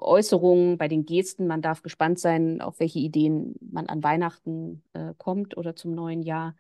Äußerungen, 0.04 0.78
bei 0.78 0.88
den 0.88 1.04
Gesten. 1.06 1.46
Man 1.46 1.62
darf 1.62 1.82
gespannt 1.82 2.18
sein, 2.18 2.60
auf 2.60 2.80
welche 2.80 2.98
Ideen 2.98 3.54
man 3.60 3.86
an 3.86 4.02
Weihnachten 4.02 4.82
äh, 4.92 5.14
kommt 5.18 5.56
oder 5.56 5.76
zum 5.76 5.94
neuen 5.94 6.22
Jahr, 6.22 6.56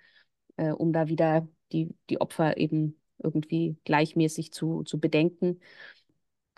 äh, 0.56 0.70
um 0.70 0.92
da 0.92 1.08
wieder 1.08 1.46
die, 1.72 1.94
die 2.10 2.20
Opfer 2.20 2.56
eben 2.56 3.00
irgendwie 3.22 3.76
gleichmäßig 3.84 4.52
zu, 4.52 4.82
zu 4.82 4.98
bedenken. 5.00 5.60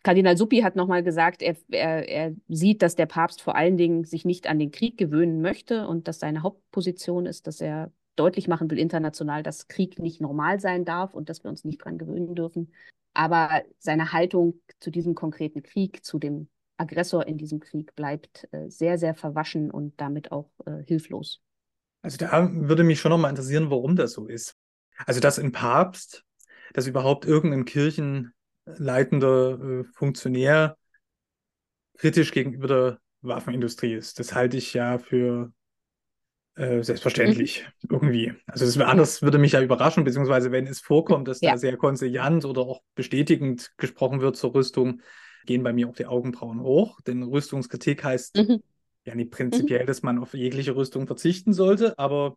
Kardinal 0.02 0.36
Suppi 0.36 0.60
hat 0.60 0.76
nochmal 0.76 1.02
gesagt, 1.02 1.40
er, 1.40 1.56
er, 1.70 2.08
er 2.08 2.36
sieht, 2.48 2.82
dass 2.82 2.94
der 2.94 3.06
Papst 3.06 3.40
vor 3.40 3.56
allen 3.56 3.78
Dingen 3.78 4.04
sich 4.04 4.26
nicht 4.26 4.46
an 4.46 4.58
den 4.58 4.70
Krieg 4.70 4.98
gewöhnen 4.98 5.40
möchte 5.40 5.88
und 5.88 6.08
dass 6.08 6.20
seine 6.20 6.42
Hauptposition 6.42 7.24
ist, 7.24 7.46
dass 7.46 7.60
er 7.60 7.90
deutlich 8.14 8.46
machen 8.46 8.70
will 8.70 8.78
international, 8.78 9.42
dass 9.42 9.66
Krieg 9.66 9.98
nicht 9.98 10.20
normal 10.20 10.60
sein 10.60 10.84
darf 10.84 11.14
und 11.14 11.28
dass 11.28 11.42
wir 11.42 11.50
uns 11.50 11.64
nicht 11.64 11.84
dran 11.84 11.98
gewöhnen 11.98 12.34
dürfen. 12.34 12.72
Aber 13.14 13.62
seine 13.78 14.12
Haltung 14.12 14.60
zu 14.78 14.90
diesem 14.90 15.14
konkreten 15.14 15.62
Krieg, 15.62 16.04
zu 16.04 16.18
dem 16.18 16.48
Aggressor 16.84 17.26
in 17.26 17.38
diesem 17.38 17.60
Krieg 17.60 17.94
bleibt 17.96 18.46
äh, 18.52 18.68
sehr, 18.68 18.98
sehr 18.98 19.14
verwaschen 19.14 19.70
und 19.70 20.00
damit 20.00 20.32
auch 20.32 20.50
äh, 20.66 20.82
hilflos. 20.84 21.40
Also 22.02 22.18
da 22.18 22.50
würde 22.52 22.84
mich 22.84 23.00
schon 23.00 23.10
nochmal 23.10 23.30
interessieren, 23.30 23.70
warum 23.70 23.96
das 23.96 24.12
so 24.12 24.26
ist. 24.26 24.56
Also, 25.06 25.20
dass 25.20 25.38
ein 25.38 25.52
Papst, 25.52 26.24
dass 26.72 26.86
überhaupt 26.86 27.24
irgendein 27.24 27.64
kirchenleitender 27.64 29.58
äh, 29.60 29.84
Funktionär 29.94 30.76
kritisch 31.96 32.32
gegenüber 32.32 32.66
der 32.66 32.98
Waffenindustrie 33.22 33.94
ist, 33.94 34.18
das 34.18 34.34
halte 34.34 34.56
ich 34.56 34.74
ja 34.74 34.98
für 34.98 35.52
äh, 36.56 36.82
selbstverständlich 36.82 37.64
mhm. 37.82 37.88
irgendwie. 37.90 38.34
Also 38.46 38.64
das 38.64 38.78
anders 38.78 39.22
würde 39.22 39.38
mich 39.38 39.52
ja 39.52 39.62
überraschen, 39.62 40.04
beziehungsweise 40.04 40.52
wenn 40.52 40.66
es 40.66 40.80
vorkommt, 40.80 41.26
dass 41.26 41.40
ja. 41.40 41.52
da 41.52 41.58
sehr 41.58 41.76
konziliant 41.76 42.44
oder 42.44 42.60
auch 42.62 42.82
bestätigend 42.94 43.72
gesprochen 43.76 44.20
wird 44.20 44.36
zur 44.36 44.54
Rüstung, 44.54 45.00
gehen 45.46 45.62
bei 45.62 45.72
mir 45.72 45.88
auch 45.88 45.94
die 45.94 46.06
Augenbrauen 46.06 46.60
hoch. 46.60 47.00
Denn 47.02 47.22
Rüstungskritik 47.22 48.04
heißt 48.04 48.36
mhm. 48.36 48.62
ja 49.04 49.14
nicht 49.14 49.30
prinzipiell, 49.30 49.82
mhm. 49.82 49.86
dass 49.86 50.02
man 50.02 50.18
auf 50.18 50.34
jegliche 50.34 50.76
Rüstung 50.76 51.06
verzichten 51.06 51.52
sollte, 51.52 51.98
aber 51.98 52.36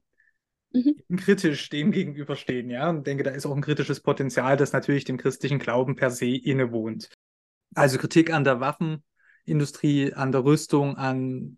mhm. 0.74 0.96
kritisch 1.18 1.70
dem 1.70 1.92
gegenüberstehen, 1.92 2.70
ja. 2.70 2.90
Und 2.90 3.08
denke, 3.08 3.24
da 3.24 3.32
ist 3.32 3.46
auch 3.46 3.56
ein 3.56 3.62
kritisches 3.62 4.02
Potenzial, 4.02 4.58
das 4.58 4.74
natürlich 4.74 5.06
dem 5.06 5.18
christlichen 5.18 5.60
Glauben 5.60 5.96
per 5.96 6.12
se 6.12 6.36
innewohnt. 6.36 7.10
Also 7.76 7.98
Kritik 7.98 8.32
an 8.32 8.44
der 8.44 8.60
Waffenindustrie, 8.60 10.14
an 10.14 10.32
der 10.32 10.44
Rüstung, 10.44 10.98
an 10.98 11.58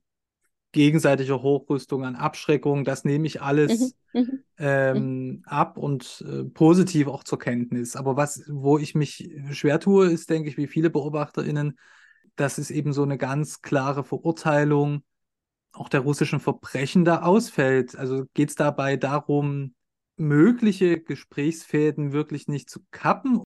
gegenseitiger 0.72 1.42
Hochrüstung, 1.42 2.06
an 2.06 2.16
Abschreckung, 2.16 2.84
das 2.84 3.04
nehme 3.04 3.26
ich 3.26 3.42
alles 3.42 3.96
mhm. 4.14 4.22
mhm. 4.22 4.44
ähm, 4.58 4.98
mhm. 4.98 5.44
ab 5.46 5.78
und 5.78 6.24
äh, 6.28 6.44
positiv 6.44 7.08
auch 7.08 7.24
zur 7.24 7.40
Kenntnis. 7.40 7.96
Aber 7.96 8.16
was, 8.16 8.44
wo 8.48 8.78
ich 8.78 8.96
mich 8.96 9.32
schwer 9.52 9.80
tue, 9.80 10.08
ist, 10.08 10.30
denke 10.30 10.50
ich, 10.50 10.58
wie 10.58 10.68
viele 10.68 10.90
BeobachterInnen, 10.90 11.78
dass 12.36 12.58
es 12.58 12.72
eben 12.72 12.94
so 12.94 13.04
eine 13.04 13.18
ganz 13.18 13.62
klare 13.62 14.04
Verurteilung 14.04 15.04
auch 15.72 15.90
der 15.90 16.02
russischen 16.02 16.40
Verbrechen 16.40 17.06
da 17.06 17.22
ausfällt. 17.22 17.96
Also 17.96 18.26
geht 18.34 18.50
es 18.50 18.56
dabei 18.56 18.98
darum, 18.98 19.76
mögliche 20.18 21.00
Gesprächsfäden 21.00 22.12
wirklich 22.12 22.48
nicht 22.48 22.70
zu 22.70 22.82
kappen? 22.92 23.42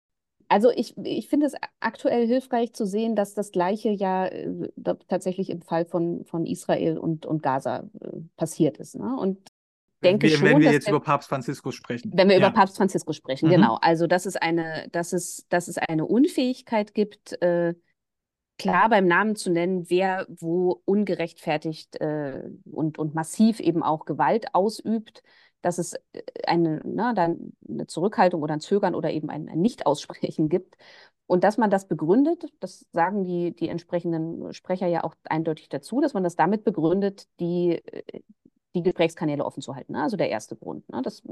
Also 0.53 0.69
ich, 0.69 0.95
ich 1.03 1.29
finde 1.29 1.47
es 1.47 1.55
aktuell 1.79 2.27
hilfreich 2.27 2.73
zu 2.73 2.85
sehen, 2.85 3.15
dass 3.15 3.33
das 3.33 3.51
Gleiche 3.51 3.89
ja 3.89 4.27
äh, 4.27 4.69
tatsächlich 5.07 5.49
im 5.49 5.63
Fall 5.63 5.83
von, 5.83 6.25
von 6.25 6.45
Israel 6.45 6.99
und, 6.99 7.25
und 7.25 7.41
Gaza 7.41 7.89
äh, 7.99 8.19
passiert 8.37 8.77
ist. 8.77 8.93
Ne? 8.95 9.17
Und 9.17 9.39
denke 10.03 10.27
wir, 10.27 10.37
schon, 10.37 10.47
wenn 10.47 10.59
wir 10.59 10.71
jetzt 10.71 10.85
der, 10.85 10.93
über 10.93 11.03
Papst 11.03 11.27
Franziskus 11.29 11.73
sprechen. 11.73 12.11
Wenn 12.13 12.27
wir 12.27 12.37
ja. 12.37 12.47
über 12.47 12.51
Papst 12.51 12.77
Franziskus 12.77 13.15
sprechen, 13.15 13.47
mhm. 13.47 13.53
genau. 13.53 13.79
Also 13.81 14.05
dass 14.05 14.27
es 14.27 14.35
eine, 14.35 14.87
dass 14.91 15.11
es, 15.11 15.47
dass 15.49 15.67
es 15.67 15.79
eine 15.79 16.05
Unfähigkeit 16.05 16.93
gibt, 16.93 17.41
äh, 17.41 17.73
klar 18.59 18.89
beim 18.89 19.07
Namen 19.07 19.35
zu 19.35 19.49
nennen, 19.49 19.89
wer 19.89 20.27
wo 20.29 20.83
ungerechtfertigt 20.85 21.99
äh, 21.99 22.43
und, 22.71 22.99
und 22.99 23.15
massiv 23.15 23.59
eben 23.59 23.81
auch 23.81 24.05
Gewalt 24.05 24.53
ausübt. 24.53 25.23
Dass 25.63 25.79
es 25.79 25.93
äh, 25.93 26.21
eine, 26.45 26.81
na, 26.85 27.13
dann 27.13 27.53
eine 27.67 27.87
Zurückhaltung 27.87 28.43
oder 28.43 28.53
ein 28.53 28.59
Zögern 28.59 28.93
oder 28.93 29.11
eben 29.11 29.31
ein, 29.31 29.49
ein 29.49 29.61
Nicht-Aussprechen 29.61 30.49
gibt. 30.49 30.77
Und 31.25 31.43
dass 31.43 31.57
man 31.57 31.71
das 31.71 31.87
begründet, 31.87 32.45
das 32.59 32.85
sagen 32.91 33.23
die, 33.23 33.55
die 33.55 33.69
entsprechenden 33.69 34.53
Sprecher 34.53 34.87
ja 34.87 35.03
auch 35.03 35.15
eindeutig 35.23 35.69
dazu, 35.69 36.01
dass 36.01 36.13
man 36.13 36.23
das 36.23 36.35
damit 36.35 36.63
begründet, 36.63 37.27
die, 37.39 37.81
äh, 37.85 38.21
die 38.75 38.83
Gesprächskanäle 38.83 39.45
offen 39.45 39.61
zu 39.61 39.75
halten. 39.75 39.93
Ne? 39.93 40.03
Also 40.03 40.17
der 40.17 40.29
erste 40.29 40.55
Grund. 40.55 40.87
Ne? 40.89 41.01
Das, 41.01 41.23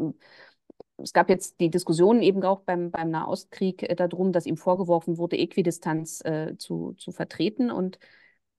es 0.98 1.14
gab 1.14 1.30
jetzt 1.30 1.60
die 1.60 1.70
Diskussionen 1.70 2.22
eben 2.22 2.44
auch 2.44 2.62
beim, 2.62 2.92
beim 2.92 3.10
Nahostkrieg 3.12 3.84
äh, 3.84 3.96
darum, 3.96 4.32
dass 4.32 4.46
ihm 4.46 4.58
vorgeworfen 4.58 5.18
wurde, 5.18 5.38
Äquidistanz 5.38 6.22
äh, 6.24 6.56
zu, 6.58 6.94
zu 6.94 7.12
vertreten. 7.12 7.70
Und 7.70 8.00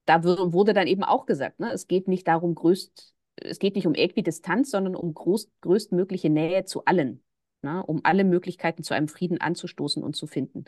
da 0.05 0.23
wurde 0.25 0.75
dann 0.75 0.87
eben 0.87 1.05
auch 1.05 1.27
gesagt, 1.27 1.61
ne, 1.61 1.73
es 1.73 1.87
geht 1.87 2.09
nicht 2.09 2.29
darum, 2.29 2.55
größt, 2.55 3.15
es 3.45 3.59
geht 3.59 3.77
nicht 3.77 3.87
um 3.87 3.95
Äquidistanz, 3.95 4.71
sondern 4.71 4.97
um 4.97 5.15
groß, 5.15 5.51
größtmögliche 5.61 6.31
Nähe 6.31 6.65
zu 6.65 6.85
allen, 6.85 7.23
ne, 7.63 7.85
um 7.85 8.01
alle 8.05 8.25
Möglichkeiten 8.25 8.83
zu 8.83 8.95
einem 8.95 9.09
Frieden 9.09 9.41
anzustoßen 9.41 10.03
und 10.03 10.17
zu 10.17 10.27
finden. 10.27 10.65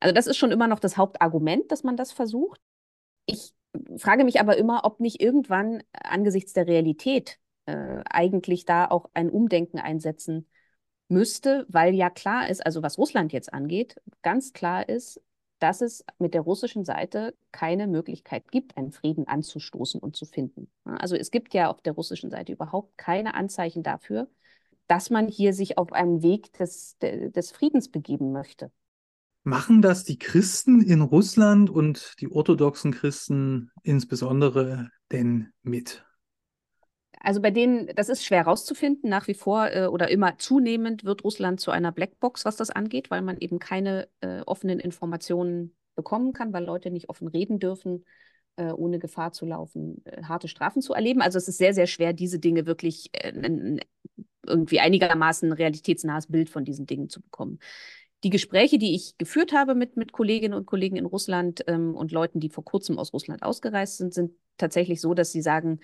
Also 0.00 0.14
das 0.14 0.26
ist 0.26 0.36
schon 0.36 0.50
immer 0.50 0.66
noch 0.66 0.80
das 0.80 0.96
Hauptargument, 0.96 1.70
dass 1.70 1.82
man 1.82 1.96
das 1.96 2.12
versucht. 2.12 2.60
Ich 3.26 3.52
frage 3.96 4.24
mich 4.24 4.40
aber 4.40 4.56
immer, 4.56 4.84
ob 4.84 5.00
nicht 5.00 5.20
irgendwann 5.22 5.82
angesichts 5.92 6.52
der 6.52 6.66
Realität 6.66 7.38
äh, 7.66 8.02
eigentlich 8.10 8.64
da 8.64 8.86
auch 8.86 9.10
ein 9.14 9.30
Umdenken 9.30 9.78
einsetzen 9.78 10.48
müsste, 11.08 11.66
weil 11.68 11.94
ja 11.94 12.08
klar 12.08 12.48
ist, 12.48 12.64
also 12.64 12.82
was 12.82 12.98
Russland 12.98 13.32
jetzt 13.32 13.52
angeht, 13.52 13.96
ganz 14.22 14.52
klar 14.52 14.88
ist, 14.88 15.20
dass 15.60 15.82
es 15.82 16.04
mit 16.18 16.34
der 16.34 16.40
russischen 16.40 16.84
Seite 16.84 17.34
keine 17.52 17.86
Möglichkeit 17.86 18.50
gibt, 18.50 18.76
einen 18.76 18.92
Frieden 18.92 19.28
anzustoßen 19.28 20.00
und 20.00 20.16
zu 20.16 20.26
finden. 20.26 20.68
Also 20.84 21.14
es 21.14 21.30
gibt 21.30 21.54
ja 21.54 21.70
auf 21.70 21.80
der 21.82 21.92
russischen 21.92 22.30
Seite 22.30 22.52
überhaupt 22.52 22.98
keine 22.98 23.34
Anzeichen 23.34 23.82
dafür, 23.82 24.28
dass 24.88 25.10
man 25.10 25.28
hier 25.28 25.52
sich 25.52 25.78
auf 25.78 25.92
einen 25.92 26.22
Weg 26.22 26.52
des, 26.54 26.96
des 27.00 27.52
Friedens 27.52 27.90
begeben 27.90 28.32
möchte. 28.32 28.72
Machen 29.42 29.80
das 29.80 30.04
die 30.04 30.18
Christen 30.18 30.82
in 30.82 31.00
Russland 31.00 31.70
und 31.70 32.14
die 32.20 32.30
orthodoxen 32.30 32.92
Christen 32.92 33.70
insbesondere 33.82 34.90
denn 35.12 35.52
mit? 35.62 36.04
Also 37.22 37.42
bei 37.42 37.50
denen, 37.50 37.88
das 37.94 38.08
ist 38.08 38.24
schwer 38.24 38.42
rauszufinden, 38.42 39.10
nach 39.10 39.28
wie 39.28 39.34
vor 39.34 39.68
äh, 39.70 39.86
oder 39.86 40.10
immer 40.10 40.38
zunehmend 40.38 41.04
wird 41.04 41.22
Russland 41.22 41.60
zu 41.60 41.70
einer 41.70 41.92
Blackbox, 41.92 42.46
was 42.46 42.56
das 42.56 42.70
angeht, 42.70 43.10
weil 43.10 43.20
man 43.20 43.36
eben 43.38 43.58
keine 43.58 44.08
äh, 44.20 44.40
offenen 44.40 44.80
Informationen 44.80 45.76
bekommen 45.94 46.32
kann, 46.32 46.52
weil 46.54 46.64
Leute 46.64 46.90
nicht 46.90 47.10
offen 47.10 47.28
reden 47.28 47.58
dürfen, 47.58 48.06
äh, 48.56 48.72
ohne 48.72 48.98
Gefahr 48.98 49.32
zu 49.32 49.44
laufen, 49.44 50.02
äh, 50.06 50.22
harte 50.22 50.48
Strafen 50.48 50.80
zu 50.80 50.94
erleben. 50.94 51.20
Also 51.20 51.36
es 51.36 51.46
ist 51.46 51.58
sehr, 51.58 51.74
sehr 51.74 51.86
schwer, 51.86 52.14
diese 52.14 52.38
Dinge 52.38 52.64
wirklich 52.64 53.10
äh, 53.12 53.78
irgendwie 54.46 54.80
einigermaßen 54.80 55.52
realitätsnahes 55.52 56.26
Bild 56.28 56.48
von 56.48 56.64
diesen 56.64 56.86
Dingen 56.86 57.10
zu 57.10 57.20
bekommen. 57.20 57.58
Die 58.24 58.30
Gespräche, 58.30 58.78
die 58.78 58.94
ich 58.94 59.16
geführt 59.18 59.52
habe 59.52 59.74
mit, 59.74 59.96
mit 59.96 60.12
Kolleginnen 60.12 60.54
und 60.54 60.66
Kollegen 60.66 60.96
in 60.96 61.06
Russland 61.06 61.64
ähm, 61.66 61.94
und 61.94 62.12
Leuten, 62.12 62.40
die 62.40 62.50
vor 62.50 62.64
kurzem 62.64 62.98
aus 62.98 63.12
Russland 63.12 63.42
ausgereist 63.42 63.98
sind, 63.98 64.14
sind 64.14 64.32
tatsächlich 64.56 65.00
so, 65.00 65.14
dass 65.14 65.32
sie 65.32 65.42
sagen, 65.42 65.80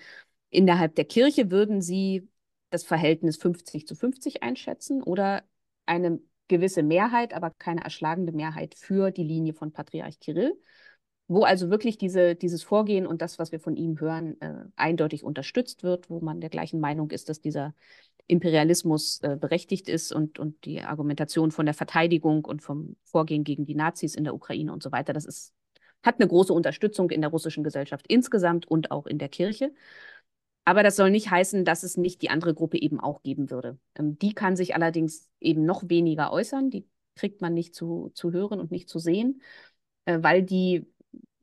Innerhalb 0.49 0.95
der 0.95 1.05
Kirche 1.05 1.51
würden 1.51 1.81
Sie 1.81 2.29
das 2.69 2.83
Verhältnis 2.83 3.37
50 3.37 3.87
zu 3.87 3.95
50 3.95 4.43
einschätzen 4.43 5.03
oder 5.03 5.43
eine 5.85 6.19
gewisse 6.47 6.83
Mehrheit, 6.83 7.33
aber 7.33 7.51
keine 7.51 7.83
erschlagende 7.83 8.31
Mehrheit 8.31 8.75
für 8.75 9.11
die 9.11 9.23
Linie 9.23 9.53
von 9.53 9.71
Patriarch 9.71 10.19
Kirill, 10.19 10.53
wo 11.27 11.43
also 11.43 11.69
wirklich 11.69 11.97
diese, 11.97 12.35
dieses 12.35 12.63
Vorgehen 12.63 13.05
und 13.05 13.21
das, 13.21 13.37
was 13.39 13.51
wir 13.51 13.59
von 13.59 13.75
ihm 13.75 13.99
hören, 13.99 14.39
äh, 14.41 14.65
eindeutig 14.75 15.23
unterstützt 15.23 15.83
wird, 15.83 16.09
wo 16.09 16.19
man 16.21 16.39
der 16.39 16.49
gleichen 16.49 16.79
Meinung 16.79 17.11
ist, 17.11 17.27
dass 17.29 17.41
dieser 17.41 17.73
Imperialismus 18.27 19.19
äh, 19.23 19.37
berechtigt 19.37 19.89
ist 19.89 20.11
und, 20.11 20.39
und 20.39 20.65
die 20.65 20.81
Argumentation 20.81 21.51
von 21.51 21.65
der 21.65 21.73
Verteidigung 21.73 22.45
und 22.45 22.61
vom 22.61 22.95
Vorgehen 23.03 23.43
gegen 23.43 23.65
die 23.65 23.75
Nazis 23.75 24.15
in 24.15 24.23
der 24.23 24.33
Ukraine 24.33 24.71
und 24.71 24.83
so 24.83 24.91
weiter, 24.91 25.13
das 25.13 25.25
ist, 25.25 25.53
hat 26.03 26.19
eine 26.19 26.27
große 26.27 26.53
Unterstützung 26.53 27.09
in 27.09 27.21
der 27.21 27.29
russischen 27.29 27.63
Gesellschaft 27.63 28.05
insgesamt 28.07 28.67
und 28.67 28.91
auch 28.91 29.05
in 29.05 29.17
der 29.17 29.29
Kirche. 29.29 29.73
Aber 30.67 30.83
das 30.83 30.97
soll 30.97 31.11
nicht 31.11 31.31
heißen, 31.31 31.63
dass 31.63 31.83
es 31.83 31.95
nicht 31.95 32.21
die 32.21 32.29
andere 32.29 32.53
Gruppe 32.53 32.77
eben 32.77 32.99
auch 32.99 33.23
geben 33.23 33.49
würde. 33.51 33.77
Ähm, 33.95 34.19
die 34.19 34.33
kann 34.33 34.57
sich 34.57 34.75
allerdings 34.75 35.29
eben 35.39 35.63
noch 35.63 35.87
weniger 35.87 36.33
äußern. 36.33 36.69
Die 36.69 36.85
kriegt 37.15 37.39
man 37.39 37.53
nicht 37.53 37.73
zu, 37.73 38.11
zu 38.13 38.33
hören 38.33 38.59
und 38.59 38.69
nicht 38.69 38.89
zu 38.89 38.99
sehen, 38.99 39.41
äh, 40.03 40.17
weil 40.21 40.43
die 40.43 40.85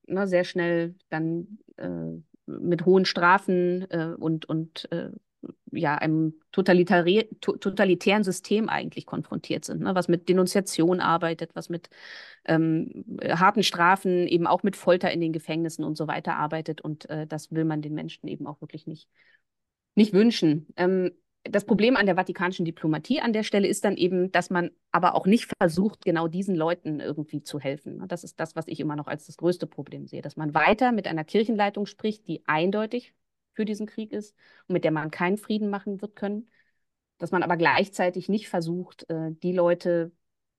na, 0.06 0.26
sehr 0.26 0.44
schnell 0.44 0.94
dann 1.08 1.56
äh, 1.78 2.20
mit 2.44 2.84
hohen 2.84 3.06
Strafen 3.06 3.90
äh, 3.90 4.14
und, 4.18 4.44
und 4.44 4.92
äh, 4.92 5.08
ja, 5.76 5.96
einem 5.96 6.34
totalitär, 6.52 7.26
totalitären 7.40 8.24
System 8.24 8.68
eigentlich 8.68 9.06
konfrontiert 9.06 9.64
sind, 9.64 9.82
ne? 9.82 9.94
was 9.94 10.08
mit 10.08 10.28
Denunziation 10.28 11.00
arbeitet, 11.00 11.54
was 11.54 11.68
mit 11.68 11.88
ähm, 12.44 13.04
harten 13.22 13.62
Strafen, 13.62 14.26
eben 14.26 14.46
auch 14.46 14.62
mit 14.62 14.76
Folter 14.76 15.10
in 15.10 15.20
den 15.20 15.32
Gefängnissen 15.32 15.84
und 15.84 15.96
so 15.96 16.06
weiter 16.06 16.36
arbeitet. 16.36 16.80
Und 16.80 17.08
äh, 17.10 17.26
das 17.26 17.50
will 17.52 17.64
man 17.64 17.82
den 17.82 17.94
Menschen 17.94 18.28
eben 18.28 18.46
auch 18.46 18.60
wirklich 18.60 18.86
nicht, 18.86 19.08
nicht 19.94 20.12
wünschen. 20.12 20.66
Ähm, 20.76 21.12
das 21.44 21.66
Problem 21.66 21.96
an 21.96 22.06
der 22.06 22.16
vatikanischen 22.16 22.64
Diplomatie 22.64 23.20
an 23.20 23.34
der 23.34 23.42
Stelle 23.42 23.68
ist 23.68 23.84
dann 23.84 23.96
eben, 23.96 24.32
dass 24.32 24.48
man 24.48 24.70
aber 24.92 25.14
auch 25.14 25.26
nicht 25.26 25.52
versucht, 25.58 26.04
genau 26.04 26.26
diesen 26.26 26.54
Leuten 26.54 27.00
irgendwie 27.00 27.42
zu 27.42 27.60
helfen. 27.60 27.98
Ne? 27.98 28.06
Das 28.08 28.24
ist 28.24 28.40
das, 28.40 28.56
was 28.56 28.66
ich 28.66 28.80
immer 28.80 28.96
noch 28.96 29.06
als 29.06 29.26
das 29.26 29.36
größte 29.36 29.66
Problem 29.66 30.06
sehe, 30.06 30.22
dass 30.22 30.36
man 30.36 30.54
weiter 30.54 30.90
mit 30.92 31.06
einer 31.06 31.24
Kirchenleitung 31.24 31.84
spricht, 31.86 32.26
die 32.28 32.42
eindeutig 32.46 33.14
für 33.54 33.64
diesen 33.64 33.86
Krieg 33.86 34.12
ist 34.12 34.34
und 34.68 34.74
mit 34.74 34.84
der 34.84 34.90
man 34.90 35.10
keinen 35.10 35.38
Frieden 35.38 35.70
machen 35.70 36.00
wird 36.02 36.16
können, 36.16 36.48
dass 37.18 37.30
man 37.30 37.42
aber 37.42 37.56
gleichzeitig 37.56 38.28
nicht 38.28 38.48
versucht, 38.48 39.08
äh, 39.08 39.30
die 39.42 39.52
Leute 39.52 40.12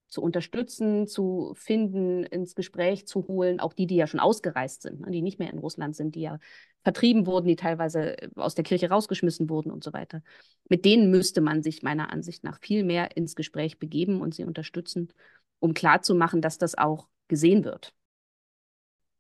zu 0.07 0.21
unterstützen, 0.21 1.07
zu 1.07 1.53
finden, 1.55 2.23
ins 2.23 2.55
Gespräch 2.55 3.07
zu 3.07 3.27
holen, 3.27 3.59
auch 3.59 3.73
die, 3.73 3.87
die 3.87 3.95
ja 3.95 4.07
schon 4.07 4.19
ausgereist 4.19 4.83
sind, 4.83 5.01
ne, 5.01 5.11
die 5.11 5.21
nicht 5.21 5.39
mehr 5.39 5.51
in 5.51 5.59
Russland 5.59 5.95
sind, 5.95 6.15
die 6.15 6.21
ja 6.21 6.39
vertrieben 6.83 7.25
wurden, 7.25 7.47
die 7.47 7.55
teilweise 7.55 8.17
äh, 8.21 8.29
aus 8.35 8.55
der 8.55 8.63
Kirche 8.63 8.89
rausgeschmissen 8.89 9.49
wurden 9.49 9.71
und 9.71 9.83
so 9.83 9.93
weiter. 9.93 10.21
Mit 10.69 10.85
denen 10.85 11.11
müsste 11.11 11.41
man 11.41 11.63
sich 11.63 11.83
meiner 11.83 12.11
Ansicht 12.11 12.43
nach 12.43 12.59
viel 12.61 12.83
mehr 12.83 13.17
ins 13.17 13.35
Gespräch 13.35 13.79
begeben 13.79 14.21
und 14.21 14.35
sie 14.35 14.45
unterstützen, 14.45 15.11
um 15.59 15.73
klarzumachen, 15.73 16.41
dass 16.41 16.57
das 16.57 16.77
auch 16.77 17.07
gesehen 17.27 17.65
wird. 17.65 17.93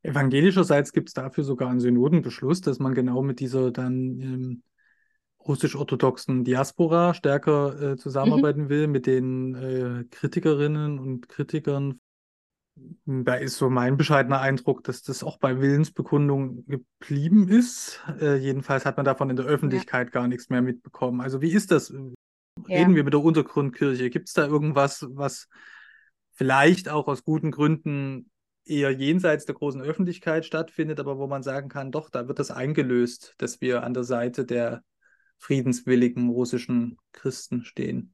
Evangelischerseits 0.05 0.93
gibt 0.93 1.09
es 1.09 1.13
dafür 1.13 1.43
sogar 1.43 1.69
einen 1.69 1.79
Synodenbeschluss, 1.79 2.61
dass 2.61 2.79
man 2.79 2.93
genau 2.93 3.21
mit 3.23 3.39
dieser 3.39 3.71
dann 3.71 4.19
ähm, 4.21 4.63
russisch-orthodoxen 5.47 6.43
Diaspora 6.43 7.13
stärker 7.13 7.81
äh, 7.81 7.97
zusammenarbeiten 7.97 8.63
mhm. 8.63 8.69
will, 8.69 8.87
mit 8.87 9.05
den 9.05 9.55
äh, 9.55 10.03
Kritikerinnen 10.09 10.99
und 10.99 11.27
Kritikern. 11.29 11.99
Da 13.05 13.35
ist 13.35 13.57
so 13.57 13.69
mein 13.69 13.95
bescheidener 13.95 14.41
Eindruck, 14.41 14.83
dass 14.83 15.01
das 15.01 15.23
auch 15.23 15.37
bei 15.37 15.61
Willensbekundung 15.61 16.65
geblieben 16.65 17.47
ist. 17.47 18.03
Äh, 18.19 18.35
jedenfalls 18.35 18.85
hat 18.85 18.97
man 18.97 19.05
davon 19.05 19.29
in 19.29 19.37
der 19.37 19.45
Öffentlichkeit 19.45 20.07
ja. 20.07 20.11
gar 20.11 20.27
nichts 20.27 20.49
mehr 20.49 20.61
mitbekommen. 20.61 21.21
Also 21.21 21.41
wie 21.41 21.53
ist 21.53 21.71
das? 21.71 21.91
Reden 21.91 22.91
ja. 22.91 22.95
wir 22.95 23.03
mit 23.03 23.13
der 23.13 23.23
Untergrundkirche? 23.23 24.09
Gibt 24.09 24.27
es 24.27 24.33
da 24.33 24.45
irgendwas, 24.45 25.05
was 25.09 25.47
vielleicht 26.33 26.89
auch 26.89 27.07
aus 27.07 27.23
guten 27.23 27.51
Gründen 27.51 28.29
eher 28.65 28.91
jenseits 28.91 29.45
der 29.45 29.55
großen 29.55 29.81
Öffentlichkeit 29.81 30.45
stattfindet, 30.45 30.99
aber 30.99 31.17
wo 31.17 31.27
man 31.27 31.43
sagen 31.43 31.69
kann, 31.69 31.91
doch, 31.91 32.09
da 32.09 32.27
wird 32.27 32.39
das 32.39 32.51
eingelöst, 32.51 33.35
dass 33.37 33.61
wir 33.61 33.83
an 33.83 33.93
der 33.93 34.03
Seite 34.03 34.45
der 34.45 34.83
friedenswilligen 35.37 36.29
russischen 36.29 36.97
Christen 37.11 37.63
stehen. 37.63 38.13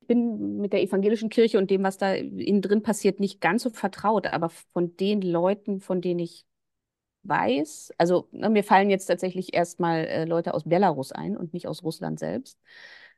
Ich 0.00 0.06
bin 0.08 0.58
mit 0.58 0.72
der 0.72 0.82
evangelischen 0.82 1.28
Kirche 1.28 1.58
und 1.58 1.70
dem, 1.70 1.82
was 1.82 1.96
da 1.96 2.12
innen 2.14 2.60
drin 2.60 2.82
passiert, 2.82 3.20
nicht 3.20 3.40
ganz 3.40 3.62
so 3.62 3.70
vertraut, 3.70 4.26
aber 4.26 4.50
von 4.72 4.96
den 4.96 5.22
Leuten, 5.22 5.80
von 5.80 6.00
denen 6.00 6.20
ich 6.20 6.44
weiß, 7.24 7.92
also 7.98 8.28
ne, 8.32 8.50
mir 8.50 8.64
fallen 8.64 8.90
jetzt 8.90 9.06
tatsächlich 9.06 9.54
erstmal 9.54 10.04
äh, 10.06 10.24
Leute 10.24 10.54
aus 10.54 10.64
Belarus 10.64 11.12
ein 11.12 11.36
und 11.36 11.54
nicht 11.54 11.68
aus 11.68 11.82
Russland 11.82 12.18
selbst. 12.18 12.58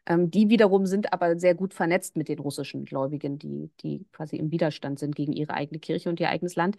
Ähm, 0.07 0.31
die 0.31 0.49
wiederum 0.49 0.87
sind 0.87 1.13
aber 1.13 1.39
sehr 1.39 1.55
gut 1.55 1.75
vernetzt 1.75 2.17
mit 2.17 2.29
den 2.29 2.39
russischen 2.39 2.85
Gläubigen, 2.85 3.39
die, 3.39 3.71
die 3.81 4.07
quasi 4.13 4.37
im 4.37 4.51
Widerstand 4.51 4.99
sind 4.99 5.17
gegen 5.17 5.33
ihre 5.33 5.55
eigene 5.55 5.79
Kirche 5.81 6.09
und 6.09 6.21
ihr 6.21 6.29
eigenes 6.29 6.57
Land. 6.57 6.77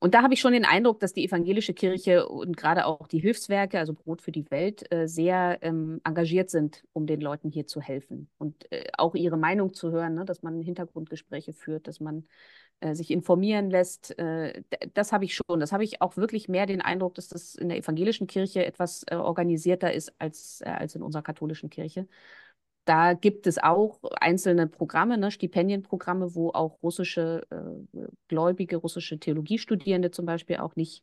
Und 0.00 0.12
da 0.14 0.22
habe 0.22 0.34
ich 0.34 0.40
schon 0.40 0.52
den 0.52 0.66
Eindruck, 0.66 1.00
dass 1.00 1.14
die 1.14 1.24
evangelische 1.24 1.72
Kirche 1.72 2.28
und 2.28 2.56
gerade 2.56 2.84
auch 2.84 3.06
die 3.08 3.20
Hilfswerke, 3.20 3.78
also 3.78 3.94
Brot 3.94 4.20
für 4.20 4.32
die 4.32 4.50
Welt, 4.50 4.90
äh, 4.92 5.08
sehr 5.08 5.58
ähm, 5.62 6.00
engagiert 6.04 6.50
sind, 6.50 6.84
um 6.92 7.06
den 7.06 7.20
Leuten 7.20 7.48
hier 7.50 7.66
zu 7.66 7.80
helfen 7.80 8.28
und 8.36 8.70
äh, 8.70 8.84
auch 8.98 9.14
ihre 9.14 9.38
Meinung 9.38 9.72
zu 9.72 9.92
hören, 9.92 10.14
ne, 10.14 10.24
dass 10.24 10.42
man 10.42 10.60
Hintergrundgespräche 10.60 11.54
führt, 11.54 11.86
dass 11.88 12.00
man 12.00 12.26
äh, 12.80 12.94
sich 12.94 13.10
informieren 13.10 13.70
lässt. 13.70 14.18
Äh, 14.18 14.62
das 14.92 15.12
habe 15.12 15.24
ich 15.24 15.34
schon. 15.34 15.60
Das 15.60 15.72
habe 15.72 15.84
ich 15.84 16.02
auch 16.02 16.16
wirklich 16.16 16.48
mehr 16.48 16.66
den 16.66 16.82
Eindruck, 16.82 17.14
dass 17.14 17.28
das 17.28 17.54
in 17.54 17.68
der 17.70 17.78
evangelischen 17.78 18.26
Kirche 18.26 18.66
etwas 18.66 19.04
äh, 19.06 19.14
organisierter 19.14 19.92
ist 19.92 20.12
als, 20.18 20.60
als 20.62 20.94
in 20.94 21.02
unserer 21.02 21.22
katholischen 21.22 21.70
Kirche. 21.70 22.06
Da 22.84 23.14
gibt 23.14 23.46
es 23.46 23.58
auch 23.58 23.98
einzelne 24.20 24.66
Programme, 24.66 25.16
ne, 25.16 25.30
Stipendienprogramme, 25.30 26.34
wo 26.34 26.50
auch 26.50 26.82
russische 26.82 27.46
äh, 27.50 28.06
Gläubige, 28.28 28.76
russische 28.76 29.18
Theologiestudierende 29.18 30.10
zum 30.10 30.26
Beispiel 30.26 30.56
auch 30.58 30.76
nicht 30.76 31.02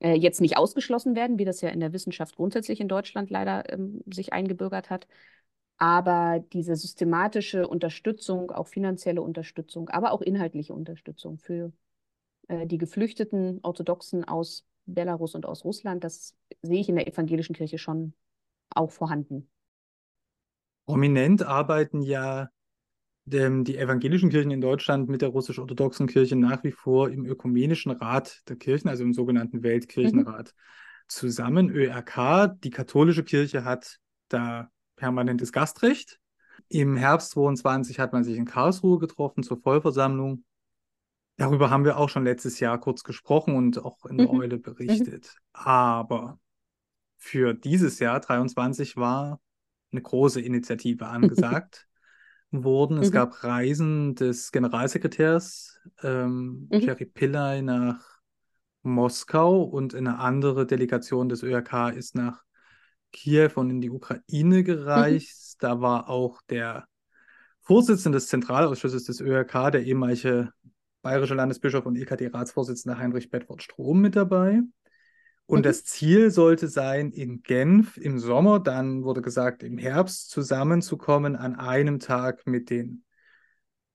äh, 0.00 0.14
jetzt 0.14 0.40
nicht 0.40 0.56
ausgeschlossen 0.56 1.14
werden, 1.14 1.38
wie 1.38 1.44
das 1.44 1.60
ja 1.60 1.70
in 1.70 1.80
der 1.80 1.92
Wissenschaft 1.92 2.36
grundsätzlich 2.36 2.80
in 2.80 2.88
Deutschland 2.88 3.30
leider 3.30 3.72
ähm, 3.72 4.02
sich 4.12 4.32
eingebürgert 4.32 4.90
hat. 4.90 5.06
Aber 5.76 6.44
diese 6.52 6.76
systematische 6.76 7.66
Unterstützung, 7.68 8.50
auch 8.50 8.68
finanzielle 8.68 9.22
Unterstützung, 9.22 9.88
aber 9.90 10.12
auch 10.12 10.22
inhaltliche 10.22 10.74
Unterstützung 10.74 11.38
für 11.38 11.72
äh, 12.48 12.66
die 12.66 12.78
geflüchteten 12.78 13.60
Orthodoxen 13.62 14.24
aus 14.24 14.66
Belarus 14.86 15.34
und 15.34 15.46
aus 15.46 15.64
Russland, 15.64 16.04
das 16.04 16.36
sehe 16.62 16.80
ich 16.80 16.88
in 16.88 16.96
der 16.96 17.08
evangelischen 17.08 17.54
Kirche 17.54 17.78
schon 17.78 18.14
auch 18.70 18.90
vorhanden. 18.90 19.48
Prominent 20.86 21.42
arbeiten 21.42 22.02
ja 22.02 22.48
die 23.26 23.78
evangelischen 23.78 24.28
Kirchen 24.28 24.50
in 24.50 24.60
Deutschland 24.60 25.08
mit 25.08 25.22
der 25.22 25.30
russisch-orthodoxen 25.30 26.06
Kirche 26.06 26.36
nach 26.36 26.62
wie 26.62 26.72
vor 26.72 27.08
im 27.08 27.24
Ökumenischen 27.24 27.90
Rat 27.90 28.42
der 28.48 28.56
Kirchen, 28.56 28.88
also 28.88 29.02
im 29.02 29.14
sogenannten 29.14 29.62
Weltkirchenrat, 29.62 30.48
mhm. 30.48 31.08
zusammen. 31.08 31.70
ÖRK, 31.70 32.54
die 32.62 32.70
katholische 32.70 33.24
Kirche 33.24 33.64
hat 33.64 33.98
da 34.28 34.70
permanentes 34.96 35.52
Gastrecht. 35.52 36.20
Im 36.68 36.96
Herbst 36.96 37.30
22 37.32 37.98
hat 37.98 38.12
man 38.12 38.24
sich 38.24 38.36
in 38.36 38.44
Karlsruhe 38.44 38.98
getroffen 38.98 39.42
zur 39.42 39.58
Vollversammlung. 39.58 40.44
Darüber 41.36 41.70
haben 41.70 41.84
wir 41.84 41.96
auch 41.96 42.10
schon 42.10 42.24
letztes 42.24 42.60
Jahr 42.60 42.78
kurz 42.78 43.02
gesprochen 43.04 43.56
und 43.56 43.84
auch 43.84 44.04
in 44.04 44.18
der 44.18 44.30
mhm. 44.30 44.40
Eule 44.40 44.58
berichtet. 44.58 45.34
Mhm. 45.34 45.50
Aber 45.52 46.38
für 47.16 47.54
dieses 47.54 47.98
Jahr 48.00 48.20
23 48.20 48.96
war 48.96 49.40
eine 49.94 50.02
große 50.02 50.40
Initiative 50.40 51.06
angesagt 51.06 51.86
worden. 52.50 52.98
Es 52.98 53.08
mhm. 53.08 53.14
gab 53.14 53.44
Reisen 53.44 54.14
des 54.14 54.52
Generalsekretärs 54.52 55.80
ähm, 56.02 56.68
mhm. 56.70 56.80
Jerry 56.80 57.06
Pillay 57.06 57.62
nach 57.62 58.20
Moskau 58.82 59.62
und 59.62 59.94
eine 59.94 60.18
andere 60.18 60.66
Delegation 60.66 61.28
des 61.28 61.42
ÖRK 61.42 61.94
ist 61.94 62.14
nach 62.14 62.42
Kiew 63.12 63.50
und 63.54 63.70
in 63.70 63.80
die 63.80 63.90
Ukraine 63.90 64.62
gereist. 64.62 65.56
Mhm. 65.56 65.66
Da 65.66 65.80
war 65.80 66.08
auch 66.08 66.42
der 66.48 66.86
Vorsitzende 67.62 68.16
des 68.16 68.28
Zentralausschusses 68.28 69.04
des 69.04 69.20
ÖRK, 69.20 69.72
der 69.72 69.84
ehemalige 69.84 70.50
bayerische 71.00 71.34
Landesbischof 71.34 71.86
und 71.86 71.96
EKD-Ratsvorsitzende 71.96 72.98
Heinrich 72.98 73.30
Bedford 73.30 73.62
Strom 73.62 74.00
mit 74.00 74.16
dabei. 74.16 74.60
Und 75.46 75.60
mhm. 75.60 75.62
das 75.64 75.84
Ziel 75.84 76.30
sollte 76.30 76.68
sein, 76.68 77.10
in 77.10 77.42
Genf 77.42 77.96
im 77.96 78.18
Sommer, 78.18 78.60
dann 78.60 79.04
wurde 79.04 79.22
gesagt, 79.22 79.62
im 79.62 79.78
Herbst 79.78 80.30
zusammenzukommen 80.30 81.36
an 81.36 81.54
einem 81.56 82.00
Tag 82.00 82.46
mit 82.46 82.70
den 82.70 83.04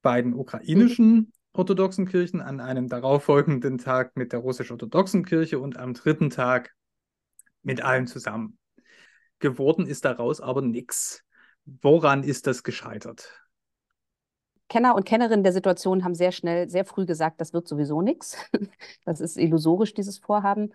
beiden 0.02 0.34
ukrainischen 0.34 1.12
mhm. 1.14 1.32
orthodoxen 1.54 2.08
Kirchen, 2.08 2.42
an 2.42 2.60
einem 2.60 2.88
darauffolgenden 2.88 3.78
Tag 3.80 4.16
mit 4.16 4.32
der 4.32 4.40
russisch-orthodoxen 4.40 5.26
Kirche 5.26 5.60
und 5.60 5.78
am 5.78 5.94
dritten 5.94 6.30
Tag 6.30 6.76
mit 7.64 7.82
allen 7.82 8.08
zusammen. 8.08 8.58
Geworden 9.40 9.88
ist 9.88 10.06
daraus 10.06 10.42
aber 10.42 10.62
nichts. 10.62 11.24
Woran 11.66 12.24
ist 12.24 12.48
das 12.48 12.64
gescheitert? 12.64 13.32
Kenner 14.70 14.96
und 14.96 15.06
Kennerinnen 15.06 15.44
der 15.44 15.54
Situation 15.54 16.04
haben 16.04 16.14
sehr 16.14 16.32
schnell, 16.32 16.70
sehr 16.70 16.86
früh 16.86 17.06
gesagt, 17.06 17.42
das 17.42 17.54
wird 17.54 17.68
sowieso 17.68 18.02
nichts. 18.02 18.38
Das 19.06 19.22
ist 19.22 19.38
illusorisch, 19.38 19.96
dieses 19.96 20.20
Vorhaben. 20.20 20.72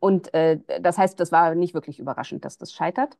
Und 0.00 0.32
äh, 0.34 0.60
das 0.80 0.98
heißt, 0.98 1.18
das 1.18 1.32
war 1.32 1.54
nicht 1.54 1.74
wirklich 1.74 1.98
überraschend, 1.98 2.44
dass 2.44 2.58
das 2.58 2.72
scheitert. 2.72 3.18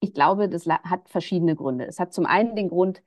Ich 0.00 0.14
glaube, 0.14 0.48
das 0.48 0.66
hat 0.66 1.08
verschiedene 1.08 1.54
Gründe. 1.54 1.86
Es 1.86 2.00
hat 2.00 2.12
zum 2.12 2.26
einen 2.26 2.56
den 2.56 2.68
Grund, 2.68 3.02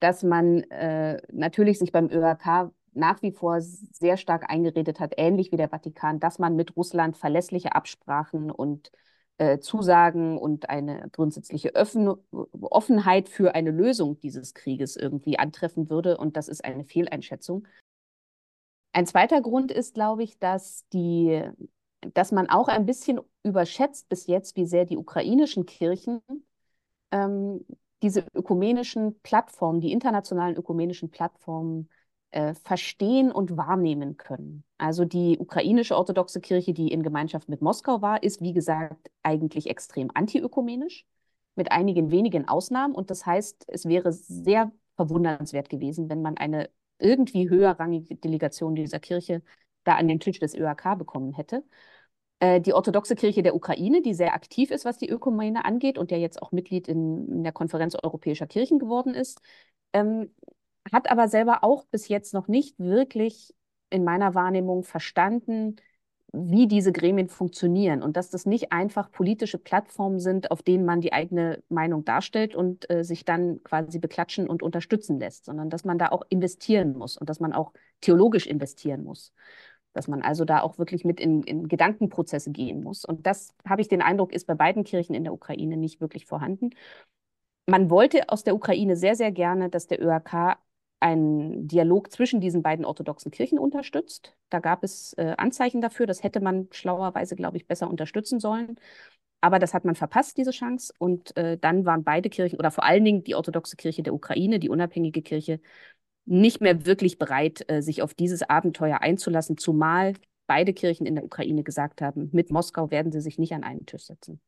dass 0.00 0.22
man 0.22 0.64
äh, 0.64 1.22
natürlich 1.32 1.78
sich 1.78 1.92
beim 1.92 2.10
ÖRK 2.10 2.72
nach 2.94 3.22
wie 3.22 3.32
vor 3.32 3.60
sehr 3.60 4.16
stark 4.16 4.50
eingeredet 4.50 5.00
hat, 5.00 5.14
ähnlich 5.16 5.52
wie 5.52 5.56
der 5.56 5.68
Vatikan, 5.68 6.20
dass 6.20 6.38
man 6.38 6.56
mit 6.56 6.76
Russland 6.76 7.16
verlässliche 7.16 7.74
Absprachen 7.74 8.50
und 8.50 8.90
äh, 9.38 9.58
Zusagen 9.58 10.38
und 10.38 10.68
eine 10.68 11.08
grundsätzliche 11.10 11.74
Öffn 11.74 12.14
Offenheit 12.30 13.28
für 13.28 13.54
eine 13.54 13.70
Lösung 13.70 14.18
dieses 14.20 14.54
Krieges 14.54 14.96
irgendwie 14.96 15.38
antreffen 15.38 15.90
würde. 15.90 16.16
Und 16.18 16.36
das 16.36 16.48
ist 16.48 16.64
eine 16.64 16.84
Fehleinschätzung. 16.84 17.66
Ein 18.92 19.06
zweiter 19.06 19.40
Grund 19.40 19.72
ist, 19.72 19.94
glaube 19.94 20.22
ich, 20.22 20.38
dass, 20.38 20.86
die, 20.92 21.42
dass 22.14 22.32
man 22.32 22.48
auch 22.48 22.68
ein 22.68 22.86
bisschen 22.86 23.20
überschätzt 23.42 24.08
bis 24.08 24.26
jetzt, 24.26 24.56
wie 24.56 24.66
sehr 24.66 24.84
die 24.84 24.96
ukrainischen 24.96 25.66
Kirchen 25.66 26.20
ähm, 27.10 27.64
diese 28.02 28.26
ökumenischen 28.34 29.20
Plattformen, 29.22 29.80
die 29.80 29.92
internationalen 29.92 30.56
ökumenischen 30.56 31.10
Plattformen 31.10 31.88
äh, 32.32 32.54
verstehen 32.54 33.32
und 33.32 33.56
wahrnehmen 33.56 34.16
können. 34.16 34.64
Also 34.76 35.04
die 35.04 35.38
ukrainische 35.38 35.96
orthodoxe 35.96 36.40
Kirche, 36.40 36.74
die 36.74 36.92
in 36.92 37.02
Gemeinschaft 37.02 37.48
mit 37.48 37.62
Moskau 37.62 38.02
war, 38.02 38.22
ist, 38.22 38.42
wie 38.42 38.52
gesagt, 38.52 39.10
eigentlich 39.22 39.70
extrem 39.70 40.10
antiökumenisch, 40.12 41.06
mit 41.54 41.70
einigen 41.72 42.10
wenigen 42.10 42.48
Ausnahmen. 42.48 42.94
Und 42.94 43.10
das 43.10 43.24
heißt, 43.24 43.64
es 43.68 43.86
wäre 43.86 44.12
sehr 44.12 44.72
verwundernswert 44.96 45.68
gewesen, 45.70 46.08
wenn 46.10 46.22
man 46.22 46.36
eine 46.36 46.68
irgendwie 46.98 47.48
höherrangige 47.48 48.16
Delegation 48.16 48.74
dieser 48.74 49.00
Kirche 49.00 49.42
da 49.84 49.94
an 49.96 50.08
den 50.08 50.20
Tisch 50.20 50.40
des 50.40 50.54
ÖAK 50.54 50.98
bekommen 50.98 51.32
hätte. 51.32 51.64
Äh, 52.40 52.60
die 52.60 52.72
orthodoxe 52.72 53.14
Kirche 53.14 53.42
der 53.42 53.54
Ukraine, 53.54 54.02
die 54.02 54.14
sehr 54.14 54.34
aktiv 54.34 54.70
ist, 54.70 54.84
was 54.84 54.98
die 54.98 55.08
Ökumene 55.08 55.64
angeht 55.64 55.98
und 55.98 56.10
ja 56.10 56.16
jetzt 56.16 56.42
auch 56.42 56.52
Mitglied 56.52 56.88
in, 56.88 57.28
in 57.28 57.42
der 57.44 57.52
Konferenz 57.52 57.96
europäischer 58.02 58.46
Kirchen 58.46 58.78
geworden 58.78 59.14
ist, 59.14 59.40
ähm, 59.92 60.34
hat 60.92 61.10
aber 61.10 61.28
selber 61.28 61.64
auch 61.64 61.84
bis 61.86 62.08
jetzt 62.08 62.34
noch 62.34 62.48
nicht 62.48 62.78
wirklich 62.78 63.54
in 63.90 64.04
meiner 64.04 64.34
Wahrnehmung 64.34 64.82
verstanden, 64.84 65.76
wie 66.36 66.66
diese 66.66 66.90
Gremien 66.90 67.28
funktionieren 67.28 68.02
und 68.02 68.16
dass 68.16 68.28
das 68.28 68.44
nicht 68.44 68.72
einfach 68.72 69.12
politische 69.12 69.56
Plattformen 69.58 70.18
sind, 70.18 70.50
auf 70.50 70.62
denen 70.62 70.84
man 70.84 71.00
die 71.00 71.12
eigene 71.12 71.62
Meinung 71.68 72.04
darstellt 72.04 72.56
und 72.56 72.90
äh, 72.90 73.04
sich 73.04 73.24
dann 73.24 73.62
quasi 73.62 74.00
beklatschen 74.00 74.48
und 74.48 74.60
unterstützen 74.62 75.20
lässt, 75.20 75.44
sondern 75.44 75.70
dass 75.70 75.84
man 75.84 75.96
da 75.96 76.08
auch 76.08 76.22
investieren 76.30 76.96
muss 76.98 77.16
und 77.16 77.28
dass 77.28 77.38
man 77.38 77.52
auch 77.52 77.72
theologisch 78.00 78.46
investieren 78.48 79.04
muss. 79.04 79.32
Dass 79.94 80.08
man 80.08 80.22
also 80.22 80.44
da 80.44 80.60
auch 80.60 80.78
wirklich 80.78 81.04
mit 81.04 81.20
in, 81.20 81.42
in 81.44 81.68
Gedankenprozesse 81.68 82.50
gehen 82.50 82.82
muss. 82.82 83.04
Und 83.04 83.26
das 83.26 83.54
habe 83.66 83.80
ich 83.80 83.88
den 83.88 84.02
Eindruck, 84.02 84.32
ist 84.32 84.46
bei 84.46 84.54
beiden 84.54 84.84
Kirchen 84.84 85.14
in 85.14 85.24
der 85.24 85.32
Ukraine 85.32 85.76
nicht 85.78 86.00
wirklich 86.02 86.26
vorhanden. 86.26 86.70
Man 87.66 87.88
wollte 87.88 88.28
aus 88.28 88.44
der 88.44 88.54
Ukraine 88.54 88.96
sehr, 88.96 89.16
sehr 89.16 89.32
gerne, 89.32 89.70
dass 89.70 89.86
der 89.86 90.02
ÖRK 90.02 90.58
einen 91.00 91.68
Dialog 91.68 92.10
zwischen 92.10 92.40
diesen 92.40 92.62
beiden 92.62 92.84
orthodoxen 92.84 93.30
Kirchen 93.30 93.58
unterstützt. 93.58 94.36
Da 94.50 94.60
gab 94.60 94.84
es 94.84 95.12
äh, 95.14 95.34
Anzeichen 95.36 95.80
dafür. 95.80 96.06
Das 96.06 96.22
hätte 96.22 96.40
man 96.40 96.68
schlauerweise, 96.72 97.36
glaube 97.36 97.56
ich, 97.56 97.66
besser 97.66 97.88
unterstützen 97.90 98.40
sollen. 98.40 98.76
Aber 99.42 99.58
das 99.58 99.74
hat 99.74 99.84
man 99.84 99.94
verpasst, 99.94 100.38
diese 100.38 100.52
Chance. 100.52 100.94
Und 100.98 101.36
äh, 101.36 101.58
dann 101.58 101.84
waren 101.84 102.04
beide 102.04 102.30
Kirchen 102.30 102.58
oder 102.58 102.70
vor 102.70 102.84
allen 102.84 103.04
Dingen 103.04 103.24
die 103.24 103.34
orthodoxe 103.34 103.76
Kirche 103.76 104.02
der 104.02 104.14
Ukraine, 104.14 104.58
die 104.58 104.70
unabhängige 104.70 105.20
Kirche, 105.20 105.60
nicht 106.26 106.60
mehr 106.60 106.86
wirklich 106.86 107.18
bereit, 107.18 107.64
äh, 107.68 107.82
sich 107.82 108.02
auf 108.02 108.14
dieses 108.14 108.42
Abenteuer 108.42 109.00
einzulassen, 109.00 109.56
zumal 109.58 110.14
beide 110.46 110.72
Kirchen 110.72 111.06
in 111.06 111.14
der 111.14 111.24
Ukraine 111.24 111.62
gesagt 111.62 112.02
haben, 112.02 112.30
mit 112.32 112.50
Moskau 112.50 112.90
werden 112.90 113.12
sie 113.12 113.20
sich 113.20 113.38
nicht 113.38 113.52
an 113.52 113.64
einen 113.64 113.86
Tisch 113.86 114.04
setzen. 114.04 114.40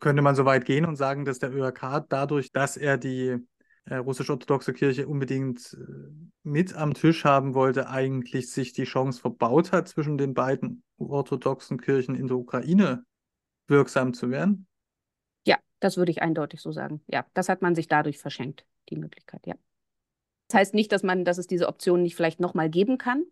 Könnte 0.00 0.22
man 0.22 0.34
so 0.34 0.44
weit 0.44 0.64
gehen 0.64 0.84
und 0.84 0.96
sagen, 0.96 1.24
dass 1.24 1.38
der 1.38 1.52
ÖRK 1.52 2.04
dadurch, 2.08 2.52
dass 2.52 2.76
er 2.76 2.98
die 2.98 3.36
äh, 3.86 3.96
russisch-orthodoxe 3.96 4.72
Kirche 4.72 5.08
unbedingt 5.08 5.76
äh, 5.78 6.28
mit 6.42 6.74
am 6.74 6.94
Tisch 6.94 7.24
haben 7.24 7.54
wollte, 7.54 7.88
eigentlich 7.88 8.50
sich 8.52 8.72
die 8.72 8.84
Chance 8.84 9.20
verbaut 9.20 9.72
hat, 9.72 9.88
zwischen 9.88 10.18
den 10.18 10.34
beiden 10.34 10.82
orthodoxen 10.98 11.80
Kirchen 11.80 12.14
in 12.14 12.28
der 12.28 12.36
Ukraine 12.36 13.04
wirksam 13.66 14.14
zu 14.14 14.30
werden? 14.30 14.66
Ja, 15.46 15.56
das 15.80 15.96
würde 15.96 16.10
ich 16.10 16.22
eindeutig 16.22 16.60
so 16.60 16.72
sagen. 16.72 17.02
Ja, 17.06 17.26
das 17.34 17.48
hat 17.48 17.62
man 17.62 17.74
sich 17.74 17.88
dadurch 17.88 18.18
verschenkt, 18.18 18.66
die 18.90 18.96
Möglichkeit, 18.96 19.46
ja. 19.46 19.54
Das 20.48 20.60
heißt 20.60 20.74
nicht, 20.74 20.92
dass 20.92 21.02
man, 21.02 21.24
dass 21.24 21.38
es 21.38 21.46
diese 21.46 21.68
Option 21.68 22.02
nicht 22.02 22.16
vielleicht 22.16 22.40
nochmal 22.40 22.70
geben 22.70 22.98
kann, 22.98 23.24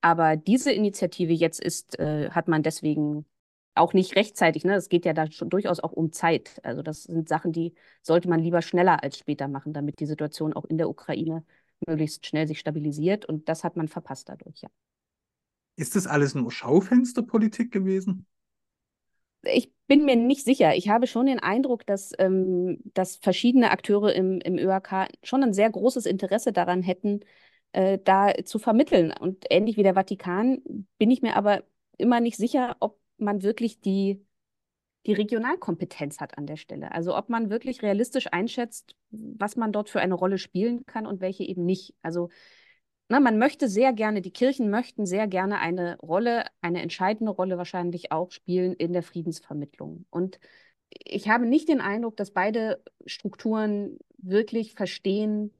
aber 0.00 0.36
diese 0.36 0.72
Initiative 0.72 1.32
jetzt 1.32 1.60
ist, 1.60 1.98
äh, 1.98 2.30
hat 2.30 2.48
man 2.48 2.62
deswegen 2.62 3.26
auch 3.74 3.92
nicht 3.92 4.16
rechtzeitig. 4.16 4.64
Ne? 4.64 4.74
Es 4.74 4.88
geht 4.88 5.04
ja 5.04 5.12
da 5.12 5.30
schon 5.30 5.50
durchaus 5.50 5.80
auch 5.80 5.92
um 5.92 6.12
Zeit. 6.12 6.60
Also 6.64 6.82
das 6.82 7.04
sind 7.04 7.28
Sachen, 7.28 7.52
die 7.52 7.74
sollte 8.02 8.28
man 8.28 8.40
lieber 8.40 8.62
schneller 8.62 9.02
als 9.02 9.18
später 9.18 9.48
machen, 9.48 9.72
damit 9.72 10.00
die 10.00 10.06
Situation 10.06 10.52
auch 10.52 10.64
in 10.64 10.78
der 10.78 10.88
Ukraine 10.88 11.44
möglichst 11.86 12.26
schnell 12.26 12.46
sich 12.46 12.58
stabilisiert. 12.58 13.24
Und 13.24 13.48
das 13.48 13.64
hat 13.64 13.76
man 13.76 13.88
verpasst 13.88 14.28
dadurch, 14.28 14.62
ja. 14.62 14.68
Ist 15.76 15.94
das 15.94 16.08
alles 16.08 16.34
nur 16.34 16.50
Schaufensterpolitik 16.50 17.70
gewesen? 17.70 18.26
Ich 19.42 19.72
bin 19.88 20.04
mir 20.04 20.16
nicht 20.16 20.44
sicher. 20.44 20.76
Ich 20.76 20.88
habe 20.88 21.06
schon 21.06 21.26
den 21.26 21.40
Eindruck, 21.40 21.84
dass, 21.86 22.12
ähm, 22.18 22.78
dass 22.94 23.16
verschiedene 23.16 23.70
Akteure 23.72 24.14
im, 24.14 24.40
im 24.40 24.58
ÖAK 24.58 25.08
schon 25.24 25.42
ein 25.42 25.54
sehr 25.54 25.70
großes 25.70 26.06
Interesse 26.06 26.52
daran 26.52 26.82
hätten, 26.82 27.20
äh, 27.72 27.98
da 28.04 28.32
zu 28.44 28.58
vermitteln. 28.58 29.12
Und 29.18 29.46
ähnlich 29.50 29.76
wie 29.76 29.82
der 29.82 29.94
Vatikan 29.94 30.60
bin 30.98 31.10
ich 31.10 31.22
mir 31.22 31.36
aber 31.36 31.64
immer 31.96 32.20
nicht 32.20 32.36
sicher, 32.36 32.76
ob 32.80 33.00
man 33.16 33.42
wirklich 33.42 33.80
die, 33.80 34.24
die 35.06 35.14
Regionalkompetenz 35.14 36.20
hat 36.20 36.36
an 36.38 36.46
der 36.46 36.56
Stelle. 36.56 36.92
Also 36.92 37.16
ob 37.16 37.30
man 37.30 37.50
wirklich 37.50 37.82
realistisch 37.82 38.28
einschätzt, 38.30 38.94
was 39.10 39.56
man 39.56 39.72
dort 39.72 39.88
für 39.88 40.00
eine 40.00 40.14
Rolle 40.14 40.38
spielen 40.38 40.84
kann 40.84 41.06
und 41.06 41.20
welche 41.22 41.44
eben 41.44 41.64
nicht. 41.64 41.94
Also 42.02 42.28
na, 43.08 43.20
man 43.20 43.38
möchte 43.38 43.68
sehr 43.68 43.92
gerne, 43.92 44.20
die 44.22 44.30
Kirchen 44.30 44.70
möchten 44.70 45.06
sehr 45.06 45.26
gerne 45.26 45.58
eine 45.60 45.98
Rolle, 45.98 46.44
eine 46.60 46.82
entscheidende 46.82 47.32
Rolle 47.32 47.56
wahrscheinlich 47.58 48.12
auch 48.12 48.30
spielen 48.30 48.74
in 48.74 48.92
der 48.92 49.02
Friedensvermittlung. 49.02 50.04
Und 50.10 50.38
ich 50.90 51.28
habe 51.28 51.46
nicht 51.46 51.68
den 51.68 51.80
Eindruck, 51.80 52.16
dass 52.16 52.32
beide 52.32 52.82
Strukturen 53.06 53.98
wirklich 54.18 54.74
verstehen, 54.74 55.52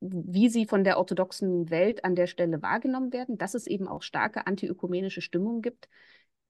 wie 0.00 0.48
sie 0.48 0.66
von 0.66 0.84
der 0.84 0.98
orthodoxen 0.98 1.70
Welt 1.70 2.04
an 2.04 2.16
der 2.16 2.26
Stelle 2.26 2.62
wahrgenommen 2.62 3.12
werden, 3.12 3.38
dass 3.38 3.54
es 3.54 3.66
eben 3.66 3.86
auch 3.86 4.02
starke 4.02 4.46
antiökumenische 4.46 5.20
Stimmungen 5.20 5.62
gibt, 5.62 5.88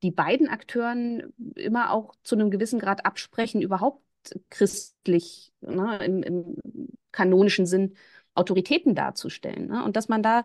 die 0.02 0.12
beiden 0.12 0.48
Akteuren 0.48 1.32
immer 1.56 1.92
auch 1.92 2.14
zu 2.22 2.36
einem 2.36 2.50
gewissen 2.50 2.78
Grad 2.78 3.04
absprechen, 3.04 3.60
überhaupt 3.60 4.02
christlich 4.50 5.52
ne, 5.60 5.98
im, 6.04 6.22
im, 6.22 6.56
kanonischen 7.12 7.66
Sinn 7.66 7.96
Autoritäten 8.34 8.94
darzustellen. 8.94 9.68
Ne? 9.68 9.84
Und 9.84 9.96
dass 9.96 10.08
man 10.08 10.22
da 10.22 10.44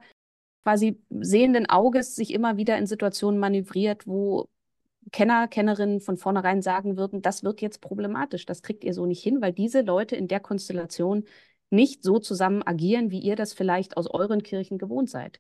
quasi 0.64 1.00
sehenden 1.10 1.70
Auges 1.70 2.16
sich 2.16 2.34
immer 2.34 2.58
wieder 2.58 2.78
in 2.78 2.88
Situationen 2.88 3.40
manövriert, 3.40 4.08
wo 4.08 4.48
Kenner, 5.12 5.48
Kennerinnen 5.48 6.02
von 6.02 6.18
vornherein 6.18 6.62
sagen 6.62 6.98
würden, 6.98 7.22
das 7.22 7.44
wird 7.44 7.62
jetzt 7.62 7.82
problematisch, 7.82 8.46
das 8.46 8.64
kriegt 8.64 8.84
ihr 8.84 8.94
so 8.94 9.06
nicht 9.06 9.22
hin, 9.22 9.42
weil 9.42 9.54
diese 9.54 9.82
Leute 9.82 10.16
in 10.16 10.28
der 10.28 10.40
Konstellation 10.40 11.26
nicht 11.70 12.04
so 12.04 12.20
zusammen 12.20 12.64
agieren, 12.64 13.12
wie 13.12 13.20
ihr 13.20 13.36
das 13.36 13.54
vielleicht 13.54 13.98
aus 13.98 14.08
euren 14.08 14.44
Kirchen 14.44 14.78
gewohnt 14.78 15.10
seid. 15.10 15.40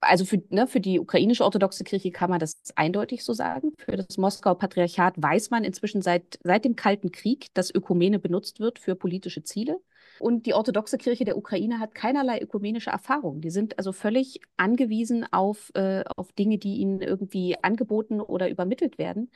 Also 0.00 0.24
für, 0.24 0.42
ne, 0.50 0.66
für 0.66 0.80
die 0.80 0.98
ukrainische 0.98 1.44
orthodoxe 1.44 1.84
Kirche 1.84 2.10
kann 2.10 2.28
man 2.28 2.40
das 2.40 2.60
eindeutig 2.74 3.24
so 3.24 3.32
sagen. 3.32 3.72
Für 3.78 3.96
das 3.96 4.18
Moskauer 4.18 4.58
Patriarchat 4.58 5.14
weiß 5.16 5.50
man 5.50 5.62
inzwischen 5.62 6.02
seit, 6.02 6.40
seit 6.42 6.64
dem 6.64 6.74
Kalten 6.74 7.12
Krieg, 7.12 7.54
dass 7.54 7.72
Ökumene 7.72 8.18
benutzt 8.18 8.58
wird 8.58 8.80
für 8.80 8.96
politische 8.96 9.44
Ziele. 9.44 9.80
Und 10.18 10.46
die 10.46 10.54
orthodoxe 10.54 10.98
Kirche 10.98 11.24
der 11.24 11.36
Ukraine 11.36 11.78
hat 11.78 11.94
keinerlei 11.94 12.40
ökumenische 12.40 12.90
Erfahrung. 12.90 13.40
Die 13.40 13.50
sind 13.50 13.78
also 13.78 13.92
völlig 13.92 14.40
angewiesen 14.56 15.26
auf, 15.32 15.70
äh, 15.74 16.04
auf 16.16 16.32
Dinge, 16.32 16.58
die 16.58 16.76
ihnen 16.76 17.00
irgendwie 17.00 17.56
angeboten 17.62 18.20
oder 18.20 18.48
übermittelt 18.48 18.98
werden. 18.98 19.30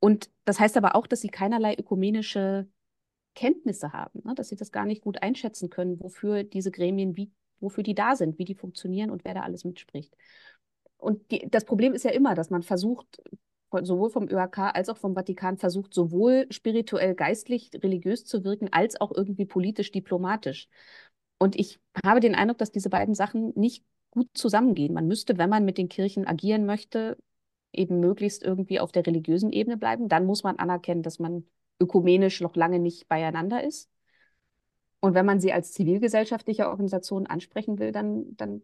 Und 0.00 0.30
das 0.44 0.60
heißt 0.60 0.76
aber 0.76 0.94
auch, 0.94 1.06
dass 1.06 1.20
sie 1.20 1.28
keinerlei 1.28 1.74
ökumenische 1.76 2.68
Kenntnisse 3.34 3.92
haben, 3.92 4.20
ne? 4.24 4.34
dass 4.34 4.48
sie 4.48 4.56
das 4.56 4.72
gar 4.72 4.84
nicht 4.84 5.02
gut 5.02 5.22
einschätzen 5.22 5.70
können, 5.70 6.00
wofür 6.00 6.44
diese 6.44 6.70
Gremien, 6.70 7.16
wie, 7.16 7.30
wofür 7.60 7.82
die 7.84 7.94
da 7.94 8.16
sind, 8.16 8.38
wie 8.38 8.44
die 8.44 8.54
funktionieren 8.54 9.10
und 9.10 9.24
wer 9.24 9.34
da 9.34 9.42
alles 9.42 9.64
mitspricht. 9.64 10.16
Und 10.96 11.30
die, 11.30 11.48
das 11.48 11.64
Problem 11.64 11.94
ist 11.94 12.04
ja 12.04 12.10
immer, 12.10 12.34
dass 12.34 12.50
man 12.50 12.62
versucht, 12.62 13.22
sowohl 13.82 14.10
vom 14.10 14.28
ÖAK 14.28 14.58
als 14.74 14.88
auch 14.88 14.96
vom 14.96 15.14
Vatikan 15.14 15.56
versucht, 15.58 15.94
sowohl 15.94 16.46
spirituell, 16.50 17.14
geistlich, 17.14 17.70
religiös 17.74 18.24
zu 18.24 18.44
wirken, 18.44 18.68
als 18.72 19.00
auch 19.00 19.12
irgendwie 19.14 19.46
politisch, 19.46 19.90
diplomatisch. 19.90 20.68
Und 21.38 21.56
ich 21.58 21.80
habe 22.04 22.20
den 22.20 22.34
Eindruck, 22.34 22.58
dass 22.58 22.72
diese 22.72 22.90
beiden 22.90 23.14
Sachen 23.14 23.52
nicht 23.56 23.84
gut 24.10 24.28
zusammengehen. 24.34 24.94
Man 24.94 25.06
müsste, 25.06 25.38
wenn 25.38 25.50
man 25.50 25.64
mit 25.64 25.78
den 25.78 25.88
Kirchen 25.88 26.26
agieren 26.26 26.66
möchte, 26.66 27.16
eben 27.72 28.00
möglichst 28.00 28.42
irgendwie 28.42 28.80
auf 28.80 28.92
der 28.92 29.06
religiösen 29.06 29.52
Ebene 29.52 29.76
bleiben. 29.76 30.08
Dann 30.08 30.26
muss 30.26 30.42
man 30.42 30.56
anerkennen, 30.58 31.02
dass 31.02 31.18
man 31.18 31.44
ökumenisch 31.80 32.40
noch 32.40 32.56
lange 32.56 32.78
nicht 32.78 33.08
beieinander 33.08 33.62
ist. 33.62 33.90
Und 35.00 35.14
wenn 35.14 35.26
man 35.26 35.40
sie 35.40 35.52
als 35.52 35.72
zivilgesellschaftliche 35.72 36.68
Organisation 36.68 37.26
ansprechen 37.26 37.78
will, 37.78 37.92
dann, 37.92 38.36
dann 38.36 38.62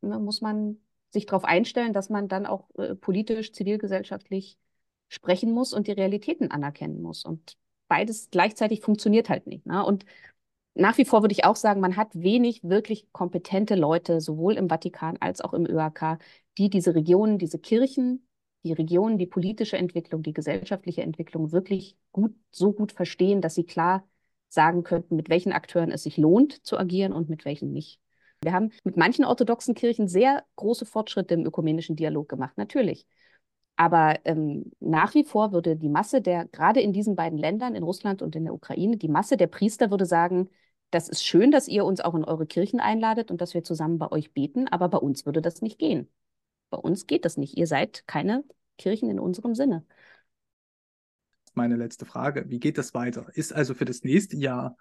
ne, 0.00 0.18
muss 0.18 0.40
man 0.40 0.78
sich 1.12 1.26
darauf 1.26 1.44
einstellen, 1.44 1.92
dass 1.92 2.10
man 2.10 2.28
dann 2.28 2.46
auch 2.46 2.68
äh, 2.76 2.94
politisch, 2.94 3.52
zivilgesellschaftlich 3.52 4.58
sprechen 5.08 5.52
muss 5.52 5.74
und 5.74 5.86
die 5.86 5.92
Realitäten 5.92 6.50
anerkennen 6.50 7.02
muss. 7.02 7.24
Und 7.24 7.56
beides 7.88 8.30
gleichzeitig 8.30 8.80
funktioniert 8.80 9.28
halt 9.28 9.46
nicht. 9.46 9.66
Ne? 9.66 9.84
Und 9.84 10.04
nach 10.74 10.96
wie 10.98 11.04
vor 11.04 11.22
würde 11.22 11.34
ich 11.34 11.44
auch 11.44 11.56
sagen, 11.56 11.80
man 11.80 11.96
hat 11.96 12.08
wenig 12.14 12.64
wirklich 12.64 13.06
kompetente 13.12 13.74
Leute, 13.74 14.20
sowohl 14.20 14.54
im 14.56 14.68
Vatikan 14.68 15.18
als 15.20 15.42
auch 15.42 15.52
im 15.52 15.66
ÖAK, 15.66 16.18
die 16.58 16.70
diese 16.70 16.94
Regionen, 16.94 17.38
diese 17.38 17.58
Kirchen 17.58 18.26
die 18.64 18.72
Regionen, 18.72 19.18
die 19.18 19.26
politische 19.26 19.76
Entwicklung, 19.76 20.22
die 20.22 20.32
gesellschaftliche 20.32 21.02
Entwicklung 21.02 21.52
wirklich 21.52 21.96
gut, 22.12 22.34
so 22.50 22.72
gut 22.72 22.92
verstehen, 22.92 23.40
dass 23.40 23.54
sie 23.54 23.64
klar 23.64 24.06
sagen 24.48 24.84
könnten, 24.84 25.16
mit 25.16 25.28
welchen 25.28 25.52
Akteuren 25.52 25.90
es 25.90 26.04
sich 26.04 26.16
lohnt 26.16 26.64
zu 26.64 26.78
agieren 26.78 27.12
und 27.12 27.28
mit 27.28 27.44
welchen 27.44 27.72
nicht. 27.72 28.01
Wir 28.42 28.52
haben 28.52 28.72
mit 28.84 28.96
manchen 28.96 29.24
orthodoxen 29.24 29.74
Kirchen 29.74 30.08
sehr 30.08 30.44
große 30.56 30.84
Fortschritte 30.84 31.34
im 31.34 31.46
ökumenischen 31.46 31.96
Dialog 31.96 32.28
gemacht, 32.28 32.58
natürlich. 32.58 33.06
Aber 33.76 34.18
ähm, 34.24 34.72
nach 34.80 35.14
wie 35.14 35.24
vor 35.24 35.52
würde 35.52 35.76
die 35.76 35.88
Masse 35.88 36.20
der, 36.20 36.46
gerade 36.46 36.80
in 36.80 36.92
diesen 36.92 37.16
beiden 37.16 37.38
Ländern, 37.38 37.74
in 37.74 37.82
Russland 37.82 38.20
und 38.20 38.36
in 38.36 38.44
der 38.44 38.54
Ukraine, 38.54 38.96
die 38.96 39.08
Masse 39.08 39.36
der 39.36 39.46
Priester 39.46 39.90
würde 39.90 40.06
sagen, 40.06 40.50
das 40.90 41.08
ist 41.08 41.24
schön, 41.24 41.50
dass 41.50 41.68
ihr 41.68 41.84
uns 41.84 42.00
auch 42.00 42.14
in 42.14 42.24
eure 42.24 42.46
Kirchen 42.46 42.80
einladet 42.80 43.30
und 43.30 43.40
dass 43.40 43.54
wir 43.54 43.64
zusammen 43.64 43.98
bei 43.98 44.12
euch 44.12 44.32
beten, 44.32 44.68
aber 44.68 44.88
bei 44.88 44.98
uns 44.98 45.24
würde 45.24 45.40
das 45.40 45.62
nicht 45.62 45.78
gehen. 45.78 46.08
Bei 46.68 46.76
uns 46.78 47.06
geht 47.06 47.24
das 47.24 47.36
nicht. 47.36 47.56
Ihr 47.56 47.66
seid 47.66 48.06
keine 48.06 48.44
Kirchen 48.76 49.08
in 49.08 49.18
unserem 49.18 49.54
Sinne. 49.54 49.86
Meine 51.54 51.76
letzte 51.76 52.06
Frage. 52.06 52.44
Wie 52.48 52.60
geht 52.60 52.78
das 52.78 52.94
weiter? 52.94 53.26
Ist 53.34 53.52
also 53.52 53.74
für 53.74 53.84
das 53.84 54.04
nächste 54.04 54.36
Jahr 54.36 54.76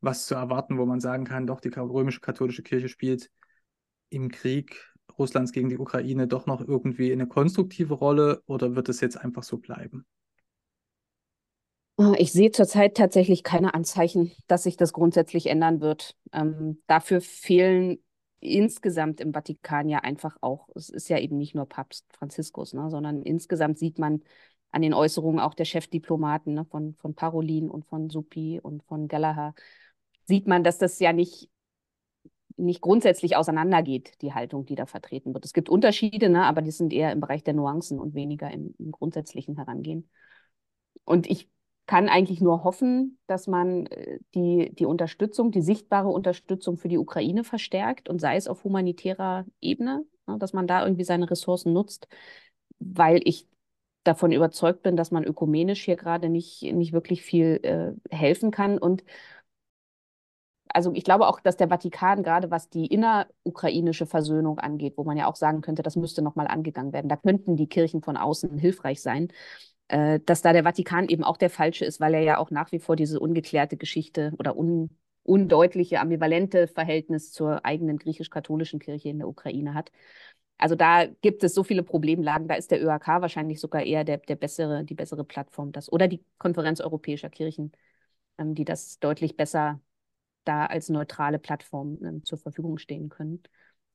was 0.00 0.26
zu 0.26 0.34
erwarten, 0.34 0.78
wo 0.78 0.86
man 0.86 1.00
sagen 1.00 1.24
kann, 1.24 1.46
doch, 1.46 1.60
die 1.60 1.68
römische 1.68 2.20
katholische 2.20 2.62
Kirche 2.62 2.88
spielt 2.88 3.30
im 4.10 4.30
Krieg 4.30 4.84
Russlands 5.18 5.52
gegen 5.52 5.68
die 5.68 5.78
Ukraine 5.78 6.28
doch 6.28 6.46
noch 6.46 6.60
irgendwie 6.60 7.12
eine 7.12 7.26
konstruktive 7.26 7.94
Rolle 7.94 8.42
oder 8.46 8.76
wird 8.76 8.88
es 8.88 9.00
jetzt 9.00 9.16
einfach 9.16 9.42
so 9.42 9.58
bleiben? 9.58 10.06
Ich 12.16 12.30
sehe 12.30 12.52
zurzeit 12.52 12.96
tatsächlich 12.96 13.42
keine 13.42 13.74
Anzeichen, 13.74 14.30
dass 14.46 14.62
sich 14.62 14.76
das 14.76 14.92
grundsätzlich 14.92 15.46
ändern 15.46 15.80
wird. 15.80 16.14
Ähm, 16.32 16.80
dafür 16.86 17.20
fehlen 17.20 17.98
insgesamt 18.38 19.20
im 19.20 19.32
Vatikan 19.32 19.88
ja 19.88 19.98
einfach 19.98 20.36
auch, 20.40 20.68
es 20.76 20.90
ist 20.90 21.08
ja 21.08 21.18
eben 21.18 21.38
nicht 21.38 21.56
nur 21.56 21.66
Papst 21.66 22.06
Franziskus, 22.12 22.72
ne, 22.72 22.88
sondern 22.88 23.22
insgesamt 23.22 23.80
sieht 23.80 23.98
man 23.98 24.22
an 24.70 24.82
den 24.82 24.94
Äußerungen 24.94 25.40
auch 25.40 25.54
der 25.54 25.64
Chefdiplomaten 25.64 26.54
ne, 26.54 26.64
von, 26.64 26.94
von 26.94 27.14
Parolin 27.14 27.68
und 27.68 27.84
von 27.84 28.10
Suppi 28.10 28.60
und 28.62 28.84
von 28.84 29.08
Gallagher, 29.08 29.54
sieht 30.28 30.46
man, 30.46 30.62
dass 30.62 30.78
das 30.78 30.98
ja 31.00 31.12
nicht, 31.12 31.50
nicht 32.56 32.82
grundsätzlich 32.82 33.36
auseinandergeht, 33.36 34.20
die 34.22 34.34
Haltung, 34.34 34.66
die 34.66 34.74
da 34.74 34.86
vertreten 34.86 35.32
wird. 35.32 35.44
Es 35.44 35.54
gibt 35.54 35.70
Unterschiede, 35.70 36.28
ne, 36.28 36.44
aber 36.44 36.60
die 36.62 36.70
sind 36.70 36.92
eher 36.92 37.12
im 37.12 37.20
Bereich 37.20 37.42
der 37.42 37.54
Nuancen 37.54 37.98
und 37.98 38.14
weniger 38.14 38.50
im, 38.50 38.74
im 38.78 38.92
grundsätzlichen 38.92 39.56
Herangehen. 39.56 40.10
Und 41.04 41.28
ich 41.28 41.48
kann 41.86 42.10
eigentlich 42.10 42.42
nur 42.42 42.62
hoffen, 42.64 43.18
dass 43.26 43.46
man 43.46 43.86
äh, 43.86 44.18
die, 44.34 44.74
die 44.74 44.84
Unterstützung, 44.84 45.50
die 45.50 45.62
sichtbare 45.62 46.08
Unterstützung 46.08 46.76
für 46.76 46.88
die 46.88 46.98
Ukraine 46.98 47.42
verstärkt 47.42 48.10
und 48.10 48.20
sei 48.20 48.36
es 48.36 48.48
auf 48.48 48.64
humanitärer 48.64 49.46
Ebene, 49.62 50.04
ne, 50.26 50.38
dass 50.38 50.52
man 50.52 50.66
da 50.66 50.84
irgendwie 50.84 51.04
seine 51.04 51.30
Ressourcen 51.30 51.72
nutzt, 51.72 52.06
weil 52.78 53.22
ich 53.24 53.48
davon 54.04 54.32
überzeugt 54.32 54.82
bin, 54.82 54.96
dass 54.96 55.10
man 55.10 55.24
ökumenisch 55.24 55.84
hier 55.84 55.96
gerade 55.96 56.28
nicht, 56.28 56.62
nicht 56.62 56.92
wirklich 56.92 57.22
viel 57.22 57.60
äh, 57.62 58.14
helfen 58.14 58.50
kann. 58.50 58.78
Und 58.78 59.04
also 60.74 60.92
ich 60.94 61.04
glaube 61.04 61.26
auch, 61.28 61.40
dass 61.40 61.56
der 61.56 61.68
Vatikan 61.68 62.22
gerade 62.22 62.50
was 62.50 62.68
die 62.68 62.86
innerukrainische 62.86 64.06
Versöhnung 64.06 64.58
angeht, 64.58 64.94
wo 64.96 65.04
man 65.04 65.16
ja 65.16 65.26
auch 65.26 65.36
sagen 65.36 65.60
könnte, 65.60 65.82
das 65.82 65.96
müsste 65.96 66.22
nochmal 66.22 66.46
angegangen 66.48 66.92
werden. 66.92 67.08
Da 67.08 67.16
könnten 67.16 67.56
die 67.56 67.68
Kirchen 67.68 68.02
von 68.02 68.16
außen 68.16 68.58
hilfreich 68.58 69.00
sein 69.02 69.28
äh, 69.88 70.20
dass 70.24 70.42
da 70.42 70.52
der 70.52 70.64
Vatikan 70.64 71.08
eben 71.08 71.24
auch 71.24 71.36
der 71.36 71.50
falsche 71.50 71.84
ist, 71.84 72.00
weil 72.00 72.14
er 72.14 72.22
ja 72.22 72.38
auch 72.38 72.50
nach 72.50 72.72
wie 72.72 72.78
vor 72.78 72.96
diese 72.96 73.20
ungeklärte 73.20 73.76
Geschichte 73.76 74.32
oder 74.38 74.56
un, 74.56 74.90
undeutliche, 75.22 76.00
ambivalente 76.00 76.68
Verhältnis 76.68 77.32
zur 77.32 77.64
eigenen 77.64 77.98
griechisch-katholischen 77.98 78.80
Kirche 78.80 79.08
in 79.08 79.18
der 79.18 79.28
Ukraine 79.28 79.74
hat. 79.74 79.90
Also 80.58 80.74
da 80.74 81.06
gibt 81.06 81.44
es 81.44 81.54
so 81.54 81.64
viele 81.64 81.82
Problemlagen. 81.82 82.48
Da 82.48 82.54
ist 82.56 82.70
der 82.70 82.82
ÖAK 82.82 83.06
wahrscheinlich 83.22 83.60
sogar 83.60 83.82
eher 83.84 84.04
der, 84.04 84.18
der 84.18 84.36
bessere, 84.36 84.84
die 84.84 84.94
bessere 84.94 85.24
Plattform, 85.24 85.72
das 85.72 85.90
oder 85.92 86.08
die 86.08 86.24
Konferenz 86.38 86.80
europäischer 86.80 87.30
Kirchen, 87.30 87.72
ähm, 88.38 88.54
die 88.54 88.64
das 88.64 88.98
deutlich 89.00 89.36
besser 89.36 89.80
da 90.48 90.66
als 90.66 90.88
neutrale 90.88 91.38
Plattform 91.38 91.98
ähm, 92.02 92.24
zur 92.24 92.38
Verfügung 92.38 92.78
stehen 92.78 93.10
können. 93.10 93.42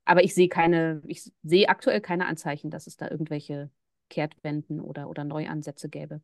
Aber 0.05 0.23
ich 0.23 0.35
sehe 0.35 0.49
keine, 0.49 1.01
ich 1.07 1.31
sehe 1.43 1.67
aktuell 1.69 2.01
keine 2.01 2.27
Anzeichen, 2.27 2.69
dass 2.69 2.87
es 2.87 2.97
da 2.97 3.09
irgendwelche 3.09 3.71
Kehrtwenden 4.09 4.79
oder, 4.79 5.09
oder 5.09 5.23
Neuansätze 5.23 5.89
gäbe. 5.89 6.21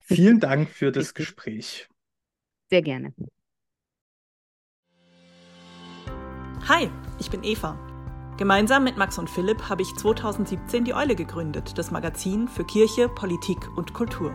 Vielen 0.00 0.40
Dank 0.40 0.68
für 0.68 0.90
das 0.90 1.14
Gespräch. 1.14 1.88
Sehr 2.70 2.82
gerne. 2.82 3.14
Hi, 6.68 6.90
ich 7.18 7.30
bin 7.30 7.44
Eva. 7.44 7.78
Gemeinsam 8.38 8.84
mit 8.84 8.96
Max 8.96 9.18
und 9.18 9.28
Philipp 9.28 9.68
habe 9.68 9.82
ich 9.82 9.94
2017 9.94 10.84
die 10.84 10.94
Eule 10.94 11.14
gegründet, 11.14 11.76
das 11.76 11.90
Magazin 11.90 12.48
für 12.48 12.64
Kirche, 12.64 13.08
Politik 13.08 13.68
und 13.76 13.92
Kultur. 13.92 14.34